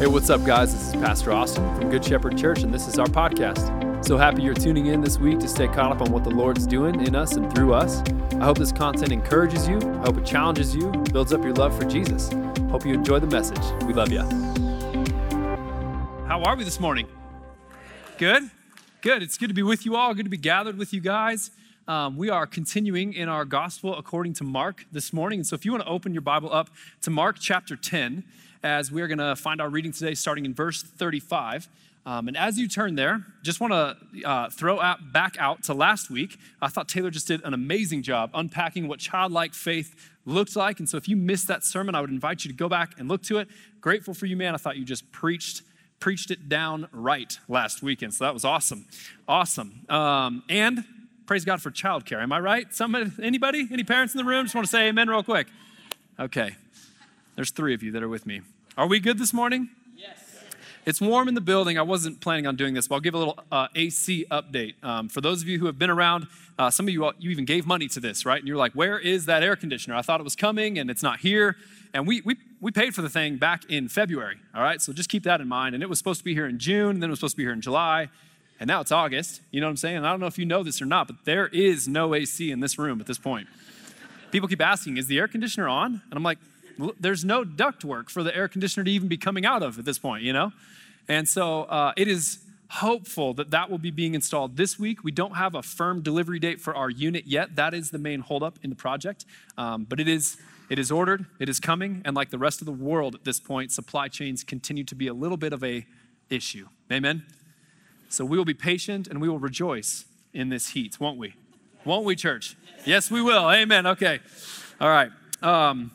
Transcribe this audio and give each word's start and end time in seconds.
Hey, 0.00 0.08
what's 0.08 0.28
up, 0.28 0.44
guys? 0.44 0.72
This 0.72 0.88
is 0.88 0.94
Pastor 0.94 1.30
Austin 1.30 1.72
from 1.76 1.88
Good 1.88 2.04
Shepherd 2.04 2.36
Church, 2.36 2.64
and 2.64 2.74
this 2.74 2.88
is 2.88 2.98
our 2.98 3.06
podcast. 3.06 4.04
So 4.04 4.18
happy 4.18 4.42
you're 4.42 4.52
tuning 4.52 4.86
in 4.86 5.00
this 5.00 5.20
week 5.20 5.38
to 5.38 5.46
stay 5.46 5.68
caught 5.68 5.92
up 5.92 6.02
on 6.02 6.10
what 6.10 6.24
the 6.24 6.32
Lord's 6.32 6.66
doing 6.66 7.06
in 7.06 7.14
us 7.14 7.36
and 7.36 7.54
through 7.54 7.74
us. 7.74 8.02
I 8.32 8.44
hope 8.44 8.58
this 8.58 8.72
content 8.72 9.12
encourages 9.12 9.68
you, 9.68 9.78
I 9.78 10.06
hope 10.06 10.18
it 10.18 10.26
challenges 10.26 10.74
you, 10.74 10.90
builds 11.12 11.32
up 11.32 11.44
your 11.44 11.52
love 11.52 11.78
for 11.78 11.84
Jesus. 11.84 12.28
Hope 12.70 12.84
you 12.84 12.92
enjoy 12.92 13.20
the 13.20 13.28
message. 13.28 13.62
We 13.84 13.94
love 13.94 14.10
you. 14.10 14.22
How 16.26 16.42
are 16.42 16.56
we 16.56 16.64
this 16.64 16.80
morning? 16.80 17.06
Good? 18.18 18.50
Good. 19.00 19.22
It's 19.22 19.38
good 19.38 19.48
to 19.48 19.54
be 19.54 19.62
with 19.62 19.86
you 19.86 19.94
all, 19.94 20.12
good 20.12 20.26
to 20.26 20.30
be 20.30 20.36
gathered 20.36 20.76
with 20.76 20.92
you 20.92 21.00
guys. 21.00 21.52
Um, 21.86 22.16
we 22.16 22.30
are 22.30 22.46
continuing 22.46 23.12
in 23.12 23.28
our 23.28 23.44
gospel 23.44 23.96
according 23.96 24.32
to 24.34 24.44
Mark 24.44 24.86
this 24.90 25.12
morning. 25.12 25.38
And 25.38 25.46
so 25.46 25.54
if 25.54 25.64
you 25.64 25.70
want 25.70 25.84
to 25.84 25.88
open 25.88 26.12
your 26.12 26.22
Bible 26.22 26.52
up 26.52 26.70
to 27.02 27.10
Mark 27.10 27.36
chapter 27.38 27.76
10, 27.76 28.24
as 28.64 28.90
we're 28.90 29.06
going 29.06 29.18
to 29.18 29.36
find 29.36 29.60
our 29.60 29.68
reading 29.68 29.92
today 29.92 30.14
starting 30.14 30.46
in 30.46 30.54
verse 30.54 30.82
35. 30.82 31.68
Um, 32.06 32.28
and 32.28 32.36
as 32.36 32.58
you 32.58 32.66
turn 32.66 32.96
there, 32.96 33.24
just 33.42 33.60
want 33.60 33.72
to 33.72 34.28
uh, 34.28 34.50
throw 34.50 34.80
out, 34.80 35.12
back 35.12 35.36
out 35.38 35.62
to 35.64 35.74
last 35.74 36.10
week. 36.10 36.38
I 36.60 36.68
thought 36.68 36.88
Taylor 36.88 37.10
just 37.10 37.28
did 37.28 37.42
an 37.44 37.54
amazing 37.54 38.02
job 38.02 38.30
unpacking 38.34 38.88
what 38.88 38.98
childlike 38.98 39.54
faith 39.54 40.10
looked 40.26 40.56
like. 40.56 40.78
And 40.80 40.88
so 40.88 40.96
if 40.96 41.08
you 41.08 41.16
missed 41.16 41.46
that 41.48 41.62
sermon, 41.62 41.94
I 41.94 42.00
would 42.00 42.10
invite 42.10 42.44
you 42.44 42.50
to 42.50 42.56
go 42.56 42.68
back 42.68 42.98
and 42.98 43.08
look 43.08 43.22
to 43.24 43.38
it. 43.38 43.48
Grateful 43.80 44.14
for 44.14 44.26
you, 44.26 44.36
man. 44.36 44.54
I 44.54 44.56
thought 44.56 44.76
you 44.76 44.84
just 44.84 45.12
preached 45.12 45.62
preached 46.00 46.30
it 46.30 46.50
down 46.50 46.86
right 46.92 47.38
last 47.48 47.82
weekend. 47.82 48.12
So 48.12 48.24
that 48.24 48.34
was 48.34 48.44
awesome. 48.44 48.84
Awesome. 49.26 49.86
Um, 49.88 50.42
and 50.50 50.84
praise 51.24 51.46
God 51.46 51.62
for 51.62 51.70
childcare. 51.70 52.22
Am 52.22 52.30
I 52.30 52.40
right? 52.40 52.74
Somebody, 52.74 53.10
anybody? 53.22 53.66
Any 53.70 53.84
parents 53.84 54.12
in 54.12 54.18
the 54.18 54.24
room? 54.24 54.44
Just 54.44 54.54
want 54.54 54.66
to 54.66 54.70
say 54.70 54.88
amen 54.88 55.08
real 55.08 55.22
quick. 55.22 55.46
Okay. 56.18 56.56
There's 57.36 57.50
three 57.50 57.74
of 57.74 57.82
you 57.82 57.90
that 57.92 58.02
are 58.02 58.08
with 58.08 58.26
me. 58.26 58.42
Are 58.76 58.86
we 58.86 59.00
good 59.00 59.18
this 59.18 59.32
morning? 59.32 59.70
Yes. 59.96 60.42
It's 60.86 61.00
warm 61.00 61.26
in 61.26 61.34
the 61.34 61.40
building. 61.40 61.78
I 61.78 61.82
wasn't 61.82 62.20
planning 62.20 62.46
on 62.46 62.54
doing 62.54 62.74
this, 62.74 62.86
but 62.86 62.96
I'll 62.96 63.00
give 63.00 63.14
a 63.14 63.18
little 63.18 63.38
uh, 63.50 63.68
AC 63.74 64.26
update. 64.30 64.74
Um, 64.84 65.08
for 65.08 65.20
those 65.20 65.42
of 65.42 65.48
you 65.48 65.58
who 65.58 65.66
have 65.66 65.78
been 65.78 65.90
around, 65.90 66.28
uh, 66.58 66.70
some 66.70 66.86
of 66.86 66.94
you, 66.94 67.10
you 67.18 67.30
even 67.30 67.44
gave 67.44 67.66
money 67.66 67.88
to 67.88 68.00
this, 68.00 68.24
right? 68.24 68.38
And 68.38 68.46
you're 68.46 68.56
like, 68.56 68.72
where 68.72 68.98
is 68.98 69.26
that 69.26 69.42
air 69.42 69.56
conditioner? 69.56 69.96
I 69.96 70.02
thought 70.02 70.20
it 70.20 70.24
was 70.24 70.36
coming 70.36 70.78
and 70.78 70.90
it's 70.90 71.02
not 71.02 71.20
here. 71.20 71.56
And 71.92 72.06
we, 72.06 72.22
we, 72.24 72.36
we 72.60 72.70
paid 72.70 72.94
for 72.94 73.02
the 73.02 73.08
thing 73.08 73.36
back 73.36 73.68
in 73.68 73.88
February, 73.88 74.36
all 74.54 74.62
right? 74.62 74.80
So 74.80 74.92
just 74.92 75.08
keep 75.08 75.24
that 75.24 75.40
in 75.40 75.48
mind. 75.48 75.74
And 75.74 75.82
it 75.82 75.88
was 75.88 75.98
supposed 75.98 76.20
to 76.20 76.24
be 76.24 76.34
here 76.34 76.46
in 76.46 76.58
June, 76.58 76.90
and 76.90 77.02
then 77.02 77.08
it 77.08 77.12
was 77.12 77.20
supposed 77.20 77.34
to 77.34 77.36
be 77.36 77.44
here 77.44 77.52
in 77.52 77.60
July, 77.60 78.08
and 78.58 78.66
now 78.66 78.80
it's 78.80 78.90
August. 78.90 79.42
You 79.52 79.60
know 79.60 79.68
what 79.68 79.70
I'm 79.70 79.76
saying? 79.76 79.98
And 79.98 80.06
I 80.06 80.10
don't 80.10 80.18
know 80.18 80.26
if 80.26 80.38
you 80.38 80.44
know 80.44 80.64
this 80.64 80.82
or 80.82 80.86
not, 80.86 81.06
but 81.06 81.16
there 81.24 81.46
is 81.48 81.86
no 81.86 82.14
AC 82.14 82.50
in 82.50 82.58
this 82.58 82.78
room 82.78 83.00
at 83.00 83.06
this 83.06 83.18
point. 83.18 83.46
People 84.32 84.48
keep 84.48 84.60
asking, 84.60 84.96
is 84.96 85.06
the 85.06 85.18
air 85.18 85.28
conditioner 85.28 85.68
on? 85.68 86.02
And 86.10 86.14
I'm 86.14 86.24
like, 86.24 86.38
there's 86.98 87.24
no 87.24 87.44
duct 87.44 87.84
work 87.84 88.10
for 88.10 88.22
the 88.22 88.34
air 88.34 88.48
conditioner 88.48 88.84
to 88.84 88.90
even 88.90 89.08
be 89.08 89.16
coming 89.16 89.46
out 89.46 89.62
of 89.62 89.78
at 89.78 89.84
this 89.84 89.98
point, 89.98 90.22
you 90.22 90.32
know? 90.32 90.52
And 91.08 91.28
so 91.28 91.64
uh, 91.64 91.92
it 91.96 92.08
is 92.08 92.38
hopeful 92.68 93.34
that 93.34 93.50
that 93.50 93.70
will 93.70 93.78
be 93.78 93.90
being 93.90 94.14
installed 94.14 94.56
this 94.56 94.78
week. 94.78 95.04
We 95.04 95.12
don't 95.12 95.36
have 95.36 95.54
a 95.54 95.62
firm 95.62 96.02
delivery 96.02 96.38
date 96.38 96.60
for 96.60 96.74
our 96.74 96.90
unit 96.90 97.26
yet. 97.26 97.56
That 97.56 97.74
is 97.74 97.90
the 97.90 97.98
main 97.98 98.20
holdup 98.20 98.58
in 98.62 98.70
the 98.70 98.76
project. 98.76 99.24
Um, 99.56 99.84
but 99.84 100.00
it 100.00 100.08
is, 100.08 100.38
it 100.70 100.78
is 100.78 100.90
ordered, 100.90 101.26
it 101.38 101.48
is 101.48 101.60
coming, 101.60 102.02
and 102.04 102.16
like 102.16 102.30
the 102.30 102.38
rest 102.38 102.60
of 102.60 102.66
the 102.66 102.72
world 102.72 103.14
at 103.14 103.24
this 103.24 103.38
point, 103.38 103.70
supply 103.70 104.08
chains 104.08 104.42
continue 104.42 104.84
to 104.84 104.94
be 104.94 105.06
a 105.06 105.14
little 105.14 105.36
bit 105.36 105.52
of 105.52 105.62
a 105.62 105.86
issue. 106.30 106.68
Amen? 106.90 107.24
So 108.08 108.24
we 108.24 108.36
will 108.36 108.44
be 108.44 108.54
patient 108.54 109.06
and 109.06 109.20
we 109.20 109.28
will 109.28 109.38
rejoice 109.38 110.06
in 110.32 110.48
this 110.48 110.70
heat, 110.70 110.98
won't 110.98 111.18
we? 111.18 111.34
Won't 111.84 112.06
we, 112.06 112.16
church? 112.16 112.56
Yes, 112.84 113.10
we 113.10 113.20
will. 113.20 113.48
Amen. 113.50 113.86
Okay. 113.86 114.20
All 114.80 114.88
right. 114.88 115.10
Um, 115.42 115.90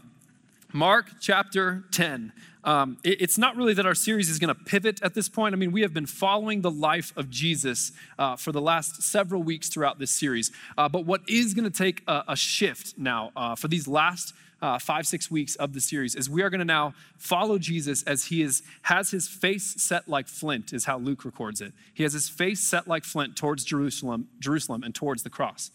Mark 0.72 1.08
chapter 1.20 1.84
10. 1.92 2.32
Um, 2.64 2.98
it, 3.04 3.22
it's 3.22 3.38
not 3.40 3.56
really 3.56 3.74
that 3.74 3.88
our 3.88 3.96
series 3.96 4.30
is 4.30 4.38
going 4.38 4.54
to 4.54 4.64
pivot 4.64 5.02
at 5.02 5.16
this 5.16 5.28
point. 5.28 5.56
I 5.56 5.58
mean, 5.58 5.72
we 5.72 5.82
have 5.82 5.94
been 5.94 6.06
following 6.06 6.62
the 6.62 6.70
life 6.70 7.12
of 7.18 7.30
Jesus 7.30 7.92
uh, 8.20 8.36
for 8.36 8.52
the 8.52 8.62
last 8.62 9.02
several 9.02 9.42
weeks 9.42 9.70
throughout 9.70 9.98
this 9.98 10.12
series. 10.12 10.52
Uh, 10.78 10.88
but 10.88 11.06
what 11.06 11.22
is 11.28 11.56
going 11.56 11.70
to 11.70 11.76
take 11.76 12.04
a, 12.08 12.24
a, 12.30 12.36
shift 12.36 12.98
now 12.98 13.32
uh, 13.36 13.56
for 13.56 13.68
these 13.68 13.88
last 13.88 14.34
uh, 14.62 14.78
five, 14.78 15.08
six 15.08 15.32
weeks 15.32 15.56
of 15.56 15.74
the 15.74 15.82
series 15.82 16.14
is 16.14 16.30
we 16.30 16.44
are 16.44 16.50
going 16.52 16.60
to 16.60 16.66
now 16.66 16.94
follow 17.18 17.58
Jesus 17.58 18.04
as 18.04 18.26
he 18.26 18.44
is, 18.44 18.62
has 18.84 19.10
his 19.10 19.28
face 19.28 19.82
set 19.82 20.08
like 20.08 20.28
flint, 20.28 20.72
is 20.72 20.86
how 20.86 21.00
Luke 21.00 21.26
records 21.26 21.62
it. 21.62 21.74
He 21.94 22.04
has 22.04 22.14
his 22.14 22.30
face 22.30 22.60
set 22.60 22.88
like 22.88 23.06
flint 23.06 23.36
towards 23.36 23.64
Jerusalem, 23.64 24.28
Jerusalem 24.40 24.84
and 24.84 24.94
towards 24.94 25.24
the 25.24 25.30
cross. 25.30 25.72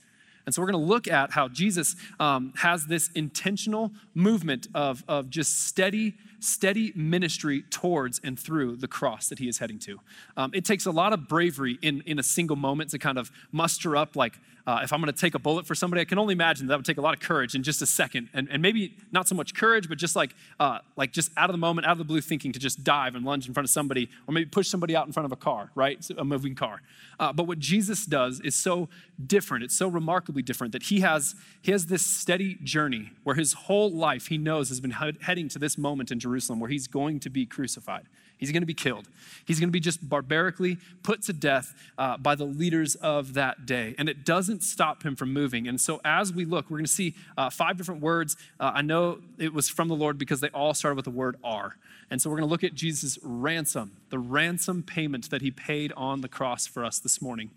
And 0.46 0.54
so 0.54 0.60
we're 0.60 0.70
going 0.70 0.84
to 0.84 0.92
look 0.92 1.08
at 1.08 1.30
how 1.30 1.48
Jesus 1.48 1.96
um, 2.20 2.52
has 2.56 2.86
this 2.86 3.10
intentional 3.14 3.92
movement 4.14 4.68
of, 4.74 5.02
of 5.08 5.30
just 5.30 5.66
steady, 5.66 6.14
steady 6.38 6.92
ministry 6.94 7.62
towards 7.70 8.20
and 8.22 8.38
through 8.38 8.76
the 8.76 8.88
cross 8.88 9.28
that 9.28 9.38
he 9.38 9.48
is 9.48 9.58
heading 9.58 9.78
to. 9.80 10.00
Um, 10.36 10.50
it 10.54 10.64
takes 10.64 10.86
a 10.86 10.90
lot 10.90 11.12
of 11.12 11.28
bravery 11.28 11.78
in, 11.80 12.02
in 12.04 12.18
a 12.18 12.22
single 12.22 12.56
moment 12.56 12.90
to 12.90 12.98
kind 12.98 13.18
of 13.18 13.30
muster 13.52 13.96
up, 13.96 14.16
like, 14.16 14.38
uh, 14.66 14.80
if 14.82 14.92
I'm 14.92 15.00
going 15.00 15.12
to 15.12 15.20
take 15.20 15.34
a 15.34 15.38
bullet 15.38 15.66
for 15.66 15.74
somebody, 15.74 16.00
I 16.00 16.04
can 16.06 16.18
only 16.18 16.32
imagine 16.32 16.68
that 16.68 16.76
would 16.76 16.86
take 16.86 16.96
a 16.96 17.02
lot 17.02 17.12
of 17.12 17.20
courage 17.20 17.54
in 17.54 17.62
just 17.62 17.82
a 17.82 17.86
second, 17.86 18.30
and, 18.32 18.48
and 18.50 18.62
maybe 18.62 18.96
not 19.12 19.28
so 19.28 19.34
much 19.34 19.54
courage, 19.54 19.88
but 19.88 19.98
just 19.98 20.16
like 20.16 20.34
uh, 20.58 20.78
like 20.96 21.12
just 21.12 21.30
out 21.36 21.50
of 21.50 21.54
the 21.54 21.58
moment, 21.58 21.86
out 21.86 21.92
of 21.92 21.98
the 21.98 22.04
blue 22.04 22.22
thinking 22.22 22.50
to 22.52 22.58
just 22.58 22.82
dive 22.82 23.14
and 23.14 23.26
lunge 23.26 23.46
in 23.46 23.52
front 23.52 23.66
of 23.66 23.70
somebody, 23.70 24.08
or 24.26 24.32
maybe 24.32 24.46
push 24.46 24.68
somebody 24.68 24.96
out 24.96 25.06
in 25.06 25.12
front 25.12 25.26
of 25.26 25.32
a 25.32 25.36
car, 25.36 25.70
right, 25.74 26.08
a 26.16 26.24
moving 26.24 26.54
car. 26.54 26.80
Uh, 27.20 27.32
but 27.32 27.46
what 27.46 27.58
Jesus 27.58 28.06
does 28.06 28.40
is 28.40 28.54
so 28.54 28.88
different. 29.26 29.64
It's 29.64 29.76
so 29.76 29.88
remarkably 29.88 30.42
different 30.42 30.72
that 30.72 30.84
he 30.84 31.00
has 31.00 31.34
he 31.60 31.70
has 31.72 31.86
this 31.86 32.06
steady 32.06 32.56
journey 32.62 33.12
where 33.22 33.36
his 33.36 33.52
whole 33.52 33.90
life 33.90 34.28
he 34.28 34.38
knows 34.38 34.70
has 34.70 34.80
been 34.80 34.92
heading 34.92 35.48
to 35.50 35.58
this 35.58 35.76
moment 35.76 36.10
in 36.10 36.18
Jerusalem 36.18 36.58
where 36.58 36.70
he's 36.70 36.86
going 36.86 37.20
to 37.20 37.30
be 37.30 37.44
crucified. 37.44 38.06
He's 38.44 38.52
going 38.52 38.60
to 38.60 38.66
be 38.66 38.74
killed. 38.74 39.08
He's 39.46 39.58
going 39.58 39.70
to 39.70 39.72
be 39.72 39.80
just 39.80 40.06
barbarically 40.06 40.76
put 41.02 41.22
to 41.22 41.32
death 41.32 41.74
uh, 41.96 42.18
by 42.18 42.34
the 42.34 42.44
leaders 42.44 42.94
of 42.96 43.32
that 43.32 43.64
day. 43.64 43.94
And 43.96 44.06
it 44.06 44.26
doesn't 44.26 44.62
stop 44.62 45.02
him 45.02 45.16
from 45.16 45.32
moving. 45.32 45.66
And 45.66 45.80
so, 45.80 45.98
as 46.04 46.30
we 46.30 46.44
look, 46.44 46.68
we're 46.68 46.76
going 46.76 46.84
to 46.84 46.92
see 46.92 47.14
uh, 47.38 47.48
five 47.48 47.78
different 47.78 48.02
words. 48.02 48.36
Uh, 48.60 48.72
I 48.74 48.82
know 48.82 49.20
it 49.38 49.54
was 49.54 49.70
from 49.70 49.88
the 49.88 49.96
Lord 49.96 50.18
because 50.18 50.40
they 50.40 50.50
all 50.50 50.74
started 50.74 50.96
with 50.96 51.06
the 51.06 51.10
word 51.10 51.36
"are." 51.42 51.76
And 52.10 52.20
so, 52.20 52.28
we're 52.28 52.36
going 52.36 52.48
to 52.48 52.50
look 52.50 52.64
at 52.64 52.74
Jesus' 52.74 53.18
ransom, 53.22 53.96
the 54.10 54.18
ransom 54.18 54.82
payment 54.82 55.30
that 55.30 55.40
he 55.40 55.50
paid 55.50 55.90
on 55.96 56.20
the 56.20 56.28
cross 56.28 56.66
for 56.66 56.84
us 56.84 56.98
this 56.98 57.22
morning. 57.22 57.50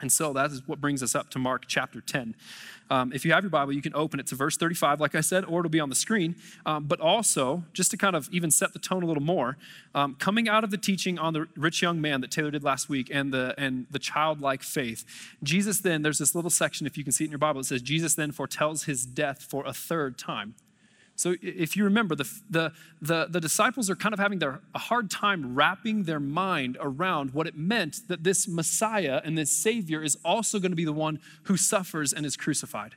And 0.00 0.12
so 0.12 0.32
that 0.34 0.50
is 0.50 0.66
what 0.66 0.80
brings 0.80 1.02
us 1.02 1.14
up 1.14 1.30
to 1.30 1.38
Mark 1.38 1.64
chapter 1.66 2.00
10. 2.00 2.34
Um, 2.90 3.12
if 3.12 3.24
you 3.24 3.32
have 3.32 3.42
your 3.42 3.50
Bible, 3.50 3.72
you 3.72 3.82
can 3.82 3.94
open 3.94 4.20
it 4.20 4.26
to 4.28 4.34
verse 4.34 4.56
35, 4.56 5.00
like 5.00 5.14
I 5.14 5.20
said, 5.20 5.44
or 5.44 5.60
it'll 5.60 5.70
be 5.70 5.80
on 5.80 5.88
the 5.88 5.96
screen. 5.96 6.36
Um, 6.64 6.84
but 6.84 7.00
also, 7.00 7.64
just 7.72 7.90
to 7.92 7.96
kind 7.96 8.14
of 8.14 8.28
even 8.30 8.50
set 8.50 8.72
the 8.72 8.78
tone 8.78 9.02
a 9.02 9.06
little 9.06 9.22
more, 9.22 9.56
um, 9.94 10.14
coming 10.16 10.48
out 10.48 10.64
of 10.64 10.70
the 10.70 10.78
teaching 10.78 11.18
on 11.18 11.32
the 11.32 11.48
rich 11.56 11.82
young 11.82 12.00
man 12.00 12.20
that 12.20 12.30
Taylor 12.30 12.50
did 12.50 12.62
last 12.62 12.88
week 12.88 13.10
and 13.12 13.32
the, 13.32 13.54
and 13.58 13.86
the 13.90 13.98
childlike 13.98 14.62
faith, 14.62 15.04
Jesus 15.42 15.80
then, 15.80 16.02
there's 16.02 16.18
this 16.18 16.34
little 16.34 16.50
section, 16.50 16.86
if 16.86 16.96
you 16.96 17.02
can 17.02 17.12
see 17.12 17.24
it 17.24 17.28
in 17.28 17.32
your 17.32 17.38
Bible, 17.38 17.60
it 17.60 17.64
says, 17.64 17.82
Jesus 17.82 18.14
then 18.14 18.32
foretells 18.32 18.84
his 18.84 19.06
death 19.06 19.42
for 19.42 19.64
a 19.66 19.72
third 19.72 20.18
time. 20.18 20.54
So 21.16 21.34
if 21.40 21.76
you 21.76 21.84
remember, 21.84 22.14
the, 22.14 22.30
the, 22.50 22.72
the, 23.00 23.26
the, 23.28 23.40
disciples 23.40 23.88
are 23.88 23.96
kind 23.96 24.12
of 24.12 24.18
having 24.18 24.38
their, 24.38 24.60
a 24.74 24.78
hard 24.78 25.10
time 25.10 25.54
wrapping 25.54 26.04
their 26.04 26.20
mind 26.20 26.76
around 26.78 27.32
what 27.32 27.46
it 27.46 27.56
meant 27.56 28.06
that 28.08 28.22
this 28.22 28.46
Messiah 28.46 29.22
and 29.24 29.36
this 29.36 29.50
Savior 29.50 30.02
is 30.02 30.18
also 30.24 30.58
going 30.58 30.72
to 30.72 30.76
be 30.76 30.84
the 30.84 30.92
one 30.92 31.18
who 31.44 31.56
suffers 31.56 32.12
and 32.12 32.26
is 32.26 32.36
crucified. 32.36 32.96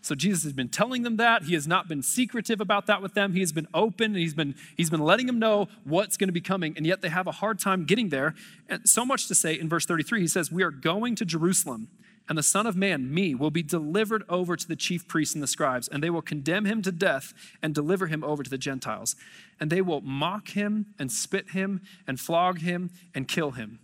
So 0.00 0.14
Jesus 0.14 0.42
has 0.44 0.52
been 0.54 0.68
telling 0.68 1.02
them 1.02 1.16
that. 1.16 1.44
He 1.44 1.54
has 1.54 1.66
not 1.66 1.86
been 1.86 2.02
secretive 2.02 2.60
about 2.60 2.86
that 2.86 3.02
with 3.02 3.14
them. 3.14 3.34
He 3.34 3.40
has 3.40 3.52
been 3.52 3.68
open. 3.72 4.14
He's 4.14 4.34
been, 4.34 4.54
he's 4.76 4.90
been 4.90 5.00
letting 5.00 5.26
them 5.26 5.38
know 5.38 5.68
what's 5.84 6.16
going 6.16 6.28
to 6.28 6.32
be 6.32 6.42
coming, 6.42 6.74
and 6.76 6.86
yet 6.86 7.00
they 7.02 7.08
have 7.08 7.26
a 7.26 7.32
hard 7.32 7.58
time 7.58 7.84
getting 7.84 8.10
there. 8.10 8.34
And 8.68 8.88
so 8.88 9.06
much 9.06 9.28
to 9.28 9.34
say 9.34 9.58
in 9.58 9.68
verse 9.68 9.86
33, 9.86 10.20
he 10.20 10.28
says, 10.28 10.52
We 10.52 10.62
are 10.62 10.70
going 10.70 11.14
to 11.16 11.24
Jerusalem 11.24 11.88
and 12.28 12.38
the 12.38 12.42
Son 12.42 12.66
of 12.66 12.76
Man, 12.76 13.12
me, 13.12 13.34
will 13.34 13.50
be 13.50 13.62
delivered 13.62 14.22
over 14.28 14.56
to 14.56 14.66
the 14.66 14.76
chief 14.76 15.06
priests 15.06 15.34
and 15.34 15.42
the 15.42 15.48
scribes, 15.48 15.88
and 15.88 16.02
they 16.02 16.10
will 16.10 16.22
condemn 16.22 16.64
him 16.64 16.80
to 16.82 16.92
death 16.92 17.34
and 17.62 17.74
deliver 17.74 18.06
him 18.06 18.24
over 18.24 18.42
to 18.42 18.50
the 18.50 18.58
Gentiles. 18.58 19.14
And 19.60 19.70
they 19.70 19.82
will 19.82 20.00
mock 20.00 20.48
him 20.48 20.86
and 20.98 21.12
spit 21.12 21.50
him 21.50 21.82
and 22.06 22.18
flog 22.18 22.60
him 22.60 22.90
and 23.14 23.28
kill 23.28 23.52
him. 23.52 23.78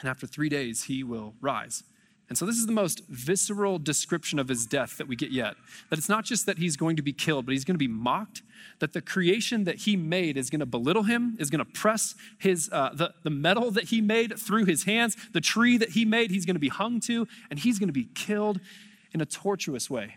And 0.00 0.08
after 0.08 0.26
three 0.26 0.48
days, 0.48 0.84
he 0.84 1.04
will 1.04 1.34
rise. 1.40 1.84
And 2.30 2.38
so, 2.38 2.46
this 2.46 2.56
is 2.56 2.66
the 2.66 2.72
most 2.72 3.02
visceral 3.08 3.80
description 3.80 4.38
of 4.38 4.48
his 4.48 4.64
death 4.64 4.96
that 4.98 5.08
we 5.08 5.16
get 5.16 5.32
yet. 5.32 5.56
That 5.90 5.98
it's 5.98 6.08
not 6.08 6.24
just 6.24 6.46
that 6.46 6.58
he's 6.58 6.76
going 6.76 6.94
to 6.94 7.02
be 7.02 7.12
killed, 7.12 7.44
but 7.44 7.52
he's 7.52 7.64
going 7.64 7.74
to 7.74 7.78
be 7.78 7.88
mocked. 7.88 8.42
That 8.78 8.92
the 8.92 9.02
creation 9.02 9.64
that 9.64 9.78
he 9.78 9.96
made 9.96 10.36
is 10.36 10.48
going 10.48 10.60
to 10.60 10.66
belittle 10.66 11.02
him, 11.02 11.36
is 11.40 11.50
going 11.50 11.58
to 11.58 11.64
press 11.64 12.14
his, 12.38 12.70
uh, 12.72 12.90
the, 12.94 13.12
the 13.24 13.30
metal 13.30 13.72
that 13.72 13.84
he 13.84 14.00
made 14.00 14.38
through 14.38 14.66
his 14.66 14.84
hands, 14.84 15.16
the 15.32 15.40
tree 15.40 15.76
that 15.76 15.90
he 15.90 16.04
made, 16.04 16.30
he's 16.30 16.46
going 16.46 16.54
to 16.54 16.60
be 16.60 16.68
hung 16.68 17.00
to, 17.00 17.26
and 17.50 17.58
he's 17.58 17.80
going 17.80 17.88
to 17.88 17.92
be 17.92 18.08
killed 18.14 18.60
in 19.12 19.20
a 19.20 19.26
tortuous 19.26 19.90
way. 19.90 20.16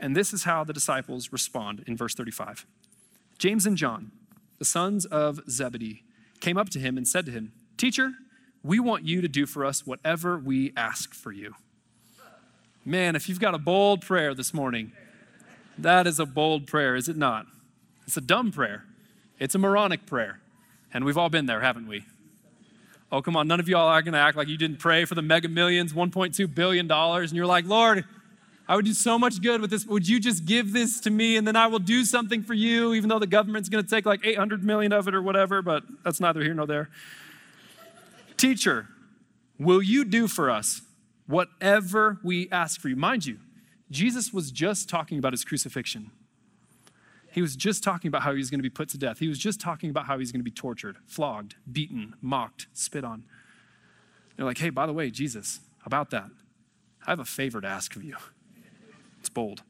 And 0.00 0.16
this 0.16 0.32
is 0.32 0.42
how 0.42 0.64
the 0.64 0.72
disciples 0.72 1.32
respond 1.32 1.84
in 1.86 1.96
verse 1.96 2.14
35. 2.14 2.66
James 3.38 3.64
and 3.64 3.76
John, 3.76 4.10
the 4.58 4.64
sons 4.64 5.04
of 5.06 5.40
Zebedee, 5.48 6.02
came 6.40 6.58
up 6.58 6.68
to 6.70 6.80
him 6.80 6.96
and 6.96 7.06
said 7.06 7.26
to 7.26 7.32
him, 7.32 7.52
Teacher, 7.76 8.12
we 8.64 8.80
want 8.80 9.04
you 9.04 9.20
to 9.20 9.28
do 9.28 9.44
for 9.46 9.64
us 9.64 9.86
whatever 9.86 10.38
we 10.38 10.72
ask 10.76 11.14
for 11.14 11.30
you. 11.30 11.54
Man, 12.84 13.14
if 13.14 13.28
you've 13.28 13.38
got 13.40 13.54
a 13.54 13.58
bold 13.58 14.00
prayer 14.00 14.34
this 14.34 14.54
morning, 14.54 14.92
that 15.78 16.06
is 16.06 16.18
a 16.18 16.26
bold 16.26 16.66
prayer, 16.66 16.96
is 16.96 17.08
it 17.08 17.16
not? 17.16 17.46
It's 18.06 18.16
a 18.16 18.22
dumb 18.22 18.50
prayer. 18.50 18.84
It's 19.38 19.54
a 19.54 19.58
moronic 19.58 20.06
prayer. 20.06 20.40
And 20.92 21.04
we've 21.04 21.18
all 21.18 21.28
been 21.28 21.46
there, 21.46 21.60
haven't 21.60 21.86
we? 21.86 22.04
Oh, 23.12 23.20
come 23.20 23.36
on. 23.36 23.46
None 23.46 23.60
of 23.60 23.68
y'all 23.68 23.88
are 23.88 24.02
going 24.02 24.14
to 24.14 24.18
act 24.18 24.36
like 24.36 24.48
you 24.48 24.56
didn't 24.56 24.78
pray 24.78 25.04
for 25.04 25.14
the 25.14 25.22
mega 25.22 25.48
millions, 25.48 25.92
$1.2 25.92 26.54
billion. 26.54 26.90
And 26.90 27.32
you're 27.32 27.46
like, 27.46 27.66
Lord, 27.66 28.04
I 28.66 28.76
would 28.76 28.84
do 28.84 28.94
so 28.94 29.18
much 29.18 29.42
good 29.42 29.60
with 29.60 29.70
this. 29.70 29.86
Would 29.86 30.08
you 30.08 30.18
just 30.18 30.46
give 30.46 30.72
this 30.72 31.00
to 31.00 31.10
me 31.10 31.36
and 31.36 31.46
then 31.46 31.56
I 31.56 31.66
will 31.66 31.78
do 31.78 32.04
something 32.04 32.42
for 32.42 32.54
you, 32.54 32.94
even 32.94 33.08
though 33.08 33.18
the 33.18 33.26
government's 33.26 33.68
going 33.68 33.84
to 33.84 33.90
take 33.90 34.06
like 34.06 34.24
800 34.24 34.64
million 34.64 34.92
of 34.92 35.06
it 35.06 35.14
or 35.14 35.22
whatever, 35.22 35.60
but 35.62 35.84
that's 36.02 36.20
neither 36.20 36.42
here 36.42 36.54
nor 36.54 36.66
there. 36.66 36.88
Teacher, 38.36 38.88
will 39.58 39.82
you 39.82 40.04
do 40.04 40.28
for 40.28 40.50
us 40.50 40.82
whatever 41.26 42.18
we 42.22 42.48
ask 42.50 42.80
for 42.80 42.88
you? 42.88 42.96
Mind 42.96 43.26
you, 43.26 43.38
Jesus 43.90 44.32
was 44.32 44.50
just 44.50 44.88
talking 44.88 45.18
about 45.18 45.32
his 45.32 45.44
crucifixion. 45.44 46.10
He 47.30 47.42
was 47.42 47.56
just 47.56 47.82
talking 47.82 48.08
about 48.08 48.22
how 48.22 48.32
he 48.32 48.38
was 48.38 48.50
going 48.50 48.60
to 48.60 48.62
be 48.62 48.70
put 48.70 48.88
to 48.90 48.98
death. 48.98 49.18
He 49.18 49.28
was 49.28 49.38
just 49.38 49.60
talking 49.60 49.90
about 49.90 50.06
how 50.06 50.18
he's 50.18 50.30
going 50.30 50.40
to 50.40 50.44
be 50.44 50.52
tortured, 50.52 50.98
flogged, 51.06 51.56
beaten, 51.70 52.14
mocked, 52.20 52.68
spit 52.72 53.04
on. 53.04 53.24
They're 54.36 54.46
like, 54.46 54.58
hey, 54.58 54.70
by 54.70 54.86
the 54.86 54.92
way, 54.92 55.10
Jesus, 55.10 55.60
about 55.84 56.10
that, 56.10 56.30
I 57.06 57.10
have 57.10 57.20
a 57.20 57.24
favor 57.24 57.60
to 57.60 57.66
ask 57.66 57.96
of 57.96 58.04
you. 58.04 58.16
It's 59.18 59.28
bold. 59.28 59.62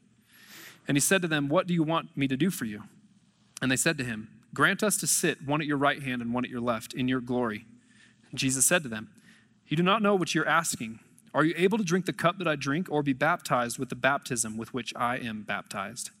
And 0.87 0.95
he 0.95 1.01
said 1.01 1.21
to 1.23 1.27
them, 1.27 1.47
What 1.47 1.67
do 1.67 1.73
you 1.73 1.83
want 1.83 2.15
me 2.15 2.27
to 2.27 2.37
do 2.37 2.49
for 2.49 2.65
you? 2.65 2.83
And 3.61 3.71
they 3.71 3.75
said 3.75 3.97
to 3.97 4.03
him, 4.03 4.29
Grant 4.53 4.83
us 4.83 4.97
to 4.97 5.07
sit 5.07 5.45
one 5.45 5.61
at 5.61 5.67
your 5.67 5.77
right 5.77 6.01
hand 6.01 6.21
and 6.21 6.33
one 6.33 6.45
at 6.45 6.51
your 6.51 6.61
left 6.61 6.93
in 6.93 7.07
your 7.07 7.21
glory. 7.21 7.65
Jesus 8.33 8.65
said 8.65 8.83
to 8.83 8.89
them, 8.89 9.09
You 9.67 9.77
do 9.77 9.83
not 9.83 10.01
know 10.01 10.15
what 10.15 10.33
you're 10.33 10.47
asking. 10.47 10.99
Are 11.33 11.43
you 11.43 11.53
able 11.57 11.77
to 11.77 11.83
drink 11.83 12.05
the 12.05 12.13
cup 12.13 12.37
that 12.37 12.47
I 12.47 12.55
drink 12.55 12.87
or 12.89 13.03
be 13.03 13.13
baptized 13.13 13.77
with 13.77 13.89
the 13.89 13.95
baptism 13.95 14.57
with 14.57 14.73
which 14.73 14.93
I 14.95 15.17
am 15.17 15.43
baptized? 15.43 16.11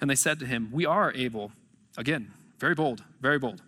And 0.00 0.10
they 0.10 0.16
said 0.16 0.38
to 0.40 0.46
him, 0.46 0.70
We 0.72 0.84
are 0.84 1.12
able. 1.14 1.52
Again, 1.96 2.32
very 2.58 2.74
bold, 2.74 3.04
very 3.20 3.38
bold. 3.38 3.62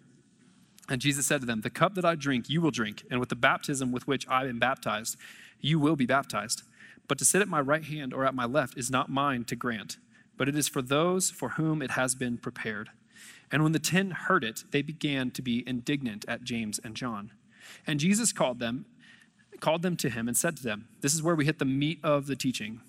And 0.89 1.01
Jesus 1.01 1.27
said 1.27 1.41
to 1.41 1.47
them, 1.47 1.61
The 1.61 1.71
cup 1.71 1.95
that 1.95 2.05
I 2.05 2.15
drink, 2.15 2.51
you 2.51 2.61
will 2.61 2.71
drink, 2.71 3.05
and 3.11 3.21
with 3.21 3.29
the 3.29 3.37
baptism 3.37 3.93
with 3.93 4.07
which 4.07 4.29
I 4.29 4.47
am 4.47 4.59
baptized, 4.59 5.17
you 5.61 5.79
will 5.79 5.97
be 5.97 6.07
baptized. 6.07 6.63
But 7.09 7.19
to 7.19 7.25
sit 7.25 7.43
at 7.43 7.49
my 7.49 7.61
right 7.61 7.85
hand 7.85 8.13
or 8.13 8.25
at 8.25 8.35
my 8.35 8.45
left 8.45 8.77
is 8.77 8.91
not 8.91 9.09
mine 9.09 9.45
to 9.45 9.57
grant, 9.57 9.99
but 10.37 10.49
it 10.49 10.57
is 10.57 10.69
for 10.69 10.83
those 10.83 11.31
for 11.31 11.51
whom 11.51 11.83
it 11.83 11.93
has 11.93 12.15
been 12.15 12.39
prepared. 12.39 12.91
And 13.51 13.63
when 13.63 13.73
the 13.73 13.79
ten 13.79 14.11
heard 14.11 14.45
it, 14.45 14.65
they 14.71 14.83
began 14.83 15.31
to 15.33 15.43
be 15.43 15.67
indignant 15.67 16.25
at 16.27 16.43
James 16.43 16.81
and 16.83 16.95
John. 16.95 17.33
And 17.87 18.01
Jesus 18.01 18.33
called 18.33 18.59
them, 18.59 18.87
called 19.61 19.83
them 19.83 19.97
to 19.99 20.11
him 20.11 20.29
and 20.29 20.37
said 20.37 20.57
to 20.57 20.63
them, 20.63 20.89
This 21.01 21.15
is 21.15 21.23
where 21.23 21.35
we 21.35 21.45
hit 21.45 21.59
the 21.59 21.65
meat 21.65 21.99
of 22.03 22.27
the 22.27 22.37
teaching. 22.37 22.81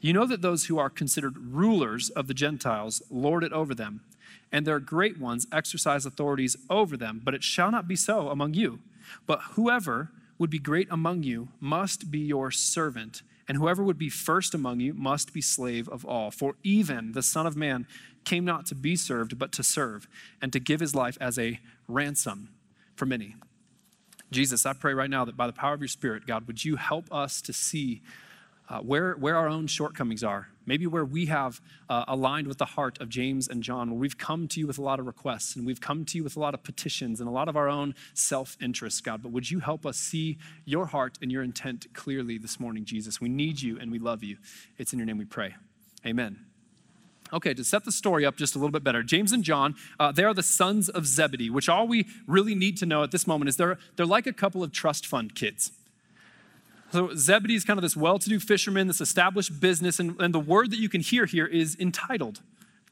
You 0.00 0.12
know 0.12 0.26
that 0.26 0.42
those 0.42 0.66
who 0.66 0.78
are 0.78 0.90
considered 0.90 1.36
rulers 1.36 2.10
of 2.10 2.26
the 2.26 2.34
Gentiles 2.34 3.02
lord 3.10 3.44
it 3.44 3.52
over 3.52 3.74
them, 3.74 4.00
and 4.50 4.66
their 4.66 4.80
great 4.80 5.18
ones 5.18 5.46
exercise 5.52 6.06
authorities 6.06 6.56
over 6.68 6.96
them, 6.96 7.20
but 7.22 7.34
it 7.34 7.44
shall 7.44 7.70
not 7.70 7.86
be 7.86 7.96
so 7.96 8.28
among 8.28 8.54
you. 8.54 8.80
But 9.26 9.40
whoever 9.52 10.10
would 10.38 10.50
be 10.50 10.58
great 10.58 10.88
among 10.90 11.22
you 11.22 11.48
must 11.60 12.10
be 12.10 12.20
your 12.20 12.50
servant 12.50 13.22
and 13.50 13.58
whoever 13.58 13.82
would 13.82 13.98
be 13.98 14.08
first 14.08 14.54
among 14.54 14.78
you 14.78 14.94
must 14.94 15.32
be 15.32 15.40
slave 15.40 15.88
of 15.88 16.04
all. 16.04 16.30
For 16.30 16.54
even 16.62 17.10
the 17.14 17.20
Son 17.20 17.48
of 17.48 17.56
Man 17.56 17.84
came 18.22 18.44
not 18.44 18.64
to 18.66 18.76
be 18.76 18.94
served, 18.94 19.40
but 19.40 19.50
to 19.50 19.64
serve, 19.64 20.06
and 20.40 20.52
to 20.52 20.60
give 20.60 20.78
his 20.78 20.94
life 20.94 21.18
as 21.20 21.36
a 21.36 21.58
ransom 21.88 22.50
for 22.94 23.06
many. 23.06 23.34
Jesus, 24.30 24.64
I 24.64 24.72
pray 24.72 24.94
right 24.94 25.10
now 25.10 25.24
that 25.24 25.36
by 25.36 25.46
the 25.46 25.52
power 25.52 25.74
of 25.74 25.80
your 25.80 25.88
Spirit, 25.88 26.26
God, 26.26 26.46
would 26.46 26.64
you 26.64 26.76
help 26.76 27.12
us 27.12 27.42
to 27.42 27.52
see 27.52 28.00
uh, 28.68 28.78
where, 28.78 29.14
where 29.14 29.36
our 29.36 29.48
own 29.48 29.66
shortcomings 29.66 30.22
are, 30.22 30.48
maybe 30.64 30.86
where 30.86 31.04
we 31.04 31.26
have 31.26 31.60
uh, 31.88 32.04
aligned 32.06 32.46
with 32.46 32.58
the 32.58 32.64
heart 32.64 33.00
of 33.00 33.08
James 33.08 33.48
and 33.48 33.64
John, 33.64 33.90
where 33.90 33.98
we've 33.98 34.16
come 34.16 34.46
to 34.46 34.60
you 34.60 34.66
with 34.68 34.78
a 34.78 34.82
lot 34.82 35.00
of 35.00 35.06
requests 35.06 35.56
and 35.56 35.66
we've 35.66 35.80
come 35.80 36.04
to 36.04 36.16
you 36.16 36.22
with 36.22 36.36
a 36.36 36.40
lot 36.40 36.54
of 36.54 36.62
petitions 36.62 37.18
and 37.18 37.28
a 37.28 37.32
lot 37.32 37.48
of 37.48 37.56
our 37.56 37.68
own 37.68 37.96
self 38.14 38.56
interest, 38.60 39.02
God. 39.02 39.22
But 39.22 39.32
would 39.32 39.50
you 39.50 39.58
help 39.58 39.84
us 39.84 39.96
see 39.96 40.38
your 40.64 40.86
heart 40.86 41.18
and 41.20 41.32
your 41.32 41.42
intent 41.42 41.92
clearly 41.94 42.38
this 42.38 42.60
morning, 42.60 42.84
Jesus? 42.84 43.20
We 43.20 43.28
need 43.28 43.60
you 43.60 43.76
and 43.80 43.90
we 43.90 43.98
love 43.98 44.22
you. 44.22 44.36
It's 44.78 44.92
in 44.92 45.00
your 45.00 45.06
name 45.06 45.18
we 45.18 45.24
pray. 45.24 45.56
Amen. 46.06 46.49
Okay, 47.32 47.54
to 47.54 47.64
set 47.64 47.84
the 47.84 47.92
story 47.92 48.26
up 48.26 48.36
just 48.36 48.56
a 48.56 48.58
little 48.58 48.72
bit 48.72 48.82
better, 48.82 49.02
James 49.02 49.32
and 49.32 49.44
John, 49.44 49.76
uh, 49.98 50.10
they 50.10 50.24
are 50.24 50.34
the 50.34 50.42
sons 50.42 50.88
of 50.88 51.06
Zebedee, 51.06 51.50
which 51.50 51.68
all 51.68 51.86
we 51.86 52.06
really 52.26 52.54
need 52.54 52.76
to 52.78 52.86
know 52.86 53.02
at 53.02 53.12
this 53.12 53.26
moment 53.26 53.48
is 53.48 53.56
they're, 53.56 53.78
they're 53.96 54.06
like 54.06 54.26
a 54.26 54.32
couple 54.32 54.62
of 54.62 54.72
trust 54.72 55.06
fund 55.06 55.34
kids. 55.34 55.72
So 56.92 57.14
Zebedee 57.14 57.54
is 57.54 57.64
kind 57.64 57.78
of 57.78 57.82
this 57.82 57.96
well-to-do 57.96 58.40
fisherman, 58.40 58.88
this 58.88 59.00
established 59.00 59.60
business, 59.60 60.00
and, 60.00 60.20
and 60.20 60.34
the 60.34 60.40
word 60.40 60.72
that 60.72 60.80
you 60.80 60.88
can 60.88 61.00
hear 61.00 61.24
here 61.24 61.46
is 61.46 61.76
entitled. 61.78 62.40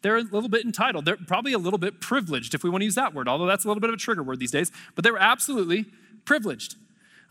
They're 0.03 0.19
a 0.19 0.23
little 0.23 0.49
bit 0.49 0.65
entitled. 0.65 1.05
They're 1.05 1.17
probably 1.17 1.53
a 1.53 1.59
little 1.59 1.79
bit 1.81 2.01
privileged, 2.01 2.55
if 2.55 2.63
we 2.63 2.71
want 2.71 2.83
to 2.83 2.85
use 2.85 2.95
that 2.95 3.13
word, 3.13 3.27
although 3.27 3.47
that's 3.47 3.65
a 3.65 3.69
little 3.69 3.81
bit 3.81 3.91
of 3.91 3.95
a 3.95 3.99
trigger 3.99 4.23
word 4.23 4.39
these 4.39 4.53
days, 4.53 4.71
but 4.95 5.03
they 5.03 5.11
were 5.11 5.21
absolutely 5.21 5.87
privileged. 6.25 6.77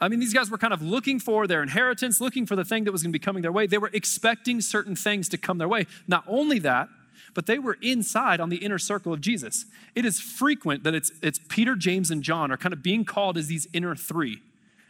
I 0.01 0.09
mean, 0.09 0.19
these 0.19 0.33
guys 0.33 0.51
were 0.51 0.57
kind 0.57 0.73
of 0.73 0.81
looking 0.81 1.19
for 1.19 1.47
their 1.47 1.63
inheritance, 1.63 2.21
looking 2.21 2.45
for 2.45 2.55
the 2.55 2.65
thing 2.65 2.83
that 2.83 2.91
was 2.91 3.01
going 3.01 3.11
to 3.11 3.17
be 3.17 3.23
coming 3.23 3.41
their 3.41 3.51
way. 3.51 3.65
They 3.65 3.77
were 3.77 3.89
expecting 3.93 4.61
certain 4.61 4.95
things 4.95 5.29
to 5.29 5.37
come 5.37 5.57
their 5.57 5.67
way. 5.67 5.87
Not 6.07 6.23
only 6.27 6.59
that, 6.59 6.89
but 7.37 7.45
they 7.45 7.59
were 7.59 7.77
inside 7.83 8.39
on 8.39 8.49
the 8.49 8.55
inner 8.55 8.79
circle 8.79 9.13
of 9.13 9.21
Jesus. 9.21 9.65
It 9.93 10.05
is 10.05 10.19
frequent 10.19 10.83
that 10.83 10.95
it's, 10.95 11.11
it's 11.21 11.39
Peter, 11.49 11.75
James, 11.75 12.09
and 12.09 12.23
John 12.23 12.51
are 12.51 12.57
kind 12.57 12.73
of 12.73 12.81
being 12.81 13.05
called 13.05 13.37
as 13.37 13.45
these 13.45 13.67
inner 13.73 13.95
three. 13.95 14.41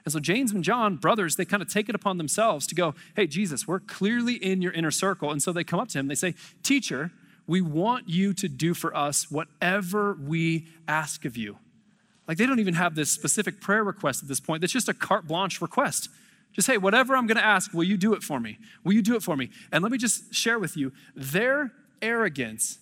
And 0.06 0.14
so 0.14 0.22
James 0.22 0.54
and 0.54 0.64
John, 0.64 0.96
brothers, 0.96 1.36
they 1.36 1.44
kind 1.44 1.62
of 1.62 1.68
take 1.68 1.90
it 1.90 1.94
upon 1.96 2.18
themselves 2.18 2.66
to 2.68 2.74
go, 2.74 2.96
hey, 3.18 3.28
Jesus, 3.28 3.68
we're 3.68 3.82
clearly 3.82 4.36
in 4.36 4.62
your 4.62 4.72
inner 4.72 4.92
circle. 4.92 5.30
And 5.30 5.44
so 5.44 5.52
they 5.52 5.66
come 5.66 5.82
up 5.82 5.90
to 5.90 6.00
him, 6.00 6.08
they 6.08 6.16
say, 6.16 6.36
Teacher, 6.64 7.12
we 7.48 7.60
want 7.60 8.08
you 8.08 8.32
to 8.36 8.48
do 8.48 8.74
for 8.74 8.96
us 8.96 9.30
whatever 9.30 10.14
we 10.14 10.68
ask 10.88 11.26
of 11.26 11.36
you. 11.36 11.58
Like 12.30 12.38
they 12.38 12.46
don't 12.46 12.62
even 12.62 12.76
have 12.76 12.96
this 12.96 13.12
specific 13.12 13.60
prayer 13.60 13.84
request 13.84 14.24
at 14.24 14.30
this 14.30 14.40
point. 14.40 14.62
That's 14.62 14.72
just 14.72 14.88
a 14.88 14.94
carte 14.94 15.28
blanche 15.28 15.62
request. 15.62 16.08
Just, 16.54 16.70
hey, 16.70 16.78
whatever 16.78 17.18
I'm 17.18 17.28
going 17.28 17.36
to 17.36 17.46
ask, 17.46 17.74
will 17.74 17.84
you 17.84 17.98
do 17.98 18.14
it 18.14 18.24
for 18.24 18.40
me? 18.40 18.58
Will 18.86 18.94
you 18.94 19.02
do 19.02 19.18
it 19.18 19.22
for 19.22 19.36
me? 19.36 19.50
And 19.70 19.84
let 19.84 19.92
me 19.92 19.98
just 19.98 20.34
share 20.34 20.58
with 20.58 20.78
you 20.78 20.94
their 21.14 21.74
arrogance 22.02 22.80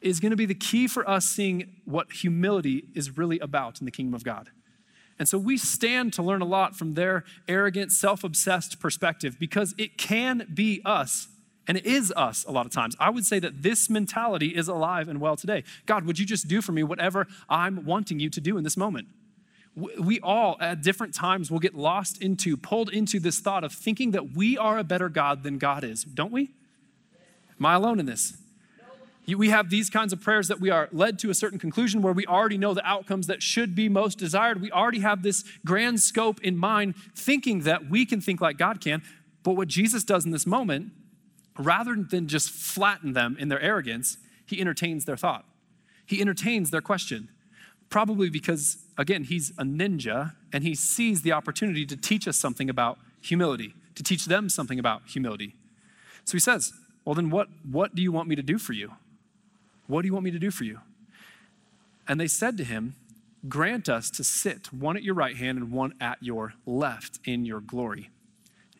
is 0.00 0.20
going 0.20 0.30
to 0.30 0.36
be 0.36 0.46
the 0.46 0.54
key 0.54 0.86
for 0.86 1.08
us 1.08 1.26
seeing 1.26 1.76
what 1.84 2.12
humility 2.12 2.84
is 2.94 3.16
really 3.16 3.38
about 3.38 3.80
in 3.80 3.86
the 3.86 3.90
kingdom 3.90 4.14
of 4.14 4.22
God. 4.22 4.50
And 5.18 5.28
so 5.28 5.38
we 5.38 5.56
stand 5.56 6.12
to 6.14 6.22
learn 6.22 6.42
a 6.42 6.46
lot 6.46 6.76
from 6.76 6.94
their 6.94 7.24
arrogant, 7.48 7.92
self 7.92 8.24
obsessed 8.24 8.80
perspective 8.80 9.36
because 9.38 9.74
it 9.78 9.96
can 9.96 10.46
be 10.52 10.82
us. 10.84 11.28
And 11.66 11.78
it 11.78 11.86
is 11.86 12.12
us 12.14 12.44
a 12.44 12.52
lot 12.52 12.66
of 12.66 12.72
times. 12.72 12.94
I 13.00 13.08
would 13.08 13.24
say 13.24 13.38
that 13.38 13.62
this 13.62 13.88
mentality 13.88 14.48
is 14.48 14.68
alive 14.68 15.08
and 15.08 15.20
well 15.20 15.36
today. 15.36 15.64
God, 15.86 16.04
would 16.04 16.18
you 16.18 16.26
just 16.26 16.46
do 16.46 16.60
for 16.60 16.72
me 16.72 16.82
whatever 16.82 17.26
I'm 17.48 17.86
wanting 17.86 18.20
you 18.20 18.28
to 18.30 18.40
do 18.40 18.58
in 18.58 18.64
this 18.64 18.76
moment? 18.76 19.08
We 19.74 20.20
all, 20.20 20.56
at 20.60 20.82
different 20.82 21.14
times, 21.14 21.50
will 21.50 21.58
get 21.58 21.74
lost 21.74 22.20
into, 22.20 22.56
pulled 22.56 22.90
into 22.90 23.18
this 23.18 23.40
thought 23.40 23.64
of 23.64 23.72
thinking 23.72 24.10
that 24.10 24.36
we 24.36 24.58
are 24.58 24.78
a 24.78 24.84
better 24.84 25.08
God 25.08 25.42
than 25.42 25.58
God 25.58 25.82
is, 25.84 26.04
don't 26.04 26.30
we? 26.30 26.50
Am 27.58 27.66
I 27.66 27.74
alone 27.74 27.98
in 27.98 28.06
this? 28.06 28.36
We 29.26 29.48
have 29.48 29.70
these 29.70 29.88
kinds 29.88 30.12
of 30.12 30.20
prayers 30.20 30.48
that 30.48 30.60
we 30.60 30.68
are 30.68 30.88
led 30.92 31.18
to 31.20 31.30
a 31.30 31.34
certain 31.34 31.58
conclusion 31.58 32.02
where 32.02 32.12
we 32.12 32.26
already 32.26 32.58
know 32.58 32.74
the 32.74 32.86
outcomes 32.86 33.26
that 33.28 33.42
should 33.42 33.74
be 33.74 33.88
most 33.88 34.18
desired. 34.18 34.60
We 34.60 34.70
already 34.70 35.00
have 35.00 35.22
this 35.22 35.44
grand 35.64 36.00
scope 36.00 36.42
in 36.42 36.58
mind, 36.58 36.94
thinking 37.16 37.60
that 37.60 37.88
we 37.88 38.04
can 38.04 38.20
think 38.20 38.42
like 38.42 38.58
God 38.58 38.82
can. 38.82 39.02
But 39.42 39.52
what 39.52 39.68
Jesus 39.68 40.04
does 40.04 40.26
in 40.26 40.30
this 40.30 40.46
moment, 40.46 40.92
rather 41.58 41.96
than 41.96 42.28
just 42.28 42.50
flatten 42.50 43.14
them 43.14 43.36
in 43.38 43.48
their 43.48 43.60
arrogance, 43.60 44.18
he 44.44 44.60
entertains 44.60 45.06
their 45.06 45.16
thought. 45.16 45.46
He 46.04 46.20
entertains 46.20 46.70
their 46.70 46.82
question. 46.82 47.30
Probably 47.88 48.28
because, 48.28 48.84
again, 48.98 49.24
he's 49.24 49.50
a 49.50 49.62
ninja 49.62 50.34
and 50.52 50.64
he 50.64 50.74
sees 50.74 51.22
the 51.22 51.32
opportunity 51.32 51.86
to 51.86 51.96
teach 51.96 52.28
us 52.28 52.36
something 52.36 52.68
about 52.68 52.98
humility, 53.22 53.74
to 53.94 54.02
teach 54.02 54.26
them 54.26 54.48
something 54.50 54.78
about 54.78 55.02
humility. 55.06 55.54
So 56.24 56.32
he 56.32 56.40
says, 56.40 56.72
Well, 57.04 57.14
then 57.14 57.30
what, 57.30 57.48
what 57.70 57.94
do 57.94 58.02
you 58.02 58.12
want 58.12 58.28
me 58.28 58.36
to 58.36 58.42
do 58.42 58.58
for 58.58 58.72
you? 58.72 58.92
What 59.86 60.02
do 60.02 60.08
you 60.08 60.12
want 60.12 60.24
me 60.24 60.30
to 60.30 60.38
do 60.38 60.50
for 60.50 60.64
you? 60.64 60.80
And 62.08 62.20
they 62.20 62.26
said 62.26 62.56
to 62.58 62.64
him, 62.64 62.94
Grant 63.48 63.88
us 63.88 64.10
to 64.10 64.24
sit 64.24 64.72
one 64.72 64.96
at 64.96 65.02
your 65.02 65.14
right 65.14 65.36
hand 65.36 65.58
and 65.58 65.70
one 65.70 65.92
at 66.00 66.22
your 66.22 66.54
left 66.64 67.18
in 67.24 67.44
your 67.44 67.60
glory. 67.60 68.08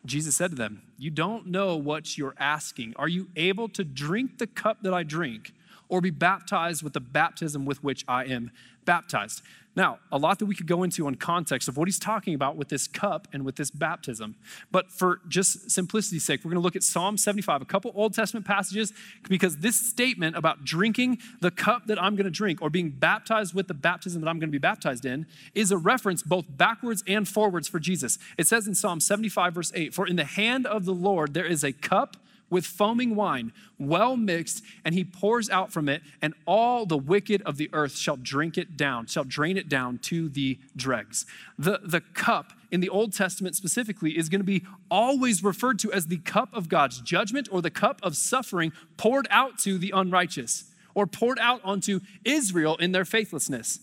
Jesus 0.05 0.35
said 0.35 0.51
to 0.51 0.55
them, 0.55 0.81
You 0.97 1.11
don't 1.11 1.47
know 1.47 1.75
what 1.75 2.17
you're 2.17 2.35
asking. 2.39 2.93
Are 2.97 3.07
you 3.07 3.27
able 3.35 3.69
to 3.69 3.83
drink 3.83 4.37
the 4.37 4.47
cup 4.47 4.81
that 4.81 4.93
I 4.93 5.03
drink 5.03 5.53
or 5.87 6.01
be 6.01 6.09
baptized 6.09 6.81
with 6.81 6.93
the 6.93 6.99
baptism 6.99 7.65
with 7.65 7.83
which 7.83 8.03
I 8.07 8.25
am 8.25 8.51
baptized? 8.85 9.41
Now, 9.75 9.99
a 10.11 10.17
lot 10.17 10.39
that 10.39 10.45
we 10.45 10.55
could 10.55 10.67
go 10.67 10.83
into 10.83 11.05
on 11.05 11.15
context 11.15 11.67
of 11.67 11.75
what 11.75 11.87
he's 11.87 11.99
talking 11.99 12.33
about 12.33 12.55
with 12.55 12.69
this 12.69 12.87
cup 12.87 13.27
and 13.33 13.43
with 13.43 13.57
this 13.57 13.69
baptism. 13.69 14.35
But 14.71 14.89
for 14.89 15.19
just 15.27 15.69
simplicity's 15.69 16.23
sake, 16.23 16.45
we're 16.45 16.51
going 16.51 16.61
to 16.61 16.63
look 16.63 16.77
at 16.77 16.83
Psalm 16.83 17.17
75, 17.17 17.61
a 17.61 17.65
couple 17.65 17.91
Old 17.93 18.13
Testament 18.13 18.45
passages, 18.45 18.93
because 19.27 19.57
this 19.57 19.75
statement 19.75 20.37
about 20.37 20.63
drinking 20.63 21.19
the 21.41 21.51
cup 21.51 21.87
that 21.87 22.01
I'm 22.01 22.15
going 22.15 22.25
to 22.25 22.31
drink 22.31 22.61
or 22.61 22.69
being 22.69 22.89
baptized 22.89 23.53
with 23.53 23.67
the 23.67 23.73
baptism 23.73 24.21
that 24.21 24.29
I'm 24.29 24.39
going 24.39 24.49
to 24.49 24.51
be 24.51 24.57
baptized 24.57 25.05
in 25.05 25.25
is 25.53 25.71
a 25.71 25.77
reference 25.77 26.23
both 26.23 26.45
backwards 26.49 27.03
and 27.05 27.27
forwards 27.27 27.67
for 27.67 27.79
Jesus. 27.79 28.17
It 28.37 28.47
says 28.47 28.67
in 28.67 28.75
Psalm 28.75 29.01
75, 29.01 29.53
verse 29.53 29.71
8, 29.75 29.93
For 29.93 30.07
in 30.07 30.15
the 30.15 30.25
hand 30.25 30.65
of 30.65 30.85
the 30.85 30.93
Lord 30.93 31.33
there 31.33 31.45
is 31.45 31.63
a 31.63 31.73
cup 31.73 32.17
with 32.55 32.65
foaming 32.65 33.17
wine, 33.17 33.51
well 33.77 34.15
mixed, 34.15 34.63
and 34.85 34.95
he 34.95 35.03
pours 35.03 35.49
out 35.49 35.73
from 35.73 35.89
it, 35.89 36.01
and 36.21 36.33
all 36.45 36.85
the 36.85 36.97
wicked 36.97 37.41
of 37.41 37.57
the 37.57 37.69
earth 37.73 37.97
shall 37.97 38.15
drink 38.15 38.57
it 38.57 38.77
down, 38.77 39.07
shall 39.07 39.25
drain 39.25 39.57
it 39.57 39.67
down 39.67 39.97
to 39.97 40.29
the 40.29 40.57
dregs. 40.73 41.25
The, 41.59 41.81
the 41.83 41.99
cup 41.99 42.53
in 42.71 42.79
the 42.79 42.87
Old 42.87 43.11
Testament 43.11 43.57
specifically 43.57 44.17
is 44.17 44.29
going 44.29 44.39
to 44.39 44.45
be 44.45 44.63
always 44.89 45.43
referred 45.43 45.79
to 45.79 45.91
as 45.91 46.07
the 46.07 46.19
cup 46.19 46.47
of 46.53 46.69
God's 46.69 47.01
judgment 47.01 47.49
or 47.51 47.61
the 47.61 47.69
cup 47.69 47.99
of 48.01 48.15
suffering 48.15 48.71
poured 48.95 49.27
out 49.29 49.59
to 49.59 49.77
the 49.77 49.91
unrighteous 49.93 50.63
or 50.93 51.05
poured 51.05 51.39
out 51.39 51.59
onto 51.65 51.99
Israel 52.23 52.77
in 52.77 52.93
their 52.93 53.03
faithlessness. 53.03 53.81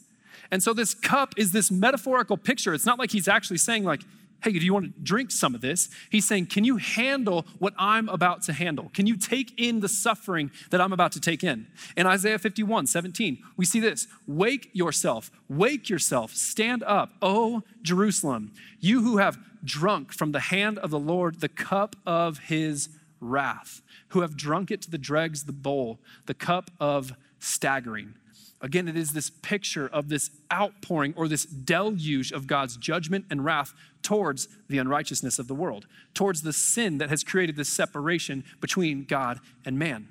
And 0.51 0.63
so 0.63 0.73
this 0.73 0.95
cup 0.95 1.35
is 1.37 1.53
this 1.53 1.71
metaphorical 1.71 2.39
picture. 2.39 2.73
It's 2.73 2.87
not 2.87 2.99
like 2.99 3.11
he's 3.11 3.29
actually 3.29 3.59
saying, 3.59 3.85
like, 3.85 4.01
hey, 4.43 4.53
do 4.53 4.65
you 4.65 4.75
want 4.75 4.87
to 4.87 5.01
drink 5.03 5.31
some 5.31 5.55
of 5.55 5.61
this? 5.61 5.89
He's 6.11 6.27
saying, 6.27 6.47
can 6.47 6.65
you 6.65 6.77
handle 6.77 7.47
what 7.59 7.75
I'm 7.79 8.09
about 8.09 8.43
to 8.43 8.53
handle? 8.53 8.91
Can 8.93 9.07
you 9.07 9.17
take 9.17 9.53
in 9.57 9.81
the 9.81 9.89
suffering 9.89 10.51
that 10.71 10.81
I'm 10.81 10.93
about 10.93 11.13
to 11.13 11.21
take 11.21 11.45
in? 11.45 11.67
In 11.97 12.07
Isaiah 12.07 12.39
51, 12.39 12.87
17, 12.87 13.39
we 13.57 13.65
see 13.65 13.81
this 13.81 14.09
Wake 14.27 14.69
yourself, 14.73 15.31
wake 15.49 15.89
yourself, 15.89 16.35
stand 16.35 16.83
up, 16.85 17.11
O 17.23 17.63
Jerusalem, 17.83 18.53
you 18.81 19.03
who 19.03 19.19
have 19.19 19.39
drunk 19.65 20.13
from 20.13 20.33
the 20.33 20.41
hand 20.41 20.79
of 20.79 20.91
the 20.91 20.99
Lord 20.99 21.41
the 21.41 21.49
cup 21.49 21.97
of 22.07 22.39
his 22.39 22.89
wrath, 23.21 23.83
who 24.09 24.21
have 24.21 24.37
drunk 24.37 24.71
it 24.71 24.83
to 24.83 24.91
the 24.91 24.99
dregs, 24.99 25.45
the 25.45 25.53
bowl, 25.53 26.01
the 26.27 26.35
cup 26.35 26.71
of 26.81 27.13
staggering. 27.39 28.15
Again, 28.63 28.87
it 28.87 28.97
is 28.97 29.13
this 29.13 29.29
picture 29.29 29.89
of 29.89 30.09
this 30.09 30.31
outpouring 30.53 31.15
or 31.17 31.27
this 31.27 31.45
deluge 31.45 32.31
of 32.31 32.47
God's 32.47 32.77
judgment 32.77 33.25
and 33.29 33.45
wrath 33.45 33.75
towards 34.03 34.47
the 34.69 34.79
unrighteousness 34.79 35.41
of 35.41 35.49
the 35.49 35.55
world, 35.55 35.87
towards 36.15 36.43
the 36.43 36.53
sin 36.53 36.99
that 36.99 37.11
has 37.11 37.25
created 37.25 37.57
this 37.57 37.69
separation 37.69 38.45
between 38.61 39.05
God 39.05 39.41
and 39.65 39.79
man. 39.81 40.09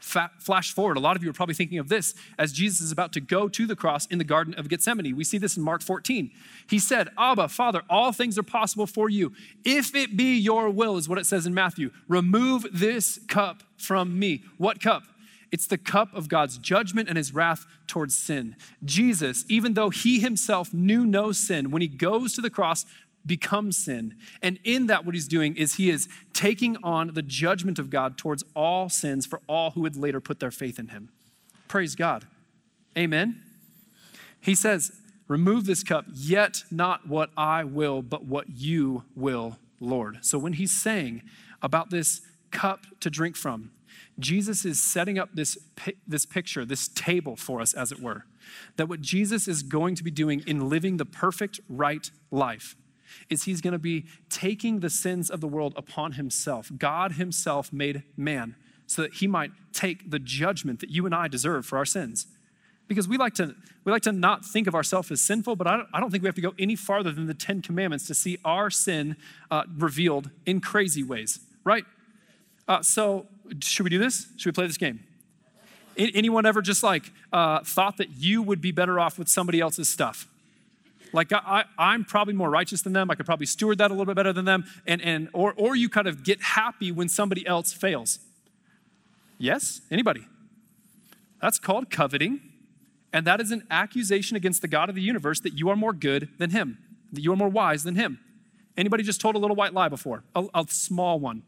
Flash 0.00 0.72
forward, 0.72 0.96
a 0.96 1.00
lot 1.00 1.16
of 1.16 1.22
you 1.22 1.30
are 1.30 1.34
probably 1.34 1.54
thinking 1.54 1.78
of 1.78 1.88
this 1.88 2.14
as 2.38 2.52
Jesus 2.52 2.80
is 2.80 2.90
about 2.90 3.12
to 3.12 3.20
go 3.20 3.48
to 3.48 3.66
the 3.66 3.76
cross 3.76 4.06
in 4.06 4.18
the 4.18 4.24
Garden 4.24 4.54
of 4.54 4.68
Gethsemane. 4.68 5.14
We 5.14 5.22
see 5.22 5.38
this 5.38 5.56
in 5.56 5.62
Mark 5.62 5.82
14. 5.82 6.30
He 6.68 6.78
said, 6.78 7.10
Abba, 7.18 7.48
Father, 7.48 7.82
all 7.90 8.10
things 8.12 8.38
are 8.38 8.42
possible 8.42 8.86
for 8.86 9.10
you. 9.10 9.34
If 9.64 9.94
it 9.94 10.16
be 10.16 10.36
your 10.36 10.70
will, 10.70 10.96
is 10.96 11.08
what 11.08 11.18
it 11.18 11.26
says 11.26 11.46
in 11.46 11.52
Matthew, 11.52 11.90
remove 12.08 12.66
this 12.72 13.20
cup 13.28 13.62
from 13.76 14.18
me. 14.18 14.44
What 14.56 14.80
cup? 14.80 15.02
It's 15.50 15.66
the 15.66 15.78
cup 15.78 16.14
of 16.14 16.28
God's 16.28 16.58
judgment 16.58 17.08
and 17.08 17.16
his 17.16 17.32
wrath 17.32 17.66
towards 17.86 18.14
sin. 18.14 18.56
Jesus, 18.84 19.44
even 19.48 19.74
though 19.74 19.90
he 19.90 20.20
himself 20.20 20.74
knew 20.74 21.06
no 21.06 21.32
sin, 21.32 21.70
when 21.70 21.82
he 21.82 21.88
goes 21.88 22.34
to 22.34 22.40
the 22.40 22.50
cross, 22.50 22.84
becomes 23.24 23.76
sin. 23.76 24.14
And 24.42 24.58
in 24.64 24.86
that, 24.86 25.04
what 25.04 25.14
he's 25.14 25.28
doing 25.28 25.56
is 25.56 25.74
he 25.74 25.90
is 25.90 26.08
taking 26.32 26.76
on 26.82 27.14
the 27.14 27.22
judgment 27.22 27.78
of 27.78 27.90
God 27.90 28.18
towards 28.18 28.44
all 28.54 28.88
sins 28.88 29.26
for 29.26 29.40
all 29.46 29.70
who 29.70 29.82
would 29.82 29.96
later 29.96 30.20
put 30.20 30.40
their 30.40 30.50
faith 30.50 30.78
in 30.78 30.88
him. 30.88 31.10
Praise 31.68 31.94
God. 31.94 32.26
Amen. 32.96 33.42
He 34.40 34.54
says, 34.54 34.92
Remove 35.28 35.66
this 35.66 35.82
cup, 35.82 36.06
yet 36.10 36.64
not 36.70 37.06
what 37.06 37.30
I 37.36 37.62
will, 37.62 38.00
but 38.00 38.24
what 38.24 38.48
you 38.48 39.04
will, 39.14 39.58
Lord. 39.78 40.18
So 40.22 40.38
when 40.38 40.54
he's 40.54 40.72
saying 40.72 41.22
about 41.60 41.90
this 41.90 42.22
cup 42.50 42.86
to 43.00 43.10
drink 43.10 43.36
from, 43.36 43.70
Jesus 44.18 44.64
is 44.64 44.82
setting 44.82 45.18
up 45.18 45.30
this, 45.34 45.56
this 46.06 46.26
picture, 46.26 46.64
this 46.64 46.88
table 46.88 47.36
for 47.36 47.60
us, 47.60 47.74
as 47.74 47.92
it 47.92 48.00
were. 48.00 48.24
That 48.76 48.88
what 48.88 49.00
Jesus 49.00 49.46
is 49.46 49.62
going 49.62 49.94
to 49.96 50.04
be 50.04 50.10
doing 50.10 50.42
in 50.46 50.68
living 50.68 50.96
the 50.96 51.04
perfect, 51.04 51.60
right 51.68 52.10
life 52.30 52.76
is 53.30 53.44
he's 53.44 53.60
going 53.60 53.72
to 53.72 53.78
be 53.78 54.06
taking 54.28 54.80
the 54.80 54.90
sins 54.90 55.30
of 55.30 55.40
the 55.40 55.48
world 55.48 55.74
upon 55.76 56.12
himself. 56.12 56.70
God 56.76 57.12
himself 57.12 57.72
made 57.72 58.02
man 58.16 58.54
so 58.86 59.02
that 59.02 59.14
he 59.14 59.26
might 59.26 59.50
take 59.72 60.10
the 60.10 60.18
judgment 60.18 60.80
that 60.80 60.90
you 60.90 61.06
and 61.06 61.14
I 61.14 61.28
deserve 61.28 61.66
for 61.66 61.78
our 61.78 61.84
sins. 61.84 62.26
Because 62.86 63.06
we 63.06 63.18
like 63.18 63.34
to, 63.34 63.54
we 63.84 63.92
like 63.92 64.02
to 64.02 64.12
not 64.12 64.46
think 64.46 64.66
of 64.66 64.74
ourselves 64.74 65.10
as 65.10 65.20
sinful, 65.20 65.56
but 65.56 65.66
I 65.66 65.76
don't, 65.76 65.88
I 65.92 66.00
don't 66.00 66.10
think 66.10 66.22
we 66.22 66.28
have 66.28 66.34
to 66.36 66.40
go 66.40 66.54
any 66.58 66.74
farther 66.74 67.12
than 67.12 67.26
the 67.26 67.34
Ten 67.34 67.60
Commandments 67.60 68.06
to 68.06 68.14
see 68.14 68.38
our 68.44 68.70
sin 68.70 69.16
uh, 69.50 69.64
revealed 69.76 70.30
in 70.46 70.60
crazy 70.62 71.02
ways, 71.02 71.40
right? 71.64 71.84
Uh, 72.68 72.82
so 72.82 73.26
should 73.60 73.84
we 73.84 73.90
do 73.90 73.98
this? 73.98 74.26
Should 74.36 74.50
we 74.50 74.52
play 74.52 74.66
this 74.66 74.76
game? 74.76 75.00
Anyone 75.96 76.46
ever 76.46 76.62
just 76.62 76.84
like 76.84 77.10
uh, 77.32 77.60
thought 77.64 77.96
that 77.96 78.10
you 78.10 78.42
would 78.42 78.60
be 78.60 78.70
better 78.70 79.00
off 79.00 79.18
with 79.18 79.28
somebody 79.28 79.58
else's 79.58 79.88
stuff? 79.88 80.28
Like 81.12 81.32
I, 81.32 81.64
am 81.78 82.04
probably 82.04 82.34
more 82.34 82.50
righteous 82.50 82.82
than 82.82 82.92
them. 82.92 83.10
I 83.10 83.14
could 83.14 83.26
probably 83.26 83.46
steward 83.46 83.78
that 83.78 83.90
a 83.90 83.94
little 83.94 84.06
bit 84.06 84.14
better 84.14 84.32
than 84.32 84.44
them. 84.44 84.64
And, 84.86 85.00
and 85.00 85.28
or, 85.32 85.54
or 85.56 85.74
you 85.74 85.88
kind 85.88 86.06
of 86.06 86.22
get 86.22 86.40
happy 86.42 86.92
when 86.92 87.08
somebody 87.08 87.46
else 87.46 87.72
fails. 87.72 88.20
Yes? 89.38 89.80
Anybody? 89.90 90.26
That's 91.40 91.58
called 91.58 91.90
coveting. 91.90 92.40
And 93.12 93.26
that 93.26 93.40
is 93.40 93.50
an 93.50 93.66
accusation 93.70 94.36
against 94.36 94.60
the 94.60 94.68
God 94.68 94.90
of 94.90 94.94
the 94.94 95.02
universe 95.02 95.40
that 95.40 95.54
you 95.54 95.70
are 95.70 95.76
more 95.76 95.94
good 95.94 96.28
than 96.38 96.50
him, 96.50 96.78
that 97.12 97.22
you 97.22 97.32
are 97.32 97.36
more 97.36 97.48
wise 97.48 97.84
than 97.84 97.94
him. 97.94 98.20
Anybody 98.76 99.02
just 99.02 99.20
told 99.20 99.34
a 99.34 99.38
little 99.38 99.56
white 99.56 99.72
lie 99.72 99.88
before? 99.88 100.24
A, 100.36 100.46
a 100.54 100.64
small 100.68 101.18
one. 101.18 101.42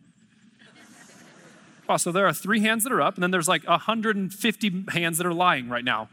So 1.96 2.12
there 2.12 2.26
are 2.26 2.32
three 2.32 2.60
hands 2.60 2.84
that 2.84 2.92
are 2.92 3.00
up, 3.00 3.14
and 3.14 3.22
then 3.22 3.30
there's 3.30 3.48
like 3.48 3.66
150 3.66 4.84
hands 4.92 5.18
that 5.18 5.26
are 5.26 5.34
lying 5.34 5.68
right 5.68 5.84
now. 5.84 6.08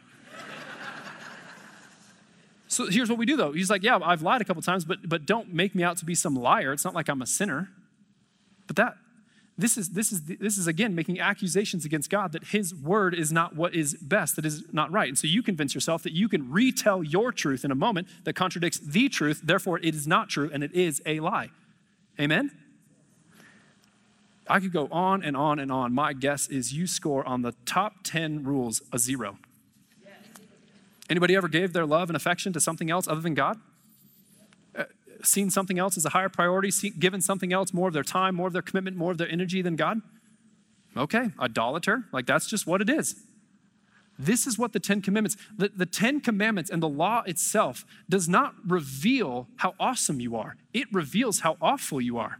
so 2.67 2.87
here's 2.87 3.09
what 3.09 3.17
we 3.17 3.25
do 3.25 3.37
though. 3.37 3.51
He's 3.51 3.69
like, 3.69 3.83
Yeah, 3.83 3.99
I've 4.01 4.21
lied 4.21 4.41
a 4.41 4.45
couple 4.45 4.61
times, 4.61 4.85
but, 4.85 5.07
but 5.07 5.25
don't 5.25 5.53
make 5.53 5.75
me 5.75 5.83
out 5.83 5.97
to 5.97 6.05
be 6.05 6.15
some 6.15 6.35
liar. 6.35 6.73
It's 6.73 6.85
not 6.85 6.93
like 6.93 7.09
I'm 7.09 7.21
a 7.21 7.27
sinner. 7.27 7.69
But 8.67 8.75
that, 8.75 8.97
this 9.57 9.75
is, 9.75 9.89
this 9.89 10.11
is, 10.11 10.23
this 10.25 10.57
is 10.57 10.67
again 10.67 10.93
making 10.93 11.19
accusations 11.19 11.83
against 11.83 12.11
God 12.11 12.31
that 12.33 12.45
his 12.45 12.75
word 12.75 13.15
is 13.15 13.31
not 13.31 13.55
what 13.55 13.73
is 13.73 13.95
best, 13.95 14.35
that 14.35 14.45
is 14.45 14.63
not 14.71 14.91
right. 14.91 15.07
And 15.07 15.17
so 15.17 15.25
you 15.25 15.41
convince 15.41 15.73
yourself 15.73 16.03
that 16.03 16.13
you 16.13 16.29
can 16.29 16.51
retell 16.51 17.03
your 17.03 17.31
truth 17.31 17.65
in 17.65 17.71
a 17.71 17.75
moment 17.75 18.07
that 18.23 18.33
contradicts 18.33 18.79
the 18.79 19.09
truth, 19.09 19.41
therefore 19.43 19.79
it 19.79 19.95
is 19.95 20.05
not 20.05 20.29
true 20.29 20.51
and 20.53 20.63
it 20.63 20.73
is 20.73 21.01
a 21.07 21.19
lie. 21.21 21.49
Amen? 22.19 22.51
I 24.49 24.59
could 24.59 24.71
go 24.71 24.87
on 24.91 25.23
and 25.23 25.35
on 25.35 25.59
and 25.59 25.71
on. 25.71 25.93
My 25.93 26.13
guess 26.13 26.47
is 26.47 26.73
you 26.73 26.87
score 26.87 27.27
on 27.27 27.41
the 27.41 27.53
top 27.65 28.03
10 28.03 28.43
rules 28.43 28.81
a 28.91 28.99
zero. 28.99 29.37
Anybody 31.09 31.35
ever 31.35 31.47
gave 31.47 31.73
their 31.73 31.85
love 31.85 32.09
and 32.09 32.17
affection 32.17 32.53
to 32.53 32.59
something 32.59 32.89
else 32.91 33.07
other 33.07 33.21
than 33.21 33.33
God? 33.33 33.59
Uh, 34.75 34.85
seen 35.23 35.49
something 35.49 35.79
else 35.79 35.97
as 35.97 36.05
a 36.05 36.09
higher 36.09 36.29
priority, 36.29 36.71
given 36.91 37.21
something 37.21 37.53
else 37.53 37.73
more 37.73 37.87
of 37.87 37.93
their 37.93 38.03
time, 38.03 38.35
more 38.35 38.47
of 38.47 38.53
their 38.53 38.61
commitment, 38.61 38.97
more 38.97 39.11
of 39.11 39.17
their 39.17 39.29
energy 39.29 39.61
than 39.61 39.75
God? 39.75 40.01
Okay, 40.95 41.31
idolater, 41.39 42.05
like 42.11 42.25
that's 42.25 42.47
just 42.47 42.67
what 42.67 42.81
it 42.81 42.89
is. 42.89 43.15
This 44.19 44.47
is 44.47 44.57
what 44.57 44.73
the 44.73 44.79
Ten 44.79 45.01
Commandments, 45.01 45.37
the, 45.55 45.69
the 45.69 45.85
Ten 45.85 46.19
Commandments 46.19 46.71
and 46.71 46.81
the 46.81 46.89
law 46.89 47.21
itself 47.25 47.85
does 48.09 48.27
not 48.27 48.55
reveal 48.65 49.47
how 49.57 49.75
awesome 49.79 50.19
you 50.19 50.35
are, 50.35 50.57
it 50.73 50.87
reveals 50.91 51.41
how 51.41 51.57
awful 51.61 52.01
you 52.01 52.17
are. 52.17 52.39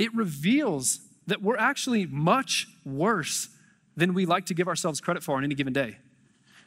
It 0.00 0.14
reveals 0.14 1.00
that 1.26 1.42
we're 1.42 1.58
actually 1.58 2.06
much 2.06 2.66
worse 2.84 3.50
than 3.96 4.14
we 4.14 4.24
like 4.24 4.46
to 4.46 4.54
give 4.54 4.66
ourselves 4.66 5.00
credit 5.00 5.22
for 5.22 5.36
on 5.36 5.44
any 5.44 5.54
given 5.54 5.72
day. 5.72 5.98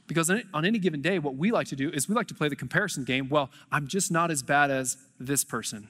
Because 0.06 0.30
on 0.30 0.66
any 0.66 0.78
given 0.78 1.02
day, 1.02 1.18
what 1.18 1.36
we 1.36 1.52
like 1.52 1.68
to 1.68 1.76
do 1.76 1.90
is 1.90 2.08
we 2.08 2.14
like 2.14 2.28
to 2.28 2.36
play 2.36 2.48
the 2.48 2.56
comparison 2.56 3.04
game. 3.04 3.30
Well, 3.30 3.50
I'm 3.72 3.88
just 3.88 4.12
not 4.12 4.30
as 4.30 4.44
bad 4.44 4.70
as 4.70 4.98
this 5.20 5.44
person. 5.44 5.90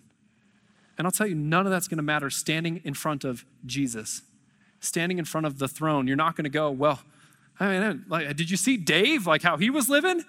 And 0.97 1.05
I'll 1.05 1.12
tell 1.12 1.27
you, 1.27 1.35
none 1.35 1.65
of 1.65 1.71
that's 1.71 1.88
going 1.88 1.97
to 1.97 2.03
matter 2.03 2.29
standing 2.29 2.79
in 2.85 2.93
front 2.93 3.23
of 3.23 3.43
Jesus, 3.65 4.21
standing 4.79 5.17
in 5.17 5.25
front 5.25 5.45
of 5.45 5.57
the 5.57 5.67
throne. 5.67 6.07
You're 6.07 6.15
not 6.15 6.35
going 6.38 6.45
to 6.45 6.50
go, 6.50 6.71
well, 6.71 7.01
I 7.59 7.79
mean, 7.79 8.05
like, 8.07 8.35
did 8.38 8.50
you 8.50 8.57
see 8.57 8.77
Dave, 8.77 9.27
like 9.27 9.41
how 9.41 9.57
he 9.57 9.69
was 9.69 9.89
living? 9.89 10.23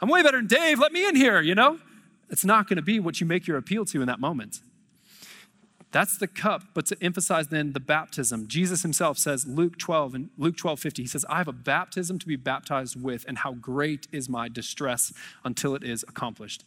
I'm 0.00 0.08
way 0.08 0.22
better 0.22 0.38
than 0.38 0.48
Dave. 0.48 0.80
Let 0.80 0.92
me 0.92 1.06
in 1.06 1.14
here, 1.14 1.40
you 1.40 1.54
know? 1.54 1.78
It's 2.30 2.44
not 2.44 2.66
going 2.66 2.76
to 2.76 2.82
be 2.82 2.98
what 2.98 3.20
you 3.20 3.26
make 3.26 3.46
your 3.46 3.58
appeal 3.58 3.84
to 3.84 4.00
in 4.00 4.06
that 4.08 4.18
moment. 4.18 4.60
That's 5.92 6.16
the 6.16 6.26
cup, 6.26 6.62
but 6.72 6.86
to 6.86 6.96
emphasize 7.02 7.48
then 7.48 7.74
the 7.74 7.80
baptism. 7.80 8.48
Jesus 8.48 8.80
himself 8.80 9.18
says, 9.18 9.46
Luke 9.46 9.78
12 9.78 10.14
and 10.14 10.30
Luke 10.38 10.56
12, 10.56 10.80
50, 10.80 11.02
he 11.02 11.08
says, 11.08 11.26
I 11.28 11.36
have 11.36 11.48
a 11.48 11.52
baptism 11.52 12.18
to 12.18 12.26
be 12.26 12.34
baptized 12.34 13.00
with, 13.00 13.26
and 13.28 13.38
how 13.38 13.52
great 13.52 14.08
is 14.10 14.26
my 14.26 14.48
distress 14.48 15.12
until 15.44 15.74
it 15.74 15.84
is 15.84 16.02
accomplished. 16.08 16.64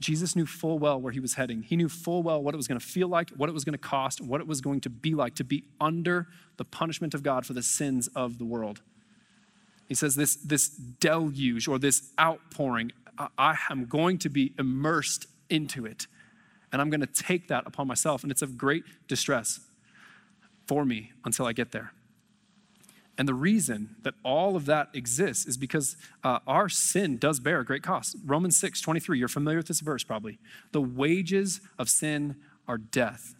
Jesus 0.00 0.34
knew 0.34 0.46
full 0.46 0.78
well 0.78 0.98
where 0.98 1.12
he 1.12 1.20
was 1.20 1.34
heading. 1.34 1.62
He 1.62 1.76
knew 1.76 1.90
full 1.90 2.22
well 2.22 2.42
what 2.42 2.54
it 2.54 2.56
was 2.56 2.66
going 2.66 2.80
to 2.80 2.84
feel 2.86 3.08
like, 3.08 3.28
what 3.30 3.50
it 3.50 3.52
was 3.52 3.62
going 3.62 3.74
to 3.74 3.78
cost, 3.78 4.22
what 4.22 4.40
it 4.40 4.46
was 4.46 4.62
going 4.62 4.80
to 4.80 4.90
be 4.90 5.14
like 5.14 5.34
to 5.34 5.44
be 5.44 5.64
under 5.78 6.26
the 6.56 6.64
punishment 6.64 7.12
of 7.12 7.22
God 7.22 7.44
for 7.44 7.52
the 7.52 7.62
sins 7.62 8.08
of 8.16 8.38
the 8.38 8.46
world. 8.46 8.80
He 9.86 9.94
says, 9.94 10.14
This, 10.14 10.34
this 10.36 10.68
deluge 10.68 11.68
or 11.68 11.78
this 11.78 12.10
outpouring, 12.18 12.92
I, 13.18 13.28
I 13.36 13.56
am 13.70 13.84
going 13.84 14.16
to 14.18 14.30
be 14.30 14.54
immersed 14.58 15.26
into 15.50 15.84
it 15.84 16.06
and 16.72 16.82
I'm 16.82 16.90
going 16.90 17.00
to 17.00 17.06
take 17.06 17.48
that 17.48 17.66
upon 17.66 17.86
myself. 17.86 18.22
And 18.22 18.30
it's 18.30 18.42
of 18.42 18.58
great 18.58 18.84
distress 19.08 19.60
for 20.66 20.84
me 20.84 21.12
until 21.24 21.46
I 21.46 21.52
get 21.52 21.72
there. 21.72 21.92
And 23.18 23.26
the 23.26 23.34
reason 23.34 23.96
that 24.02 24.14
all 24.22 24.56
of 24.56 24.66
that 24.66 24.90
exists 24.92 25.46
is 25.46 25.56
because 25.56 25.96
uh, 26.22 26.40
our 26.46 26.68
sin 26.68 27.16
does 27.16 27.40
bear 27.40 27.60
a 27.60 27.64
great 27.64 27.82
cost. 27.82 28.16
Romans 28.24 28.56
6 28.58 28.80
23, 28.80 29.18
you're 29.18 29.28
familiar 29.28 29.58
with 29.58 29.68
this 29.68 29.80
verse 29.80 30.04
probably. 30.04 30.38
The 30.72 30.82
wages 30.82 31.60
of 31.78 31.88
sin 31.88 32.36
are 32.68 32.78
death, 32.78 33.34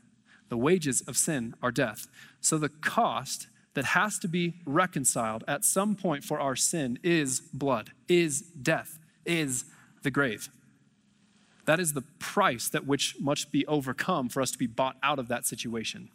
The 0.49 0.57
wages 0.57 1.03
of 1.03 1.17
sin 1.17 1.55
are 1.63 1.73
death. 1.73 2.07
So 2.41 2.59
the 2.59 2.69
cost 2.69 3.49
that 3.75 3.85
has 3.87 4.19
to 4.21 4.29
be 4.29 4.55
reconciled 4.65 5.45
at 5.47 5.65
some 5.65 5.95
point 5.95 6.25
for 6.25 6.41
our 6.41 6.57
sin 6.57 6.99
is 7.03 7.41
blood, 7.41 7.91
is 8.09 8.41
death, 8.41 8.99
is 9.27 9.67
the 10.03 10.11
grave. 10.11 10.49
That 11.67 11.81
is 11.81 11.93
the 11.93 12.03
price 12.19 12.69
that 12.69 12.87
which 12.87 13.17
must 13.21 13.53
be 13.53 13.67
overcome 13.67 14.29
for 14.29 14.41
us 14.41 14.51
to 14.53 14.59
be 14.59 14.67
bought 14.67 14.97
out 15.03 15.19
of 15.19 15.29
that 15.29 15.47
situation. 15.47 16.09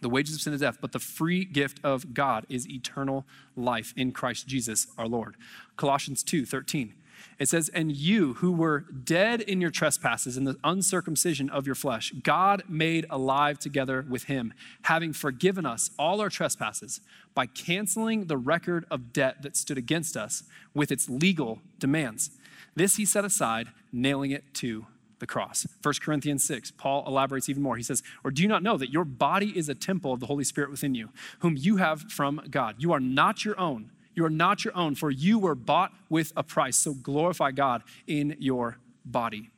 The 0.00 0.08
wages 0.08 0.34
of 0.34 0.42
sin 0.42 0.52
is 0.52 0.60
death, 0.60 0.78
but 0.80 0.92
the 0.92 0.98
free 0.98 1.44
gift 1.44 1.80
of 1.82 2.12
God 2.12 2.44
is 2.48 2.68
eternal 2.68 3.24
life 3.56 3.94
in 3.96 4.12
Christ 4.12 4.46
Jesus 4.46 4.86
our 4.98 5.06
Lord. 5.06 5.36
Colossians 5.76 6.22
2 6.22 6.44
13. 6.44 6.94
It 7.38 7.48
says, 7.48 7.68
And 7.70 7.92
you 7.92 8.34
who 8.34 8.52
were 8.52 8.80
dead 8.80 9.40
in 9.40 9.60
your 9.60 9.70
trespasses 9.70 10.36
and 10.36 10.46
the 10.46 10.58
uncircumcision 10.62 11.50
of 11.50 11.66
your 11.66 11.74
flesh, 11.74 12.12
God 12.22 12.64
made 12.68 13.06
alive 13.10 13.58
together 13.58 14.04
with 14.08 14.24
him, 14.24 14.52
having 14.82 15.12
forgiven 15.12 15.66
us 15.66 15.90
all 15.98 16.20
our 16.20 16.28
trespasses 16.28 17.00
by 17.34 17.46
canceling 17.46 18.26
the 18.26 18.36
record 18.36 18.84
of 18.90 19.12
debt 19.12 19.42
that 19.42 19.56
stood 19.56 19.78
against 19.78 20.16
us 20.16 20.44
with 20.74 20.92
its 20.92 21.08
legal 21.08 21.60
demands. 21.78 22.30
This 22.74 22.96
he 22.96 23.04
set 23.04 23.24
aside, 23.24 23.68
nailing 23.92 24.30
it 24.30 24.52
to 24.54 24.86
the 25.20 25.26
cross. 25.26 25.66
1 25.82 25.94
Corinthians 26.00 26.44
6, 26.44 26.72
Paul 26.72 27.04
elaborates 27.06 27.48
even 27.48 27.62
more. 27.62 27.76
He 27.76 27.82
says, 27.82 28.02
Or 28.24 28.30
do 28.30 28.42
you 28.42 28.48
not 28.48 28.62
know 28.62 28.76
that 28.76 28.90
your 28.90 29.04
body 29.04 29.56
is 29.56 29.68
a 29.68 29.74
temple 29.74 30.12
of 30.12 30.20
the 30.20 30.26
Holy 30.26 30.44
Spirit 30.44 30.70
within 30.70 30.94
you, 30.94 31.10
whom 31.38 31.56
you 31.56 31.76
have 31.76 32.02
from 32.10 32.42
God? 32.50 32.76
You 32.78 32.92
are 32.92 33.00
not 33.00 33.44
your 33.44 33.58
own 33.58 33.90
you 34.14 34.24
are 34.24 34.30
not 34.30 34.64
your 34.64 34.76
own, 34.76 34.94
for 34.94 35.10
you 35.10 35.38
were 35.38 35.54
bought 35.54 35.92
with 36.08 36.32
a 36.36 36.42
price. 36.42 36.76
So 36.76 36.94
glorify 36.94 37.50
God 37.50 37.82
in 38.06 38.36
your 38.38 38.78
body. 39.04 39.50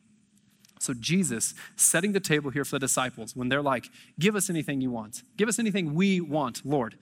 So, 0.79 0.93
Jesus 0.93 1.55
setting 1.75 2.13
the 2.13 2.21
table 2.21 2.51
here 2.51 2.65
for 2.65 2.77
the 2.77 2.81
disciples 2.81 3.35
when 3.35 3.49
they're 3.49 3.63
like, 3.63 3.89
Give 4.19 4.37
us 4.37 4.51
anything 4.51 4.81
you 4.81 4.91
want. 4.91 5.23
Give 5.37 5.49
us 5.49 5.59
anything 5.59 5.95
we 5.95 6.21
want, 6.21 6.67
Lord. 6.67 6.97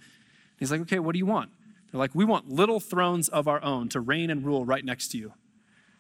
He's 0.58 0.70
like, 0.70 0.80
Okay, 0.82 1.00
what 1.00 1.12
do 1.12 1.18
you 1.18 1.26
want? 1.26 1.50
They're 1.90 1.98
like, 1.98 2.14
We 2.14 2.24
want 2.24 2.48
little 2.48 2.78
thrones 2.78 3.28
of 3.28 3.48
our 3.48 3.62
own 3.62 3.88
to 3.90 4.00
reign 4.00 4.30
and 4.30 4.44
rule 4.44 4.64
right 4.64 4.84
next 4.84 5.08
to 5.08 5.18
you. 5.18 5.32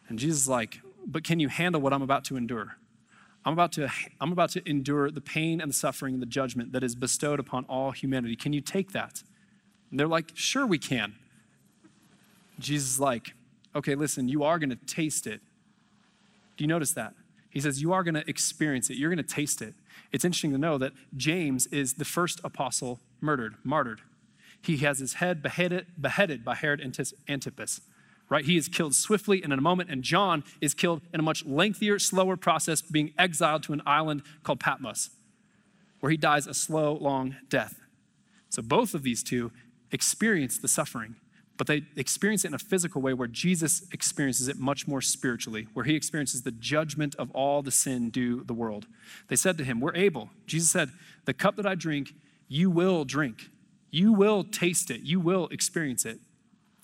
And 0.08 0.18
Jesus 0.18 0.42
is 0.42 0.48
like, 0.48 0.80
But 1.06 1.24
can 1.24 1.40
you 1.40 1.48
handle 1.48 1.80
what 1.80 1.92
I'm 1.92 2.02
about 2.02 2.24
to 2.24 2.36
endure? 2.36 2.76
I'm 3.44 3.52
about 3.52 3.72
to, 3.72 3.90
I'm 4.20 4.32
about 4.32 4.50
to 4.50 4.68
endure 4.68 5.10
the 5.10 5.20
pain 5.20 5.60
and 5.60 5.68
the 5.68 5.74
suffering 5.74 6.14
and 6.14 6.22
the 6.22 6.26
judgment 6.26 6.72
that 6.72 6.82
is 6.82 6.94
bestowed 6.94 7.38
upon 7.38 7.64
all 7.66 7.90
humanity. 7.90 8.36
Can 8.36 8.52
you 8.52 8.60
take 8.60 8.92
that? 8.92 9.22
And 9.90 10.00
they're 10.00 10.08
like, 10.08 10.32
Sure, 10.34 10.66
we 10.66 10.78
can. 10.78 11.14
Jesus 12.58 12.90
is 12.92 13.00
like, 13.00 13.34
okay, 13.74 13.94
listen, 13.94 14.28
you 14.28 14.44
are 14.44 14.58
going 14.58 14.70
to 14.70 14.76
taste 14.76 15.26
it. 15.26 15.40
Do 16.56 16.64
you 16.64 16.68
notice 16.68 16.92
that? 16.92 17.14
He 17.50 17.60
says, 17.60 17.80
you 17.80 17.92
are 17.92 18.02
going 18.02 18.14
to 18.14 18.28
experience 18.28 18.90
it. 18.90 18.96
You're 18.96 19.10
going 19.10 19.24
to 19.24 19.34
taste 19.34 19.62
it. 19.62 19.74
It's 20.12 20.24
interesting 20.24 20.52
to 20.52 20.58
know 20.58 20.78
that 20.78 20.92
James 21.16 21.66
is 21.68 21.94
the 21.94 22.04
first 22.04 22.40
apostle 22.44 23.00
murdered, 23.20 23.54
martyred. 23.62 24.00
He 24.60 24.78
has 24.78 24.98
his 24.98 25.14
head 25.14 25.42
beheaded, 25.42 25.86
beheaded 26.00 26.44
by 26.44 26.54
Herod 26.54 26.80
Antipas, 27.28 27.80
right? 28.34 28.44
He 28.44 28.56
is 28.56 28.68
killed 28.68 28.96
swiftly 28.96 29.42
and 29.44 29.52
in 29.52 29.58
a 29.58 29.62
moment, 29.62 29.90
and 29.90 30.02
John 30.02 30.42
is 30.60 30.74
killed 30.74 31.02
in 31.12 31.20
a 31.20 31.22
much 31.22 31.46
lengthier, 31.46 32.00
slower 32.00 32.36
process, 32.36 32.82
being 32.82 33.12
exiled 33.16 33.62
to 33.64 33.72
an 33.72 33.82
island 33.86 34.22
called 34.42 34.58
Patmos, 34.58 35.10
where 36.00 36.10
he 36.10 36.16
dies 36.16 36.48
a 36.48 36.54
slow, 36.54 36.94
long 36.94 37.36
death. 37.48 37.78
So 38.48 38.60
both 38.60 38.92
of 38.92 39.04
these 39.04 39.22
two 39.22 39.52
experience 39.92 40.58
the 40.58 40.66
suffering 40.68 41.14
but 41.56 41.68
they 41.68 41.82
experience 41.96 42.44
it 42.44 42.48
in 42.48 42.54
a 42.54 42.58
physical 42.58 43.00
way 43.00 43.14
where 43.14 43.28
Jesus 43.28 43.86
experiences 43.92 44.48
it 44.48 44.58
much 44.58 44.88
more 44.88 45.00
spiritually, 45.00 45.68
where 45.72 45.84
he 45.84 45.94
experiences 45.94 46.42
the 46.42 46.50
judgment 46.50 47.14
of 47.14 47.30
all 47.30 47.62
the 47.62 47.70
sin 47.70 48.10
due 48.10 48.42
the 48.42 48.52
world. 48.52 48.86
They 49.28 49.36
said 49.36 49.56
to 49.58 49.64
him, 49.64 49.78
We're 49.78 49.94
able. 49.94 50.30
Jesus 50.46 50.70
said, 50.70 50.90
The 51.26 51.32
cup 51.32 51.54
that 51.54 51.66
I 51.66 51.76
drink, 51.76 52.12
you 52.48 52.70
will 52.70 53.04
drink. 53.04 53.50
You 53.92 54.12
will 54.12 54.42
taste 54.42 54.90
it. 54.90 55.02
You 55.02 55.20
will 55.20 55.46
experience 55.52 56.04
it. 56.04 56.18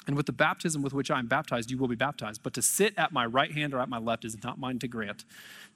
And 0.07 0.17
with 0.17 0.27
the 0.27 0.33
baptism 0.33 0.83
with 0.83 0.93
which 0.95 1.11
I 1.11 1.19
am 1.19 1.27
baptized, 1.27 1.71
you 1.71 1.79
will 1.79 1.89
be 1.89 1.95
baptized. 1.95 2.43
But 2.43 2.55
to 2.55 2.63
sit 2.63 2.95
at 2.97 3.13
my 3.13 3.27
right 3.27 3.53
hand 3.53 3.75
or 3.75 3.81
at 3.81 3.89
my 3.89 3.99
left 3.99 4.25
is 4.25 4.43
not 4.43 4.59
mine 4.59 4.79
to 4.79 4.89
grant. 4.89 5.25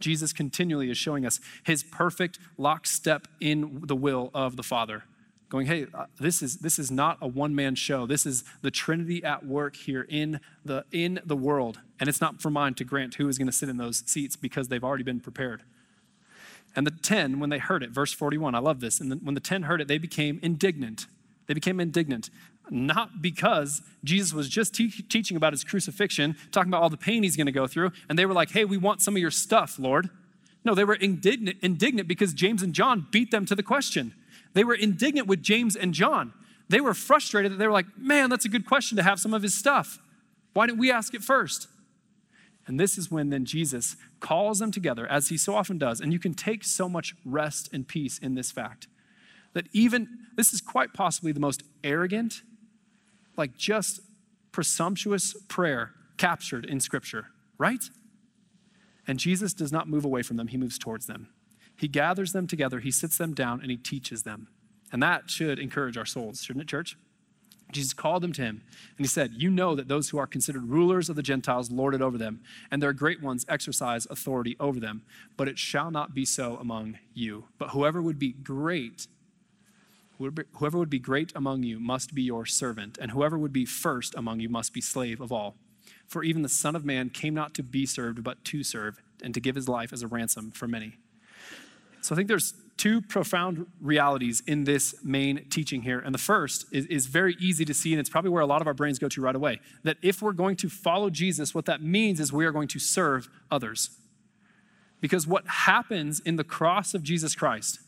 Jesus 0.00 0.32
continually 0.32 0.90
is 0.90 0.96
showing 0.96 1.26
us 1.26 1.40
his 1.62 1.82
perfect 1.82 2.38
lockstep 2.56 3.28
in 3.38 3.82
the 3.84 3.96
will 3.96 4.30
of 4.34 4.56
the 4.56 4.62
Father 4.62 5.04
going, 5.54 5.66
hey, 5.68 5.86
uh, 5.94 6.06
this 6.18 6.42
is, 6.42 6.56
this 6.58 6.80
is 6.80 6.90
not 6.90 7.16
a 7.20 7.28
one 7.28 7.54
man 7.54 7.76
show. 7.76 8.06
This 8.06 8.26
is 8.26 8.42
the 8.62 8.72
Trinity 8.72 9.22
at 9.22 9.46
work 9.46 9.76
here 9.76 10.04
in 10.08 10.40
the, 10.64 10.84
in 10.90 11.20
the 11.24 11.36
world. 11.36 11.78
And 12.00 12.08
it's 12.08 12.20
not 12.20 12.42
for 12.42 12.50
mine 12.50 12.74
to 12.74 12.84
grant 12.84 13.14
who 13.14 13.28
is 13.28 13.38
going 13.38 13.46
to 13.46 13.52
sit 13.52 13.68
in 13.68 13.76
those 13.76 14.02
seats 14.04 14.34
because 14.34 14.66
they've 14.66 14.82
already 14.82 15.04
been 15.04 15.20
prepared. 15.20 15.62
And 16.74 16.84
the 16.84 16.90
10, 16.90 17.38
when 17.38 17.50
they 17.50 17.58
heard 17.58 17.84
it, 17.84 17.90
verse 17.90 18.12
41, 18.12 18.56
I 18.56 18.58
love 18.58 18.80
this. 18.80 19.00
And 19.00 19.12
the, 19.12 19.16
when 19.16 19.34
the 19.34 19.40
10 19.40 19.62
heard 19.62 19.80
it, 19.80 19.86
they 19.86 19.98
became 19.98 20.40
indignant. 20.42 21.06
They 21.46 21.54
became 21.54 21.78
indignant, 21.78 22.30
not 22.70 23.22
because 23.22 23.82
Jesus 24.02 24.32
was 24.32 24.48
just 24.48 24.74
te- 24.74 24.90
teaching 24.90 25.36
about 25.36 25.52
his 25.52 25.64
crucifixion, 25.64 26.36
talking 26.50 26.70
about 26.70 26.82
all 26.82 26.90
the 26.90 26.96
pain 26.96 27.22
he's 27.22 27.36
going 27.36 27.46
to 27.46 27.52
go 27.52 27.66
through, 27.66 27.92
and 28.08 28.18
they 28.18 28.26
were 28.26 28.32
like, 28.32 28.50
hey, 28.50 28.64
we 28.64 28.76
want 28.76 29.02
some 29.02 29.14
of 29.14 29.20
your 29.20 29.30
stuff, 29.30 29.78
Lord. 29.78 30.10
No, 30.64 30.74
they 30.74 30.84
were 30.84 30.94
indignant, 30.94 31.58
indignant 31.62 32.08
because 32.08 32.32
James 32.32 32.62
and 32.62 32.72
John 32.72 33.06
beat 33.10 33.30
them 33.30 33.44
to 33.46 33.54
the 33.54 33.62
question. 33.62 34.14
They 34.54 34.64
were 34.64 34.74
indignant 34.74 35.26
with 35.26 35.42
James 35.42 35.76
and 35.76 35.92
John. 35.92 36.32
They 36.68 36.80
were 36.80 36.94
frustrated 36.94 37.52
that 37.52 37.56
they 37.56 37.66
were 37.66 37.72
like, 37.72 37.98
man, 37.98 38.30
that's 38.30 38.46
a 38.46 38.48
good 38.48 38.66
question 38.66 38.96
to 38.96 39.02
have 39.02 39.20
some 39.20 39.34
of 39.34 39.42
his 39.42 39.52
stuff. 39.52 39.98
Why 40.54 40.66
didn't 40.66 40.78
we 40.78 40.90
ask 40.90 41.12
it 41.12 41.22
first? 41.22 41.68
And 42.66 42.80
this 42.80 42.96
is 42.96 43.10
when 43.10 43.28
then 43.28 43.44
Jesus 43.44 43.96
calls 44.20 44.58
them 44.58 44.70
together, 44.70 45.06
as 45.06 45.28
he 45.28 45.36
so 45.36 45.54
often 45.54 45.76
does. 45.76 46.00
And 46.00 46.12
you 46.12 46.18
can 46.18 46.32
take 46.32 46.64
so 46.64 46.88
much 46.88 47.14
rest 47.24 47.68
and 47.72 47.86
peace 47.86 48.18
in 48.18 48.34
this 48.34 48.50
fact 48.50 48.88
that 49.52 49.68
even 49.72 50.08
this 50.36 50.52
is 50.52 50.60
quite 50.60 50.94
possibly 50.94 51.30
the 51.30 51.40
most 51.40 51.62
arrogant, 51.84 52.42
like 53.36 53.56
just 53.56 54.00
presumptuous 54.52 55.34
prayer 55.48 55.92
captured 56.16 56.64
in 56.64 56.80
Scripture, 56.80 57.26
right? 57.58 57.84
And 59.06 59.18
Jesus 59.18 59.52
does 59.52 59.72
not 59.72 59.88
move 59.88 60.04
away 60.04 60.22
from 60.22 60.36
them, 60.36 60.48
he 60.48 60.56
moves 60.56 60.78
towards 60.78 61.06
them. 61.06 61.28
He 61.76 61.88
gathers 61.88 62.32
them 62.32 62.46
together, 62.46 62.80
he 62.80 62.90
sits 62.90 63.18
them 63.18 63.34
down, 63.34 63.60
and 63.60 63.70
he 63.70 63.76
teaches 63.76 64.22
them. 64.22 64.48
And 64.92 65.02
that 65.02 65.28
should 65.30 65.58
encourage 65.58 65.96
our 65.96 66.06
souls, 66.06 66.42
shouldn't 66.42 66.62
it, 66.62 66.68
church? 66.68 66.96
Jesus 67.72 67.92
called 67.92 68.22
them 68.22 68.32
to 68.34 68.42
him, 68.42 68.62
and 68.96 69.04
he 69.04 69.08
said, 69.08 69.32
You 69.36 69.50
know 69.50 69.74
that 69.74 69.88
those 69.88 70.10
who 70.10 70.18
are 70.18 70.26
considered 70.26 70.68
rulers 70.68 71.08
of 71.08 71.16
the 71.16 71.22
Gentiles 71.22 71.70
lord 71.70 71.94
it 71.94 72.02
over 72.02 72.16
them, 72.16 72.40
and 72.70 72.82
their 72.82 72.92
great 72.92 73.20
ones 73.20 73.44
exercise 73.48 74.06
authority 74.08 74.56
over 74.60 74.78
them. 74.78 75.02
But 75.36 75.48
it 75.48 75.58
shall 75.58 75.90
not 75.90 76.14
be 76.14 76.24
so 76.24 76.56
among 76.56 76.98
you. 77.14 77.44
But 77.58 77.70
whoever 77.70 78.00
would 78.00 78.18
be 78.18 78.32
great, 78.32 79.08
whoever 80.56 80.78
would 80.78 80.90
be 80.90 80.98
great 80.98 81.32
among 81.34 81.62
you 81.62 81.80
must 81.80 82.14
be 82.14 82.22
your 82.22 82.46
servant, 82.46 82.98
and 83.00 83.10
whoever 83.10 83.38
would 83.38 83.52
be 83.52 83.64
first 83.64 84.14
among 84.14 84.40
you 84.40 84.48
must 84.48 84.72
be 84.72 84.80
slave 84.80 85.20
of 85.20 85.32
all. 85.32 85.56
For 86.06 86.22
even 86.22 86.42
the 86.42 86.48
Son 86.48 86.76
of 86.76 86.84
Man 86.84 87.10
came 87.10 87.34
not 87.34 87.54
to 87.54 87.62
be 87.62 87.86
served, 87.86 88.22
but 88.22 88.44
to 88.46 88.62
serve, 88.62 89.02
and 89.22 89.34
to 89.34 89.40
give 89.40 89.54
his 89.54 89.68
life 89.68 89.92
as 89.92 90.02
a 90.02 90.06
ransom 90.06 90.50
for 90.50 90.68
many. 90.68 90.96
So 92.00 92.14
I 92.14 92.16
think 92.16 92.28
there's 92.28 92.54
two 92.76 93.00
profound 93.00 93.66
realities 93.80 94.42
in 94.46 94.64
this 94.64 94.94
main 95.02 95.46
teaching 95.48 95.82
here. 95.82 96.00
And 96.00 96.14
the 96.14 96.18
first 96.18 96.66
is, 96.72 96.86
is 96.86 97.06
very 97.06 97.36
easy 97.38 97.64
to 97.64 97.72
see, 97.72 97.92
and 97.92 98.00
it's 98.00 98.10
probably 98.10 98.30
where 98.30 98.42
a 98.42 98.46
lot 98.46 98.60
of 98.60 98.66
our 98.66 98.74
brains 98.74 98.98
go 98.98 99.08
to 99.08 99.20
right 99.20 99.34
away. 99.34 99.60
That 99.84 99.96
if 100.02 100.20
we're 100.20 100.32
going 100.32 100.56
to 100.56 100.68
follow 100.68 101.08
Jesus, 101.08 101.54
what 101.54 101.66
that 101.66 101.82
means 101.82 102.20
is 102.20 102.32
we 102.32 102.44
are 102.44 102.52
going 102.52 102.68
to 102.68 102.78
serve 102.78 103.28
others. 103.50 103.90
Because 105.00 105.26
what 105.26 105.46
happens 105.46 106.20
in 106.20 106.36
the 106.36 106.44
cross 106.44 106.94
of 106.94 107.02
Jesus 107.02 107.34
Christ 107.34 107.80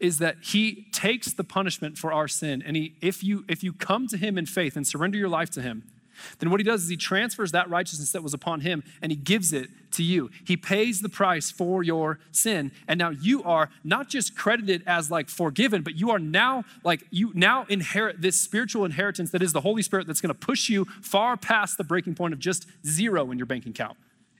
is 0.00 0.18
that 0.18 0.36
he 0.40 0.86
takes 0.92 1.32
the 1.32 1.44
punishment 1.44 1.98
for 1.98 2.12
our 2.12 2.28
sin 2.28 2.62
and 2.64 2.76
he 2.76 2.94
if 3.00 3.22
you 3.22 3.44
if 3.48 3.62
you 3.62 3.72
come 3.72 4.06
to 4.06 4.16
him 4.16 4.38
in 4.38 4.46
faith 4.46 4.76
and 4.76 4.86
surrender 4.86 5.18
your 5.18 5.28
life 5.28 5.50
to 5.50 5.62
him 5.62 5.82
then 6.38 6.50
what 6.50 6.60
he 6.60 6.64
does 6.64 6.84
is 6.84 6.88
he 6.88 6.96
transfers 6.96 7.52
that 7.52 7.68
righteousness 7.68 8.12
that 8.12 8.22
was 8.22 8.34
upon 8.34 8.60
him 8.60 8.82
and 9.02 9.12
he 9.12 9.16
gives 9.16 9.52
it 9.52 9.68
to 9.92 10.02
you. 10.02 10.30
He 10.44 10.56
pays 10.56 11.00
the 11.00 11.08
price 11.08 11.50
for 11.50 11.82
your 11.82 12.18
sin. 12.32 12.72
And 12.88 12.98
now 12.98 13.10
you 13.10 13.42
are 13.44 13.70
not 13.84 14.08
just 14.08 14.36
credited 14.36 14.82
as 14.86 15.10
like 15.10 15.28
forgiven, 15.28 15.82
but 15.82 15.96
you 15.96 16.10
are 16.10 16.18
now 16.18 16.64
like 16.84 17.04
you 17.10 17.32
now 17.34 17.66
inherit 17.68 18.20
this 18.20 18.40
spiritual 18.40 18.84
inheritance 18.84 19.30
that 19.30 19.42
is 19.42 19.52
the 19.52 19.62
Holy 19.62 19.82
Spirit 19.82 20.06
that's 20.06 20.20
going 20.20 20.34
to 20.34 20.38
push 20.38 20.68
you 20.68 20.86
far 21.00 21.36
past 21.36 21.78
the 21.78 21.84
breaking 21.84 22.14
point 22.14 22.32
of 22.32 22.40
just 22.40 22.66
zero 22.84 23.30
in 23.30 23.38
your 23.38 23.46
bank 23.46 23.66
account. 23.66 23.96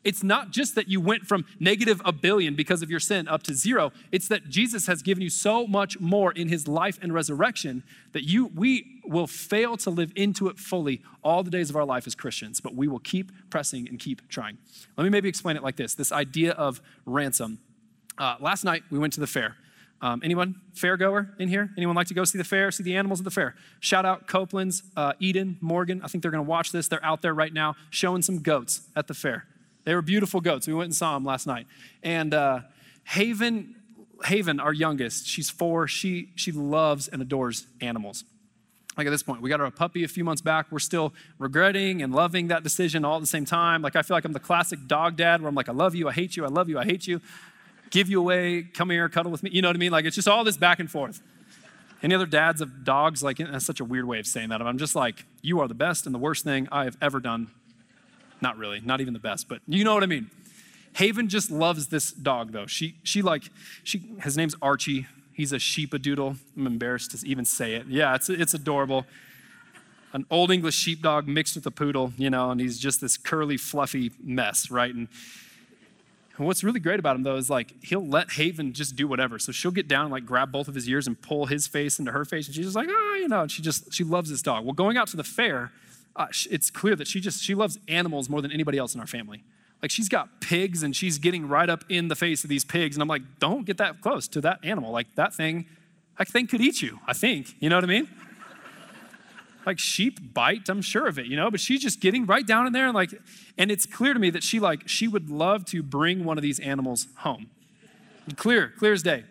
It's 0.07 0.23
not 0.23 0.53
just 0.53 0.77
that 0.77 0.87
you 0.87 1.01
went 1.01 1.27
from 1.27 1.45
negative 1.59 2.01
a 2.05 2.13
billion 2.13 2.55
because 2.55 2.81
of 2.81 2.89
your 2.89 3.01
sin 3.01 3.27
up 3.27 3.43
to 3.43 3.55
zero. 3.55 3.91
It's 4.13 4.29
that 4.29 4.49
Jesus 4.49 4.87
has 4.87 5.03
given 5.03 5.21
you 5.21 5.29
so 5.29 5.67
much 5.67 5.99
more 5.99 6.31
in 6.31 6.47
his 6.47 6.69
life 6.69 6.97
and 7.03 7.13
resurrection 7.13 7.83
that 8.13 8.23
you 8.23 8.47
we 8.55 9.01
will 9.05 9.27
fail 9.27 9.77
to 9.79 9.91
live 9.91 10.13
into 10.15 10.47
it 10.47 10.61
fully 10.61 11.03
all 11.25 11.43
the 11.43 11.51
days 11.51 11.71
of 11.71 11.77
our 11.77 11.85
life 11.85 12.07
as 12.07 12.15
Christians, 12.15 12.61
but 12.61 12.77
we 12.77 12.87
will 12.87 13.01
keep 13.01 13.33
pressing 13.51 13.89
and 13.89 13.99
keep 13.99 14.29
trying. 14.29 14.59
Let 14.97 15.03
me 15.03 15.11
maybe 15.11 15.29
explain 15.29 15.57
it 15.57 15.65
like 15.65 15.75
this 15.75 15.95
this 15.95 16.13
idea 16.13 16.53
of 16.53 16.81
ransom. 17.05 17.59
Uh, 18.17 18.37
last 18.39 18.63
night, 18.63 18.85
we 18.93 19.01
went 19.01 19.13
to 19.15 19.21
the 19.21 19.27
fair. 19.27 19.57
Um, 20.01 20.21
anyone 20.23 20.61
fair 20.73 20.97
goer 20.97 21.35
in 21.41 21.49
here? 21.49 21.71
Anyone 21.77 21.97
like 21.97 22.07
to 22.07 22.15
go 22.15 22.23
see 22.23 22.39
the 22.39 22.45
fair, 22.45 22.71
see 22.71 22.85
the 22.85 22.97
animals 22.97 23.19
at 23.19 23.25
the 23.25 23.31
fair? 23.33 23.57
Shout 23.81 24.05
out 24.05 24.29
Copeland's, 24.29 24.85
uh, 24.97 25.15
Eden, 25.19 25.59
Morgan. 25.61 26.01
I 26.03 26.07
think 26.07 26.23
they're 26.23 26.31
going 26.31 26.45
to 26.45 26.49
watch 26.49 26.71
this. 26.71 26.87
They're 26.87 27.05
out 27.05 27.23
there 27.23 27.35
right 27.35 27.53
now 27.53 27.75
showing 27.91 28.23
some 28.23 28.39
goats 28.39 28.83
at 28.95 29.09
the 29.09 29.15
fair. 29.15 29.47
They 29.87 29.95
were 29.95 30.03
beautiful 30.03 30.43
goats. 30.43 30.67
We 30.67 30.75
went 30.75 30.89
and 30.89 30.95
saw 30.95 31.15
them 31.15 31.25
last 31.25 31.47
night. 31.47 31.67
And 32.03 32.35
uh, 32.35 32.61
Haven 33.05 33.77
Haven, 34.25 34.61
our 34.61 34.73
youngest, 34.73 35.27
she's 35.27 35.51
four. 35.51 35.87
She, 35.87 36.31
she 36.35 36.53
loves 36.53 37.09
and 37.09 37.21
adores 37.21 37.67
animals. 37.81 38.25
Like 38.97 39.07
at 39.07 39.11
this 39.11 39.23
point, 39.23 39.43
we 39.43 39.51
got 39.51 39.61
her 39.61 39.67
a 39.67 39.71
puppy 39.71 40.05
a 40.05 40.09
few 40.09 40.25
months 40.25 40.41
back. 40.41 40.73
We're 40.73 40.79
still 40.79 41.13
regretting 41.39 42.03
and 42.03 42.15
loving 42.15 42.49
that 42.49 42.63
decision 42.63 43.05
all 43.05 43.17
at 43.17 43.21
the 43.21 43.27
same 43.27 43.45
time. 43.45 43.83
Like 43.83 43.95
I 43.95 44.03
feel 44.03 44.17
like 44.17 44.25
I'm 44.25 44.33
the 44.33 44.41
classic 44.41 44.87
dog 44.87 45.17
dad 45.17 45.43
where 45.43 45.49
I'm 45.49 45.55
like, 45.55 45.69
I 45.69 45.73
love 45.73 45.95
you, 45.95 46.09
I 46.09 46.13
hate 46.13 46.35
you, 46.35 46.45
I 46.47 46.49
love 46.49 46.71
you, 46.71 46.79
I 46.79 46.85
hate 46.85 47.07
you. 47.07 47.21
Give 47.91 48.09
you 48.09 48.21
away, 48.21 48.63
come 48.63 48.89
here, 48.89 49.09
cuddle 49.11 49.31
with 49.31 49.43
me. 49.43 49.51
You 49.51 49.61
know 49.61 49.69
what 49.69 49.77
I 49.77 49.79
mean? 49.79 49.93
Like 49.93 50.07
it's 50.07 50.17
just 50.17 50.29
all 50.29 50.45
this 50.45 50.57
back 50.57 50.81
and 50.81 50.91
forth. 50.91 51.21
Any 52.03 52.15
other 52.15 52.27
dads 52.27 52.63
of 52.63 52.85
dogs? 52.85 53.23
Like 53.23 53.37
that's 53.37 53.67
such 53.67 53.81
a 53.81 53.85
weird 53.85 54.07
way 54.07 54.19
of 54.19 54.27
saying 54.27 54.49
that. 54.49 54.63
I'm 54.63 54.79
just 54.79 54.95
like, 54.95 55.27
you 55.43 55.61
are 55.61 55.69
the 55.69 55.75
best 55.75 56.07
and 56.07 56.15
the 56.15 56.19
worst 56.19 56.43
thing 56.43 56.69
I 56.73 56.85
have 56.85 56.97
ever 57.03 57.21
done. 57.21 57.51
Not 58.41 58.59
really, 58.59 58.81
not 58.81 59.01
even 59.01 59.15
the 59.15 59.21
best, 59.21 59.49
but 59.49 59.61
you 59.67 59.85
know 59.85 59.95
what 59.95 60.03
I 60.03 60.07
mean. 60.07 60.31
Haven 60.97 61.29
just 61.29 61.51
loves 61.51 61.89
this 61.89 62.11
dog 62.11 62.53
though. 62.53 62.67
She 62.67 62.97
she 63.03 63.21
like 63.21 63.51
she 63.85 64.03
his 64.23 64.37
name's 64.37 64.55
Archie. 64.63 65.07
He's 65.33 65.53
a 65.53 65.57
sheepadoodle. 65.57 66.39
I'm 66.57 66.67
embarrassed 66.67 67.11
to 67.11 67.29
even 67.29 67.45
say 67.45 67.75
it. 67.75 67.87
Yeah, 67.87 68.15
it's 68.15 68.31
it's 68.31 68.55
adorable. 68.55 69.05
An 70.15 70.25
old 70.31 70.51
English 70.51 70.75
sheepdog 70.75 71.29
mixed 71.29 71.57
with 71.57 71.67
a 71.67 71.71
poodle, 71.71 72.15
you 72.17 72.31
know, 72.31 72.51
and 72.51 72.59
he's 72.59 72.79
just 72.79 73.03
this 73.03 73.19
curly, 73.19 73.59
fluffy 73.59 74.13
mess, 74.23 74.71
right? 74.71 74.95
And, 74.95 75.09
and 76.39 76.47
what's 76.47 76.65
really 76.65 76.81
great 76.81 76.99
about 76.99 77.17
him 77.17 77.23
though 77.23 77.37
is 77.37 77.51
like 77.51 77.75
he'll 77.85 78.07
let 78.07 78.33
Haven 78.33 78.73
just 78.73 78.97
do 78.97 79.07
whatever. 79.07 79.39
So 79.39 79.53
she'll 79.53 79.73
get 79.73 79.89
down 79.89 80.05
and 80.07 80.13
like 80.13 80.25
grab 80.25 80.51
both 80.51 80.69
of 80.69 80.75
his 80.75 80.89
ears 80.89 81.07
and 81.07 81.21
pull 81.21 81.45
his 81.45 81.67
face 81.67 81.99
into 81.99 82.13
her 82.13 82.25
face, 82.25 82.47
and 82.47 82.55
she's 82.55 82.65
just 82.65 82.77
like, 82.77 82.89
oh, 82.91 83.19
you 83.21 83.29
know, 83.29 83.43
and 83.43 83.51
she 83.51 83.61
just 83.61 83.93
she 83.93 84.05
loves 84.05 84.31
this 84.31 84.41
dog. 84.41 84.65
Well, 84.65 84.73
going 84.73 84.97
out 84.97 85.09
to 85.09 85.19
the 85.19 85.25
fair, 85.25 85.73
uh, 86.17 86.27
it's 86.51 86.71
clear 86.71 86.97
that 86.97 87.07
she 87.07 87.21
just 87.21 87.43
she 87.43 87.55
loves 87.55 87.79
animals 87.89 88.29
more 88.29 88.43
than 88.43 88.51
anybody 88.51 88.79
else 88.79 88.95
in 88.95 89.01
our 89.01 89.07
family. 89.07 89.45
Like 89.83 89.91
she's 89.91 90.09
got 90.09 90.41
pigs 90.41 90.83
and 90.83 90.97
she's 90.97 91.19
getting 91.19 91.47
right 91.47 91.69
up 91.69 91.85
in 91.89 92.09
the 92.09 92.17
face 92.17 92.43
of 92.43 92.51
these 92.51 92.65
pigs. 92.65 92.97
And 92.97 93.03
I'm 93.03 93.09
like, 93.09 93.23
don't 93.39 93.67
get 93.67 93.77
that 93.79 94.01
close 94.01 94.27
to 94.29 94.41
that 94.41 94.61
animal. 94.65 94.91
Like 94.91 95.15
that 95.17 95.35
thing, 95.35 95.67
that 96.19 96.29
thing 96.29 96.47
could 96.47 96.61
eat 96.61 96.81
you, 96.81 96.99
I 97.07 97.13
think. 97.13 97.55
You 97.61 97.69
know 97.69 97.77
what 97.77 97.85
I 97.85 97.89
mean? 97.89 98.09
like 99.67 99.79
sheep 99.81 100.33
bite, 100.33 100.69
I'm 100.69 100.81
sure 100.81 101.09
of 101.09 101.19
it, 101.19 101.27
you 101.27 101.37
know, 101.37 101.51
but 101.51 101.59
she's 101.59 101.83
just 101.83 102.01
getting 102.01 102.25
right 102.25 102.47
down 102.47 102.69
in 102.69 102.73
there 102.73 102.87
and 102.87 102.95
like, 102.95 103.13
and 103.59 103.71
it's 103.71 103.85
clear 103.85 104.15
to 104.15 104.21
me 104.21 104.31
that 104.31 104.45
she 104.45 104.61
like, 104.61 104.89
she 104.89 105.09
would 105.09 105.29
love 105.29 105.65
to 105.67 105.83
bring 105.83 106.25
one 106.25 106.39
of 106.39 106.43
these 106.43 106.61
animals 106.61 107.09
home. 107.19 107.51
Clear, 108.37 108.73
clear 108.79 108.93
as 108.93 109.03
day. 109.03 109.25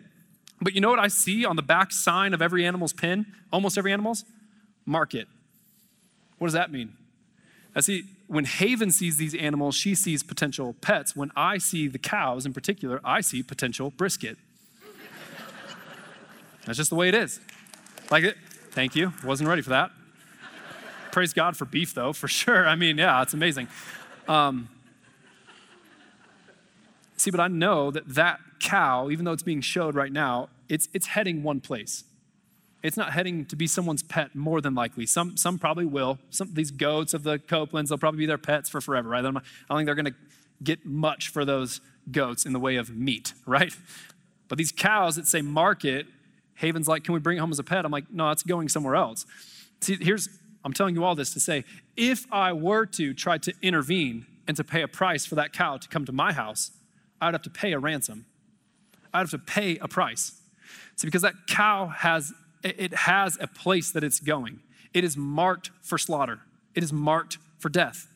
But 0.60 0.74
you 0.74 0.80
know 0.80 0.90
what 0.90 0.98
I 0.98 1.08
see 1.08 1.44
on 1.44 1.56
the 1.56 1.62
back 1.62 1.90
sign 1.90 2.34
of 2.34 2.42
every 2.42 2.64
animal's 2.64 2.92
pen? 2.92 3.26
Almost 3.52 3.78
every 3.78 3.92
animal's? 3.92 4.24
Market. 4.84 5.26
What 6.38 6.48
does 6.48 6.54
that 6.54 6.70
mean? 6.70 6.94
I 7.74 7.80
see 7.80 8.04
when 8.26 8.44
Haven 8.44 8.90
sees 8.90 9.16
these 9.16 9.34
animals, 9.34 9.74
she 9.74 9.94
sees 9.94 10.22
potential 10.22 10.74
pets. 10.80 11.14
When 11.14 11.30
I 11.36 11.58
see 11.58 11.88
the 11.88 11.98
cows 11.98 12.46
in 12.46 12.52
particular, 12.52 13.00
I 13.04 13.20
see 13.20 13.42
potential 13.42 13.90
brisket. 13.90 14.36
That's 16.64 16.78
just 16.78 16.90
the 16.90 16.96
way 16.96 17.08
it 17.08 17.14
is. 17.14 17.38
Like 18.10 18.24
it. 18.24 18.36
Thank 18.70 18.96
you. 18.96 19.12
Wasn't 19.24 19.48
ready 19.48 19.62
for 19.62 19.70
that. 19.70 19.90
Praise 21.12 21.32
God 21.32 21.56
for 21.56 21.64
beef, 21.64 21.94
though, 21.94 22.12
for 22.12 22.28
sure. 22.28 22.66
I 22.66 22.74
mean, 22.76 22.98
yeah, 22.98 23.22
it's 23.22 23.32
amazing. 23.32 23.68
Um, 24.28 24.68
see, 27.16 27.30
but 27.30 27.40
I 27.40 27.48
know 27.48 27.90
that 27.90 28.06
that 28.14 28.40
cow, 28.58 29.08
even 29.08 29.24
though 29.24 29.32
it's 29.32 29.42
being 29.42 29.60
showed 29.60 29.94
right 29.94 30.12
now, 30.12 30.48
it's, 30.68 30.88
it's 30.92 31.06
heading 31.06 31.42
one 31.42 31.60
place. 31.60 32.04
It's 32.82 32.96
not 32.96 33.12
heading 33.12 33.46
to 33.46 33.56
be 33.56 33.66
someone's 33.66 34.02
pet 34.02 34.34
more 34.34 34.60
than 34.60 34.74
likely. 34.74 35.06
Some, 35.06 35.36
some 35.36 35.58
probably 35.58 35.86
will. 35.86 36.18
Some 36.30 36.54
these 36.54 36.70
goats 36.70 37.14
of 37.14 37.22
the 37.22 37.38
Copelands, 37.38 37.88
they'll 37.88 37.98
probably 37.98 38.18
be 38.18 38.26
their 38.26 38.38
pets 38.38 38.68
for 38.68 38.80
forever, 38.80 39.08
right? 39.08 39.24
I 39.24 39.30
don't, 39.30 39.42
think 39.68 39.86
they're 39.86 39.94
going 39.94 40.06
to 40.06 40.14
get 40.62 40.84
much 40.84 41.28
for 41.28 41.44
those 41.44 41.80
goats 42.10 42.46
in 42.46 42.52
the 42.52 42.60
way 42.60 42.76
of 42.76 42.90
meat, 42.90 43.32
right? 43.46 43.74
But 44.48 44.58
these 44.58 44.72
cows 44.72 45.16
that 45.16 45.26
say 45.26 45.42
market, 45.42 46.06
Haven's 46.54 46.86
like, 46.86 47.04
can 47.04 47.14
we 47.14 47.20
bring 47.20 47.38
it 47.38 47.40
home 47.40 47.50
as 47.50 47.58
a 47.58 47.64
pet? 47.64 47.84
I'm 47.84 47.90
like, 47.90 48.10
no, 48.12 48.30
it's 48.30 48.42
going 48.42 48.68
somewhere 48.68 48.94
else. 48.94 49.26
See, 49.80 49.96
here's, 50.00 50.28
I'm 50.64 50.72
telling 50.72 50.94
you 50.94 51.04
all 51.04 51.14
this 51.14 51.32
to 51.34 51.40
say, 51.40 51.64
if 51.96 52.26
I 52.32 52.52
were 52.52 52.86
to 52.86 53.14
try 53.14 53.38
to 53.38 53.52
intervene 53.62 54.26
and 54.46 54.56
to 54.56 54.64
pay 54.64 54.82
a 54.82 54.88
price 54.88 55.26
for 55.26 55.34
that 55.34 55.52
cow 55.52 55.76
to 55.76 55.88
come 55.88 56.04
to 56.04 56.12
my 56.12 56.32
house, 56.32 56.70
I'd 57.20 57.34
have 57.34 57.42
to 57.42 57.50
pay 57.50 57.72
a 57.72 57.78
ransom. 57.78 58.26
I'd 59.12 59.20
have 59.20 59.30
to 59.30 59.38
pay 59.38 59.78
a 59.78 59.88
price. 59.88 60.40
See, 60.96 61.06
because 61.06 61.22
that 61.22 61.34
cow 61.48 61.88
has 61.88 62.32
it 62.78 62.94
has 62.94 63.38
a 63.40 63.46
place 63.46 63.90
that 63.92 64.04
it's 64.04 64.20
going. 64.20 64.60
It 64.92 65.04
is 65.04 65.16
marked 65.16 65.70
for 65.82 65.98
slaughter, 65.98 66.40
it 66.74 66.82
is 66.82 66.92
marked 66.92 67.38
for 67.58 67.68
death. 67.68 68.08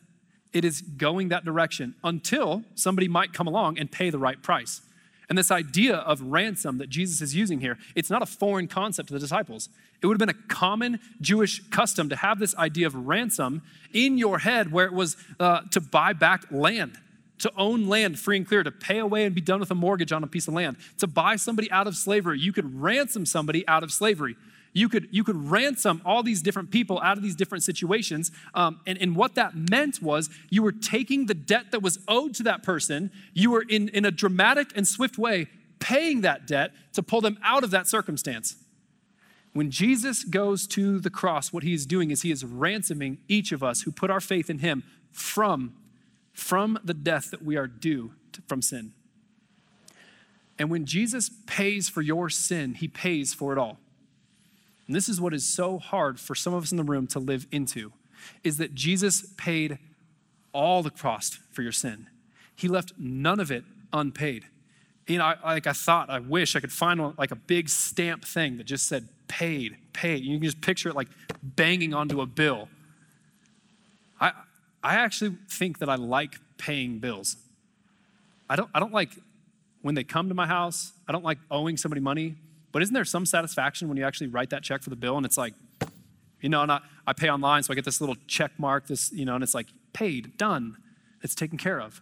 It 0.53 0.65
is 0.65 0.81
going 0.81 1.29
that 1.29 1.45
direction 1.45 1.95
until 2.03 2.63
somebody 2.75 3.07
might 3.07 3.31
come 3.31 3.47
along 3.47 3.79
and 3.79 3.89
pay 3.89 4.09
the 4.09 4.19
right 4.19 4.41
price. 4.43 4.81
And 5.29 5.37
this 5.37 5.49
idea 5.49 5.95
of 5.95 6.21
ransom 6.21 6.77
that 6.79 6.89
Jesus 6.89 7.21
is 7.21 7.33
using 7.33 7.61
here, 7.61 7.77
it's 7.95 8.09
not 8.09 8.21
a 8.21 8.25
foreign 8.25 8.67
concept 8.67 9.07
to 9.07 9.13
the 9.13 9.19
disciples. 9.19 9.69
It 10.01 10.07
would 10.07 10.19
have 10.19 10.27
been 10.27 10.35
a 10.35 10.53
common 10.53 10.99
Jewish 11.21 11.61
custom 11.69 12.09
to 12.09 12.17
have 12.17 12.37
this 12.37 12.53
idea 12.57 12.85
of 12.85 12.95
ransom 12.95 13.61
in 13.93 14.17
your 14.17 14.39
head 14.39 14.73
where 14.73 14.85
it 14.85 14.91
was 14.91 15.15
uh, 15.39 15.61
to 15.71 15.79
buy 15.79 16.11
back 16.11 16.51
land 16.51 16.97
to 17.41 17.51
own 17.57 17.87
land 17.87 18.17
free 18.19 18.37
and 18.37 18.47
clear, 18.47 18.63
to 18.63 18.71
pay 18.71 18.99
away 18.99 19.25
and 19.25 19.35
be 19.35 19.41
done 19.41 19.59
with 19.59 19.71
a 19.71 19.75
mortgage 19.75 20.11
on 20.11 20.23
a 20.23 20.27
piece 20.27 20.47
of 20.47 20.53
land, 20.53 20.77
to 20.97 21.07
buy 21.07 21.35
somebody 21.35 21.69
out 21.71 21.87
of 21.87 21.95
slavery. 21.95 22.39
You 22.39 22.53
could 22.53 22.81
ransom 22.81 23.25
somebody 23.25 23.67
out 23.67 23.83
of 23.83 23.91
slavery. 23.91 24.35
You 24.73 24.87
could, 24.87 25.09
you 25.11 25.23
could 25.23 25.35
ransom 25.35 26.01
all 26.05 26.23
these 26.23 26.41
different 26.41 26.71
people 26.71 26.99
out 27.01 27.17
of 27.17 27.23
these 27.23 27.35
different 27.35 27.63
situations. 27.63 28.31
Um, 28.53 28.79
and, 28.87 28.97
and 28.99 29.15
what 29.15 29.35
that 29.35 29.55
meant 29.55 30.01
was 30.01 30.29
you 30.49 30.63
were 30.63 30.71
taking 30.71 31.25
the 31.25 31.33
debt 31.33 31.71
that 31.71 31.81
was 31.81 31.99
owed 32.07 32.33
to 32.35 32.43
that 32.43 32.63
person, 32.63 33.11
you 33.33 33.51
were 33.51 33.65
in, 33.67 33.89
in 33.89 34.05
a 34.05 34.11
dramatic 34.11 34.69
and 34.75 34.87
swift 34.87 35.17
way 35.17 35.47
paying 35.79 36.21
that 36.21 36.47
debt 36.47 36.71
to 36.93 37.03
pull 37.03 37.21
them 37.21 37.37
out 37.43 37.63
of 37.63 37.71
that 37.71 37.87
circumstance. 37.87 38.55
When 39.53 39.71
Jesus 39.71 40.23
goes 40.23 40.65
to 40.67 40.99
the 40.99 41.09
cross, 41.09 41.51
what 41.51 41.63
he 41.63 41.73
is 41.73 41.85
doing 41.85 42.11
is 42.11 42.21
he 42.21 42.31
is 42.31 42.45
ransoming 42.45 43.17
each 43.27 43.51
of 43.51 43.61
us 43.61 43.81
who 43.81 43.91
put 43.91 44.09
our 44.09 44.21
faith 44.21 44.49
in 44.49 44.59
him 44.59 44.83
from 45.11 45.73
from 46.33 46.79
the 46.83 46.93
death 46.93 47.31
that 47.31 47.43
we 47.43 47.55
are 47.57 47.67
due 47.67 48.13
to, 48.33 48.41
from 48.47 48.61
sin. 48.61 48.93
And 50.57 50.69
when 50.69 50.85
Jesus 50.85 51.29
pays 51.47 51.89
for 51.89 52.01
your 52.01 52.29
sin, 52.29 52.75
he 52.75 52.87
pays 52.87 53.33
for 53.33 53.51
it 53.51 53.57
all. 53.57 53.79
And 54.87 54.95
this 54.95 55.09
is 55.09 55.21
what 55.21 55.33
is 55.33 55.47
so 55.47 55.79
hard 55.79 56.19
for 56.19 56.35
some 56.35 56.53
of 56.53 56.63
us 56.63 56.71
in 56.71 56.77
the 56.77 56.83
room 56.83 57.07
to 57.07 57.19
live 57.19 57.47
into 57.51 57.93
is 58.43 58.57
that 58.57 58.75
Jesus 58.75 59.25
paid 59.37 59.79
all 60.53 60.83
the 60.83 60.89
cost 60.89 61.39
for 61.51 61.61
your 61.61 61.71
sin. 61.71 62.07
He 62.55 62.67
left 62.67 62.93
none 62.97 63.39
of 63.39 63.51
it 63.51 63.63
unpaid. 63.91 64.45
You 65.07 65.17
know, 65.17 65.25
I, 65.25 65.53
like 65.53 65.67
I 65.67 65.73
thought, 65.73 66.09
I 66.09 66.19
wish 66.19 66.55
I 66.55 66.59
could 66.59 66.71
find 66.71 67.01
one, 67.01 67.15
like 67.17 67.31
a 67.31 67.35
big 67.35 67.69
stamp 67.69 68.23
thing 68.23 68.57
that 68.57 68.65
just 68.65 68.87
said 68.87 69.09
paid, 69.27 69.77
paid. 69.93 70.23
You 70.23 70.37
can 70.37 70.45
just 70.45 70.61
picture 70.61 70.89
it 70.89 70.95
like 70.95 71.07
banging 71.41 71.93
onto 71.93 72.21
a 72.21 72.25
bill. 72.25 72.69
I, 74.83 74.95
actually 74.95 75.37
think 75.49 75.79
that 75.79 75.89
I 75.89 75.95
like 75.95 76.35
paying 76.57 76.99
bills. 76.99 77.37
I 78.49 78.55
don't, 78.55 78.69
I 78.73 78.79
don't 78.79 78.93
like 78.93 79.11
when 79.81 79.95
they 79.95 80.03
come 80.03 80.29
to 80.29 80.35
my 80.35 80.47
house, 80.47 80.93
I 81.07 81.11
don't 81.11 81.23
like 81.23 81.39
owing 81.49 81.77
somebody 81.77 82.01
money, 82.01 82.35
but 82.71 82.81
isn't 82.81 82.93
there 82.93 83.05
some 83.05 83.25
satisfaction 83.25 83.87
when 83.87 83.97
you 83.97 84.05
actually 84.05 84.27
write 84.27 84.49
that 84.51 84.63
check 84.63 84.83
for 84.83 84.89
the 84.89 84.95
bill 84.95 85.17
and 85.17 85.25
it's 85.25 85.37
like, 85.37 85.53
you 86.39 86.49
know, 86.49 86.61
and 86.61 86.71
I, 86.71 86.79
I 87.05 87.13
pay 87.13 87.29
online, 87.29 87.63
so 87.63 87.71
I 87.71 87.75
get 87.75 87.85
this 87.85 88.01
little 88.01 88.15
check 88.27 88.51
mark, 88.57 88.87
this, 88.87 89.11
you 89.11 89.25
know, 89.25 89.35
and 89.35 89.43
it's 89.43 89.53
like 89.53 89.67
paid, 89.93 90.37
done, 90.37 90.77
it's 91.21 91.35
taken 91.35 91.57
care 91.57 91.79
of. 91.79 92.01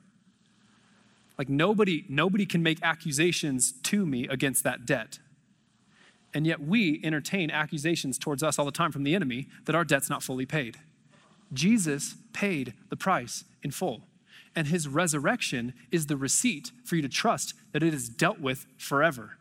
Like 1.38 1.50
nobody, 1.50 2.06
nobody 2.10 2.46
can 2.46 2.62
make 2.62 2.80
accusations 2.84 3.72
to 3.84 4.06
me 4.06 4.28
against 4.28 4.64
that 4.64 4.86
debt. 4.86 5.20
And 6.34 6.46
yet 6.46 6.62
we 6.62 7.02
entertain 7.04 7.50
accusations 7.50 8.18
towards 8.18 8.44
us 8.44 8.60
all 8.60 8.66
the 8.66 8.72
time 8.72 8.92
from 8.92 9.04
the 9.04 9.16
enemy 9.16 9.48
that 9.66 9.74
our 9.74 9.84
debt's 9.84 10.10
not 10.10 10.22
fully 10.22 10.46
paid. 10.46 10.78
Jesus 11.54 12.16
paid 12.34 12.74
the 12.90 12.96
price 12.96 13.44
in 13.64 13.72
full. 13.72 14.04
And 14.56 14.68
his 14.68 14.88
resurrection 14.88 15.74
is 15.92 16.08
the 16.08 16.18
receipt 16.18 16.72
for 16.84 16.96
you 16.96 17.02
to 17.02 17.10
trust 17.10 17.54
that 17.72 17.84
it 17.84 17.94
is 17.94 18.10
dealt 18.10 18.40
with 18.40 18.66
forever. 18.78 19.38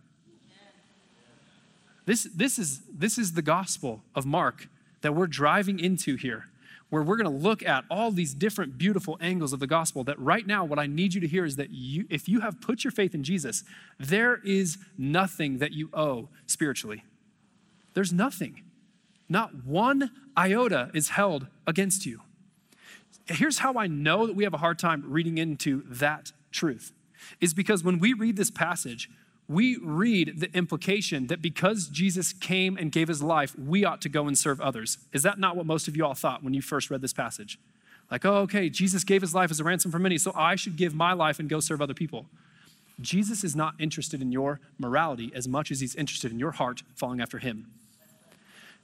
This, 2.05 2.29
this, 2.35 2.59
is, 2.59 2.83
this 2.91 3.19
is 3.19 3.33
the 3.33 3.43
gospel 3.43 4.03
of 4.15 4.25
Mark 4.25 4.69
that 5.03 5.15
we're 5.15 5.27
driving 5.27 5.79
into 5.79 6.17
here, 6.17 6.47
where 6.89 7.03
we're 7.03 7.17
going 7.17 7.31
to 7.31 7.43
look 7.43 7.63
at 7.63 7.85
all 7.91 8.11
these 8.11 8.33
different 8.33 8.79
beautiful 8.79 9.19
angles 9.21 9.53
of 9.53 9.61
the 9.61 9.67
gospel. 9.67 10.05
That 10.05 10.19
right 10.19 10.47
now, 10.47 10.65
what 10.65 10.79
I 10.79 10.87
need 10.87 11.13
you 11.13 11.21
to 11.21 11.29
hear 11.29 11.45
is 11.45 11.57
that 11.57 11.71
you, 11.71 12.07
if 12.09 12.29
you 12.29 12.41
have 12.41 12.61
put 12.63 12.83
your 12.83 12.91
faith 12.93 13.15
in 13.15 13.25
Jesus, 13.25 13.63
there 13.99 14.41
is 14.43 14.79
nothing 14.97 15.59
that 15.59 15.73
you 15.73 15.91
owe 15.93 16.31
spiritually. 16.47 17.05
There's 17.93 18.13
nothing. 18.13 18.63
Not 19.29 19.65
one 19.65 20.11
iota 20.39 20.91
is 20.95 21.11
held 21.11 21.49
against 21.67 22.07
you. 22.07 22.21
Here's 23.27 23.59
how 23.59 23.75
I 23.75 23.89
know 23.89 24.27
that 24.27 24.37
we 24.37 24.45
have 24.45 24.55
a 24.55 24.59
hard 24.59 24.79
time 24.79 25.05
reading 25.07 25.37
into 25.37 25.83
that 25.87 26.33
truth 26.53 26.93
is 27.41 27.53
because 27.53 27.83
when 27.83 27.99
we 27.99 28.13
read 28.13 28.37
this 28.37 28.51
passage, 28.51 29.11
we 29.49 29.77
read 29.79 30.41
the 30.41 30.51
implication 30.57 31.27
that 31.27 31.43
because 31.43 31.89
Jesus 31.89 32.33
came 32.33 32.77
and 32.77 32.93
gave 32.93 33.09
his 33.09 33.23
life, 33.23 33.59
we 33.59 33.85
ought 33.85 34.01
to 34.03 34.09
go 34.09 34.27
and 34.29 34.39
serve 34.39 34.61
others. 34.61 34.99
Is 35.13 35.23
that 35.25 35.39
not 35.39 35.57
what 35.57 35.67
most 35.67 35.89
of 35.89 35.97
you 35.97 36.07
all 36.07 36.15
thought 36.15 36.45
when 36.45 36.55
you 36.55 36.63
first 36.63 36.91
read 36.91 37.01
this 37.01 37.13
passage? 37.13 37.59
Like, 38.11 38.25
oh, 38.25 38.37
okay, 38.39 38.71
Jesus 38.71 39.05
gave 39.05 39.21
his 39.21 39.35
life 39.35 39.51
as 39.51 39.61
a 39.61 39.65
ransom 39.65 39.91
for 39.91 39.99
many, 39.99 40.17
so 40.17 40.33
I 40.35 40.55
should 40.55 40.77
give 40.77 40.95
my 40.95 41.13
life 41.13 41.39
and 41.39 41.49
go 41.49 41.61
serve 41.61 41.83
other 41.83 41.95
people. 41.95 42.27
Jesus 43.01 43.45
is 43.45 43.55
not 43.55 43.75
interested 43.79 44.23
in 44.23 44.33
your 44.33 44.61
morality 44.79 45.31
as 45.35 45.47
much 45.47 45.71
as 45.71 45.81
he's 45.81 45.95
interested 45.95 46.33
in 46.33 46.39
your 46.39 46.53
heart 46.53 46.83
following 46.95 47.21
after 47.21 47.39
him. 47.39 47.67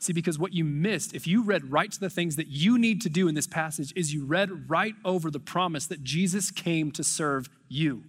See, 0.04 0.12
because 0.12 0.38
what 0.38 0.52
you 0.52 0.64
missed, 0.64 1.14
if 1.14 1.26
you 1.26 1.42
read 1.42 1.72
right 1.72 1.90
to 1.90 1.98
the 1.98 2.10
things 2.10 2.36
that 2.36 2.48
you 2.48 2.76
need 2.78 3.00
to 3.00 3.08
do 3.08 3.26
in 3.26 3.34
this 3.34 3.46
passage, 3.46 3.90
is 3.96 4.12
you 4.12 4.26
read 4.26 4.68
right 4.68 4.94
over 5.02 5.30
the 5.30 5.40
promise 5.40 5.86
that 5.86 6.04
Jesus 6.04 6.50
came 6.50 6.92
to 6.92 7.02
serve 7.02 7.48
you. 7.70 8.04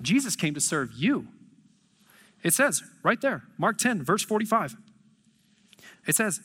Jesus 0.00 0.36
came 0.36 0.54
to 0.54 0.60
serve 0.60 0.92
you. 0.92 1.26
It 2.44 2.54
says 2.54 2.84
right 3.02 3.20
there, 3.20 3.42
Mark 3.58 3.78
10, 3.78 4.04
verse 4.04 4.22
45. 4.22 4.76
It 6.06 6.14
says, 6.14 6.38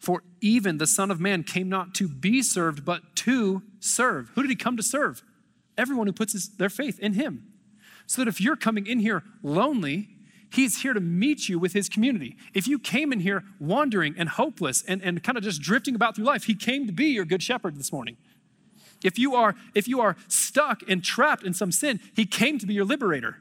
For 0.00 0.24
even 0.40 0.78
the 0.78 0.86
Son 0.88 1.12
of 1.12 1.20
Man 1.20 1.44
came 1.44 1.68
not 1.68 1.94
to 1.94 2.08
be 2.08 2.42
served, 2.42 2.84
but 2.84 3.02
to 3.18 3.62
serve. 3.78 4.32
Who 4.34 4.42
did 4.42 4.50
he 4.50 4.56
come 4.56 4.76
to 4.76 4.82
serve? 4.82 5.22
Everyone 5.76 6.08
who 6.08 6.12
puts 6.12 6.32
his, 6.32 6.48
their 6.56 6.68
faith 6.68 6.98
in 6.98 7.12
him. 7.12 7.46
So 8.08 8.20
that 8.20 8.28
if 8.28 8.40
you're 8.40 8.56
coming 8.56 8.88
in 8.88 8.98
here 8.98 9.22
lonely, 9.44 10.08
he's 10.50 10.82
here 10.82 10.92
to 10.92 11.00
meet 11.00 11.48
you 11.48 11.58
with 11.58 11.72
his 11.72 11.88
community. 11.88 12.36
If 12.54 12.66
you 12.66 12.78
came 12.78 13.12
in 13.12 13.20
here 13.20 13.44
wandering 13.58 14.14
and 14.16 14.28
hopeless 14.28 14.82
and, 14.86 15.02
and 15.02 15.22
kind 15.22 15.38
of 15.38 15.44
just 15.44 15.60
drifting 15.60 15.94
about 15.94 16.16
through 16.16 16.24
life, 16.24 16.44
he 16.44 16.54
came 16.54 16.86
to 16.86 16.92
be 16.92 17.06
your 17.06 17.24
good 17.24 17.42
shepherd 17.42 17.76
this 17.76 17.92
morning. 17.92 18.16
If 19.04 19.18
you 19.18 19.34
are 19.34 19.54
if 19.74 19.86
you 19.86 20.00
are 20.00 20.16
stuck 20.26 20.82
and 20.88 21.04
trapped 21.04 21.44
in 21.44 21.54
some 21.54 21.70
sin, 21.70 22.00
he 22.14 22.26
came 22.26 22.58
to 22.58 22.66
be 22.66 22.74
your 22.74 22.84
liberator. 22.84 23.36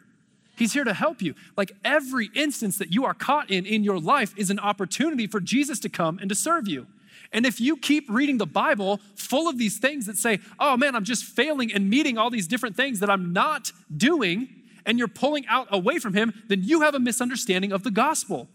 He's 0.56 0.74
here 0.74 0.84
to 0.84 0.94
help 0.94 1.22
you. 1.22 1.36
Like 1.56 1.72
every 1.86 2.30
instance 2.36 2.78
that 2.78 2.92
you 2.92 3.06
are 3.06 3.14
caught 3.14 3.50
in 3.52 3.66
in 3.66 3.84
your 3.84 4.00
life 4.00 4.34
is 4.38 4.50
an 4.50 4.60
opportunity 4.60 5.28
for 5.28 5.40
Jesus 5.40 5.80
to 5.80 5.90
come 5.90 6.18
and 6.20 6.30
to 6.30 6.36
serve 6.36 6.68
you. 6.68 6.88
And 7.32 7.46
if 7.46 7.60
you 7.60 7.78
keep 7.78 8.10
reading 8.10 8.38
the 8.38 8.46
Bible 8.46 9.00
full 9.16 9.48
of 9.48 9.58
these 9.58 9.78
things 9.78 10.06
that 10.06 10.18
say, 10.18 10.40
oh 10.60 10.78
man, 10.78 10.96
I'm 10.96 11.04
just 11.04 11.26
failing 11.26 11.74
and 11.74 11.90
meeting 11.90 12.18
all 12.18 12.30
these 12.30 12.48
different 12.48 12.76
things 12.76 13.00
that 13.00 13.10
I'm 13.10 13.34
not 13.34 13.72
doing, 13.96 14.57
and 14.88 14.98
you're 14.98 15.08
pulling 15.08 15.46
out 15.48 15.68
away 15.70 16.00
from 16.00 16.16
Him, 16.16 16.34
then 16.48 16.64
you 16.64 16.82
have 16.82 16.96
a 16.96 17.00
misunderstanding 17.00 17.72
of 17.72 17.84
the 17.84 17.92
gospel. 17.92 18.48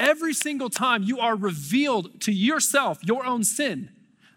Every 0.00 0.32
single 0.32 0.70
time 0.70 1.02
you 1.04 1.20
are 1.20 1.36
revealed 1.36 2.20
to 2.22 2.32
yourself 2.32 2.98
your 3.04 3.24
own 3.24 3.44
sin, 3.44 3.90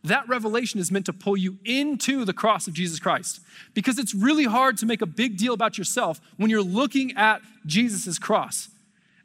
that 0.04 0.28
revelation 0.28 0.80
is 0.80 0.92
meant 0.92 1.08
to 1.08 1.14
pull 1.14 1.38
you 1.38 1.58
into 1.66 2.26
the 2.26 2.34
cross 2.34 2.68
of 2.68 2.74
Jesus 2.74 3.00
Christ. 3.00 3.40
Because 3.74 3.98
it's 3.98 4.14
really 4.14 4.44
hard 4.44 4.78
to 4.78 4.86
make 4.86 5.02
a 5.02 5.08
big 5.08 5.38
deal 5.38 5.54
about 5.54 5.80
yourself 5.80 6.22
when 6.38 6.52
you're 6.52 6.62
looking 6.62 7.18
at 7.18 7.42
Jesus' 7.66 8.20
cross. 8.20 8.70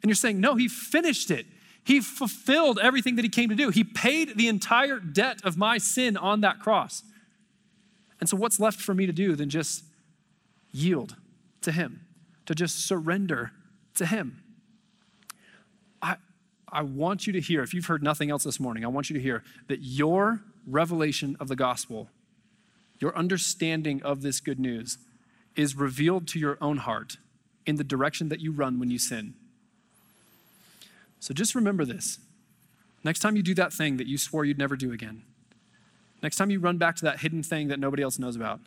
And 0.01 0.09
you're 0.09 0.15
saying, 0.15 0.39
no, 0.39 0.55
he 0.55 0.67
finished 0.67 1.29
it. 1.29 1.45
He 1.83 1.99
fulfilled 1.99 2.79
everything 2.81 3.15
that 3.17 3.25
he 3.25 3.29
came 3.29 3.49
to 3.49 3.55
do. 3.55 3.69
He 3.69 3.83
paid 3.83 4.37
the 4.37 4.47
entire 4.47 4.99
debt 4.99 5.41
of 5.43 5.57
my 5.57 5.77
sin 5.77 6.17
on 6.17 6.41
that 6.41 6.59
cross. 6.59 7.03
And 8.19 8.29
so, 8.29 8.37
what's 8.37 8.59
left 8.59 8.79
for 8.79 8.93
me 8.93 9.07
to 9.07 9.11
do 9.11 9.35
than 9.35 9.49
just 9.49 9.83
yield 10.71 11.15
to 11.61 11.71
him, 11.71 12.05
to 12.45 12.55
just 12.55 12.85
surrender 12.85 13.51
to 13.95 14.05
him? 14.05 14.43
I, 16.01 16.17
I 16.71 16.81
want 16.81 17.27
you 17.27 17.33
to 17.33 17.41
hear, 17.41 17.61
if 17.61 17.73
you've 17.73 17.85
heard 17.85 18.03
nothing 18.03 18.31
else 18.31 18.43
this 18.43 18.59
morning, 18.59 18.83
I 18.83 18.87
want 18.87 19.09
you 19.09 19.15
to 19.15 19.21
hear 19.21 19.43
that 19.67 19.79
your 19.79 20.41
revelation 20.67 21.37
of 21.39 21.47
the 21.47 21.55
gospel, 21.55 22.09
your 22.99 23.15
understanding 23.17 24.01
of 24.03 24.21
this 24.21 24.39
good 24.39 24.59
news, 24.59 24.97
is 25.55 25.75
revealed 25.75 26.27
to 26.29 26.39
your 26.39 26.57
own 26.61 26.77
heart 26.77 27.17
in 27.65 27.75
the 27.75 27.83
direction 27.83 28.29
that 28.29 28.39
you 28.39 28.51
run 28.51 28.79
when 28.79 28.89
you 28.89 28.97
sin. 28.97 29.33
So 31.19 31.33
just 31.33 31.53
remember 31.53 31.85
this. 31.85 32.19
Next 33.03 33.19
time 33.19 33.35
you 33.35 33.43
do 33.43 33.53
that 33.55 33.73
thing 33.73 33.97
that 33.97 34.07
you 34.07 34.17
swore 34.17 34.45
you'd 34.45 34.57
never 34.57 34.75
do 34.75 34.91
again, 34.91 35.23
next 36.23 36.37
time 36.37 36.51
you 36.51 36.59
run 36.59 36.77
back 36.77 36.95
to 36.97 37.03
that 37.05 37.19
hidden 37.19 37.43
thing 37.43 37.67
that 37.67 37.79
nobody 37.79 38.03
else 38.03 38.17
knows 38.17 38.35
about, 38.35 38.59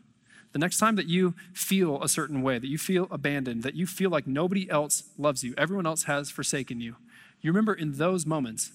the 0.54 0.60
next 0.60 0.78
time 0.78 0.94
that 0.94 1.08
you 1.08 1.34
feel 1.52 2.00
a 2.00 2.08
certain 2.08 2.40
way, 2.40 2.60
that 2.60 2.68
you 2.68 2.78
feel 2.78 3.08
abandoned, 3.10 3.64
that 3.64 3.74
you 3.74 3.88
feel 3.88 4.08
like 4.08 4.24
nobody 4.24 4.70
else 4.70 5.02
loves 5.18 5.42
you, 5.42 5.52
everyone 5.58 5.84
else 5.84 6.04
has 6.04 6.30
forsaken 6.30 6.80
you, 6.80 6.94
you 7.42 7.50
remember 7.50 7.74
in 7.74 7.94
those 7.94 8.24
moments, 8.24 8.70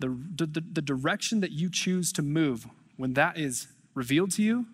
the, 0.00 0.08
the, 0.36 0.60
the 0.60 0.82
direction 0.82 1.38
that 1.40 1.52
you 1.52 1.70
choose 1.70 2.12
to 2.14 2.20
move 2.20 2.66
when 2.96 3.14
that 3.14 3.38
is 3.38 3.68
revealed 3.94 4.32
to 4.32 4.42
you 4.42 4.66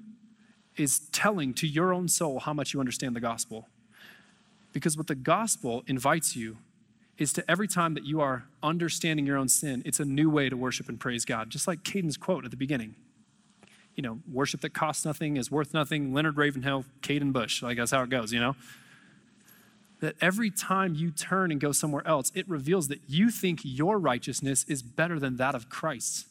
is 0.78 1.00
telling 1.12 1.52
to 1.52 1.66
your 1.66 1.92
own 1.92 2.08
soul 2.08 2.40
how 2.40 2.54
much 2.54 2.72
you 2.72 2.80
understand 2.80 3.14
the 3.14 3.20
gospel. 3.20 3.68
Because 4.72 4.96
what 4.96 5.08
the 5.08 5.14
gospel 5.14 5.84
invites 5.86 6.34
you 6.34 6.56
is 7.18 7.34
to 7.34 7.50
every 7.50 7.68
time 7.68 7.92
that 7.92 8.06
you 8.06 8.22
are 8.22 8.44
understanding 8.62 9.26
your 9.26 9.36
own 9.36 9.48
sin, 9.48 9.82
it's 9.84 10.00
a 10.00 10.06
new 10.06 10.30
way 10.30 10.48
to 10.48 10.56
worship 10.56 10.88
and 10.88 10.98
praise 10.98 11.26
God. 11.26 11.50
Just 11.50 11.68
like 11.68 11.84
Caden's 11.84 12.16
quote 12.16 12.46
at 12.46 12.50
the 12.50 12.56
beginning. 12.56 12.94
You 13.98 14.02
know, 14.02 14.20
worship 14.32 14.62
that 14.62 14.70
costs 14.70 15.04
nothing 15.04 15.36
is 15.36 15.50
worth 15.50 15.74
nothing. 15.74 16.14
Leonard 16.14 16.38
Ravenhill, 16.38 16.86
Caden 17.02 17.34
Bush. 17.34 17.62
Like 17.62 17.76
that's 17.76 17.90
how 17.90 18.02
it 18.02 18.08
goes, 18.08 18.32
you 18.32 18.40
know? 18.40 18.56
that 20.00 20.14
every 20.20 20.50
time 20.50 20.94
you 20.94 21.10
turn 21.10 21.50
and 21.50 21.60
go 21.60 21.72
somewhere 21.72 22.06
else, 22.06 22.30
it 22.34 22.48
reveals 22.48 22.88
that 22.88 23.00
you 23.08 23.30
think 23.30 23.60
your 23.64 23.98
righteousness 23.98 24.64
is 24.68 24.82
better 24.82 25.18
than 25.18 25.36
that 25.36 25.54
of 25.54 25.68
Christ. 25.68 26.26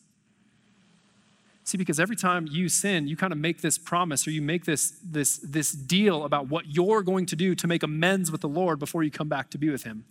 See, 1.63 1.77
because 1.77 1.99
every 1.99 2.15
time 2.15 2.47
you 2.49 2.69
sin, 2.69 3.09
you 3.09 3.17
kind 3.17 3.33
of 3.33 3.39
make 3.39 3.59
this 3.61 3.77
promise 3.77 4.25
or 4.25 4.31
you 4.31 4.41
make 4.41 4.63
this, 4.63 4.93
this, 5.03 5.37
this 5.39 5.73
deal 5.73 6.23
about 6.23 6.47
what 6.47 6.67
you're 6.67 7.03
going 7.03 7.25
to 7.25 7.35
do 7.35 7.55
to 7.55 7.67
make 7.67 7.83
amends 7.83 8.31
with 8.31 8.39
the 8.39 8.47
Lord 8.47 8.79
before 8.79 9.03
you 9.03 9.11
come 9.11 9.27
back 9.27 9.49
to 9.49 9.57
be 9.57 9.69
with 9.69 9.83
Him. 9.83 10.05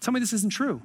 Tell 0.00 0.12
me 0.12 0.20
this 0.20 0.32
isn't 0.32 0.50
true 0.50 0.80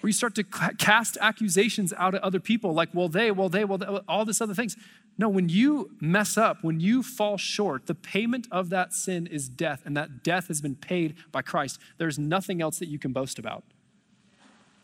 where 0.00 0.08
you 0.08 0.14
start 0.14 0.34
to 0.36 0.44
cast 0.44 1.18
accusations 1.20 1.92
out 1.96 2.14
at 2.14 2.22
other 2.22 2.40
people 2.40 2.72
like, 2.72 2.88
well, 2.94 3.08
they, 3.08 3.30
well, 3.30 3.48
they, 3.48 3.64
well, 3.64 3.78
they, 3.78 3.86
all 3.86 4.24
this 4.24 4.40
other 4.40 4.54
things. 4.54 4.76
No, 5.18 5.28
when 5.28 5.48
you 5.48 5.90
mess 6.00 6.38
up, 6.38 6.58
when 6.62 6.80
you 6.80 7.02
fall 7.02 7.36
short, 7.36 7.86
the 7.86 7.94
payment 7.94 8.46
of 8.50 8.70
that 8.70 8.94
sin 8.94 9.26
is 9.26 9.48
death, 9.48 9.82
and 9.84 9.96
that 9.96 10.22
death 10.22 10.48
has 10.48 10.62
been 10.62 10.74
paid 10.74 11.16
by 11.30 11.42
Christ. 11.42 11.78
There's 11.98 12.18
nothing 12.18 12.62
else 12.62 12.78
that 12.78 12.88
you 12.88 12.98
can 12.98 13.12
boast 13.12 13.38
about. 13.38 13.62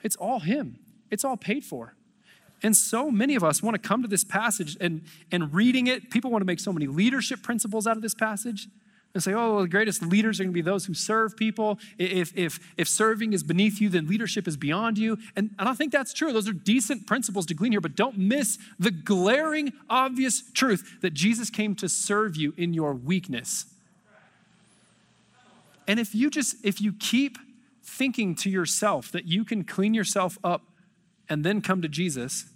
It's 0.02 0.16
all 0.16 0.40
Him, 0.40 0.78
it's 1.10 1.24
all 1.24 1.36
paid 1.36 1.64
for. 1.64 1.94
And 2.62 2.76
so 2.76 3.10
many 3.10 3.34
of 3.34 3.44
us 3.44 3.62
want 3.62 3.80
to 3.80 3.88
come 3.88 4.02
to 4.02 4.08
this 4.08 4.24
passage 4.24 4.76
and, 4.80 5.02
and 5.30 5.52
reading 5.52 5.86
it, 5.86 6.10
people 6.10 6.30
want 6.30 6.40
to 6.40 6.46
make 6.46 6.60
so 6.60 6.72
many 6.72 6.86
leadership 6.86 7.42
principles 7.42 7.86
out 7.86 7.96
of 7.96 8.02
this 8.02 8.14
passage 8.14 8.68
and 9.16 9.22
say, 9.22 9.32
oh, 9.32 9.54
well, 9.54 9.62
the 9.62 9.68
greatest 9.68 10.02
leaders 10.02 10.38
are 10.38 10.44
going 10.44 10.52
to 10.52 10.54
be 10.54 10.60
those 10.60 10.84
who 10.84 10.92
serve 10.92 11.38
people. 11.38 11.78
If, 11.98 12.36
if, 12.36 12.60
if 12.76 12.86
serving 12.86 13.32
is 13.32 13.42
beneath 13.42 13.80
you, 13.80 13.88
then 13.88 14.06
leadership 14.06 14.46
is 14.46 14.58
beyond 14.58 14.98
you. 14.98 15.16
And 15.34 15.50
I 15.58 15.72
think 15.72 15.90
that's 15.90 16.12
true. 16.12 16.34
Those 16.34 16.46
are 16.48 16.52
decent 16.52 17.06
principles 17.06 17.46
to 17.46 17.54
glean 17.54 17.72
here, 17.72 17.80
but 17.80 17.96
don't 17.96 18.18
miss 18.18 18.58
the 18.78 18.90
glaring, 18.90 19.72
obvious 19.88 20.42
truth 20.52 20.98
that 21.00 21.14
Jesus 21.14 21.48
came 21.48 21.74
to 21.76 21.88
serve 21.88 22.36
you 22.36 22.52
in 22.58 22.74
your 22.74 22.92
weakness. 22.92 23.64
And 25.88 25.98
if 25.98 26.14
you 26.14 26.28
just, 26.28 26.56
if 26.62 26.78
you 26.80 26.92
keep 26.92 27.38
thinking 27.82 28.34
to 28.34 28.50
yourself 28.50 29.10
that 29.12 29.24
you 29.24 29.46
can 29.46 29.64
clean 29.64 29.94
yourself 29.94 30.36
up 30.44 30.62
and 31.28 31.42
then 31.42 31.62
come 31.62 31.80
to 31.80 31.88
Jesus, 31.88 32.50